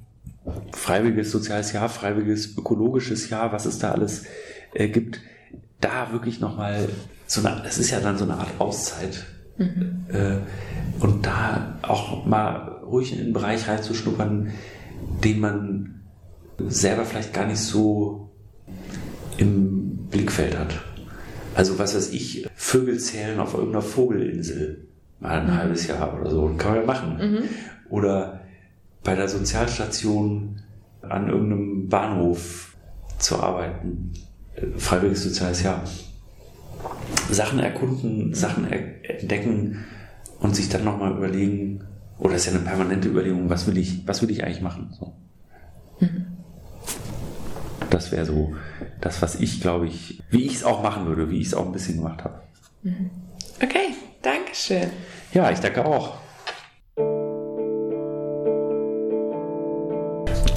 freiwilliges 0.72 1.32
soziales 1.32 1.72
Jahr, 1.72 1.90
freiwilliges 1.90 2.58
ökologisches 2.58 3.30
Jahr, 3.30 3.52
was 3.52 3.66
es 3.66 3.80
da 3.80 3.92
alles 3.92 4.26
äh, 4.74 4.88
gibt, 4.88 5.20
da 5.80 6.12
wirklich 6.12 6.40
nochmal 6.40 6.90
so 7.28 7.46
eine, 7.46 7.62
das 7.64 7.78
ist 7.78 7.92
ja 7.92 8.00
dann 8.00 8.18
so 8.18 8.26
eine 8.26 8.36
Art 8.36 8.60
Auszeit. 8.60 9.26
Mhm. 9.58 10.06
Äh, 10.10 10.38
und 11.00 11.26
da 11.26 11.76
auch 11.82 12.26
mal 12.26 12.80
ruhig 12.84 13.14
in 13.14 13.20
einen 13.20 13.34
Bereich 13.34 13.68
reinzuschnuppern, 13.68 14.52
den 15.24 15.40
man 15.40 16.02
selber 16.68 17.06
vielleicht 17.06 17.34
gar 17.34 17.48
nicht 17.48 17.60
so 17.60 18.32
im 19.38 20.08
Blickfeld 20.10 20.58
hat. 20.58 20.82
Also 21.56 21.80
was 21.80 21.96
weiß 21.96 22.12
ich, 22.12 22.48
Vögel 22.56 23.00
zählen 23.00 23.40
auf 23.40 23.54
irgendeiner 23.54 23.82
Vogelinsel 23.82 24.88
mal 25.20 25.40
ein 25.40 25.48
mhm. 25.48 25.58
halbes 25.58 25.88
Jahr 25.88 26.20
oder 26.20 26.30
so, 26.30 26.54
kann 26.58 26.72
man 26.72 26.82
ja 26.82 26.86
machen. 26.86 27.18
Mhm. 27.18 27.44
Oder 27.90 28.41
bei 29.04 29.16
der 29.16 29.28
Sozialstation 29.28 30.62
an 31.02 31.30
irgendeinem 31.30 31.90
Bahnhof 31.90 32.76
zu 33.18 33.42
arbeiten. 33.42 34.14
Freiwilliges 34.78 35.24
soziales 35.24 35.64
Jahr. 35.64 35.84
Sachen 37.30 37.60
erkunden, 37.60 38.34
Sachen 38.34 38.72
entdecken 38.72 39.86
und 40.40 40.56
sich 40.56 40.70
dann 40.70 40.84
nochmal 40.84 41.16
überlegen, 41.16 41.84
oder 42.18 42.36
ist 42.36 42.46
ja 42.46 42.52
eine 42.52 42.62
permanente 42.62 43.08
Überlegung, 43.08 43.50
was 43.50 43.68
will 43.68 43.78
ich, 43.78 44.08
was 44.08 44.22
will 44.22 44.30
ich 44.30 44.44
eigentlich 44.44 44.62
machen? 44.62 44.94
So. 45.00 45.14
Mhm. 46.00 46.28
Das 47.90 48.12
wäre 48.12 48.26
so 48.26 48.56
das, 49.02 49.22
was 49.22 49.36
ich, 49.36 49.62
glaube 49.62 49.88
ich, 49.88 50.22
wie 50.30 50.46
ich 50.46 50.56
es 50.56 50.64
auch 50.64 50.84
machen 50.84 51.06
würde, 51.08 51.30
wie 51.30 51.40
ich 51.40 51.48
es 51.48 51.54
auch 51.54 51.66
ein 51.66 51.72
bisschen 51.72 51.98
gemacht 51.98 52.24
habe. 52.24 52.42
Mhm. 52.84 53.10
Okay, 53.62 53.96
danke 54.22 54.54
schön. 54.54 54.90
Ja, 55.34 55.52
ich 55.52 55.60
danke 55.60 55.86
auch. 55.86 56.21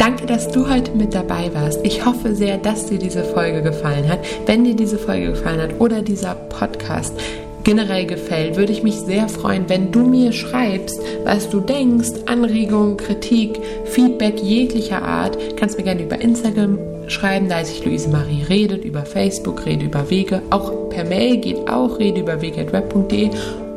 Danke, 0.04 0.26
dass 0.26 0.50
du 0.50 0.68
heute 0.68 0.90
mit 0.90 1.14
dabei 1.14 1.50
warst. 1.54 1.80
Ich 1.82 2.04
hoffe 2.04 2.34
sehr, 2.34 2.58
dass 2.58 2.84
dir 2.84 2.98
diese 2.98 3.24
Folge 3.24 3.62
gefallen 3.62 4.06
hat. 4.06 4.18
Wenn 4.44 4.62
dir 4.62 4.76
diese 4.76 4.98
Folge 4.98 5.28
gefallen 5.28 5.62
hat 5.62 5.80
oder 5.80 6.02
dieser 6.02 6.34
Podcast, 6.34 7.18
generell 7.64 8.04
gefällt, 8.04 8.56
würde 8.56 8.72
ich 8.72 8.82
mich 8.82 8.96
sehr 8.96 9.30
freuen, 9.30 9.66
wenn 9.68 9.92
du 9.92 10.04
mir 10.04 10.32
schreibst, 10.32 11.00
was 11.24 11.48
du 11.48 11.58
denkst, 11.60 12.10
Anregungen, 12.26 12.98
Kritik, 12.98 13.58
Feedback 13.86 14.42
jeglicher 14.42 15.00
Art. 15.00 15.38
Kannst 15.56 15.78
mir 15.78 15.84
gerne 15.84 16.02
über 16.02 16.20
Instagram 16.20 16.78
schreiben, 17.06 17.48
da 17.48 17.54
heiße 17.54 17.72
ich 17.72 17.86
Luise 17.86 18.10
Marie. 18.10 18.42
Redet, 18.46 18.84
über 18.84 19.06
Facebook, 19.06 19.64
rede 19.64 19.86
über 19.86 20.10
Wege, 20.10 20.42
auch 20.50 20.90
per 20.90 21.04
Mail 21.04 21.38
geht 21.38 21.66
auch, 21.66 21.98
rede 21.98 22.20
über 22.20 22.42
wege.web.de 22.42 23.30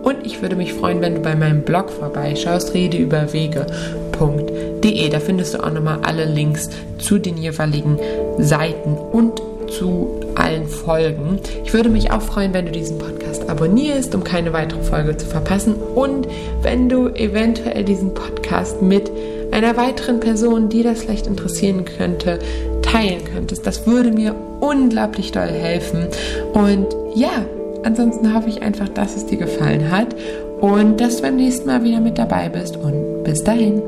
und 0.03 0.25
ich 0.25 0.41
würde 0.41 0.55
mich 0.55 0.73
freuen, 0.73 1.01
wenn 1.01 1.15
du 1.15 1.21
bei 1.21 1.36
meinem 1.36 1.63
Blog 1.63 1.89
vorbeischaust, 1.89 2.73
redeüberwege.de. 4.20 5.09
Da 5.09 5.20
findest 5.20 5.53
du 5.53 5.63
auch 5.63 5.72
nochmal 5.72 5.99
alle 6.03 6.26
Links 6.26 6.70
zu 6.97 7.18
den 7.18 7.38
jeweiligen 7.38 7.97
Seiten 8.38 8.97
und 9.11 9.41
zu 9.70 10.22
allen 10.36 10.68
Folgen. 10.68 11.39
Ich 11.65 11.74
würde 11.74 11.89
mich 11.89 12.11
auch 12.11 12.22
freuen, 12.22 12.53
wenn 12.53 12.65
du 12.65 12.72
diesen 12.72 12.97
Podcast 12.97 13.49
abonnierst, 13.49 14.15
um 14.15 14.24
keine 14.24 14.53
weitere 14.53 14.82
Folge 14.82 15.18
zu 15.18 15.26
verpassen 15.26 15.76
und 15.76 16.28
wenn 16.61 16.89
du 16.89 17.07
eventuell 17.09 17.84
diesen 17.84 18.13
Podcast 18.13 18.82
mit 18.82 19.11
einer 19.51 19.76
weiteren 19.76 20.20
Person, 20.20 20.70
die 20.70 20.84
das 20.84 21.01
vielleicht 21.01 21.28
interessieren 21.28 21.86
könnte, 21.86 22.39
teilen 22.82 23.24
könntest. 23.26 23.65
Das 23.65 23.86
würde 23.86 24.11
mir 24.11 24.36
unglaublich 24.59 25.32
doll 25.32 25.47
helfen. 25.47 26.07
Und 26.53 26.88
ja, 27.15 27.45
ansonsten 27.84 28.34
hoffe 28.34 28.49
ich 28.49 28.61
einfach, 28.61 28.89
dass 28.89 29.15
es 29.15 29.26
dir 29.26 29.38
gefallen 29.38 29.89
hat 29.91 30.15
und 30.61 30.99
dass 31.01 31.18
du 31.18 31.24
beim 31.24 31.36
nächsten 31.36 31.68
Mal 31.68 31.84
wieder 31.84 31.99
mit 31.99 32.18
dabei 32.18 32.49
bist. 32.49 32.78
Und 32.78 33.24
bis 33.24 33.43
dahin. 33.43 33.82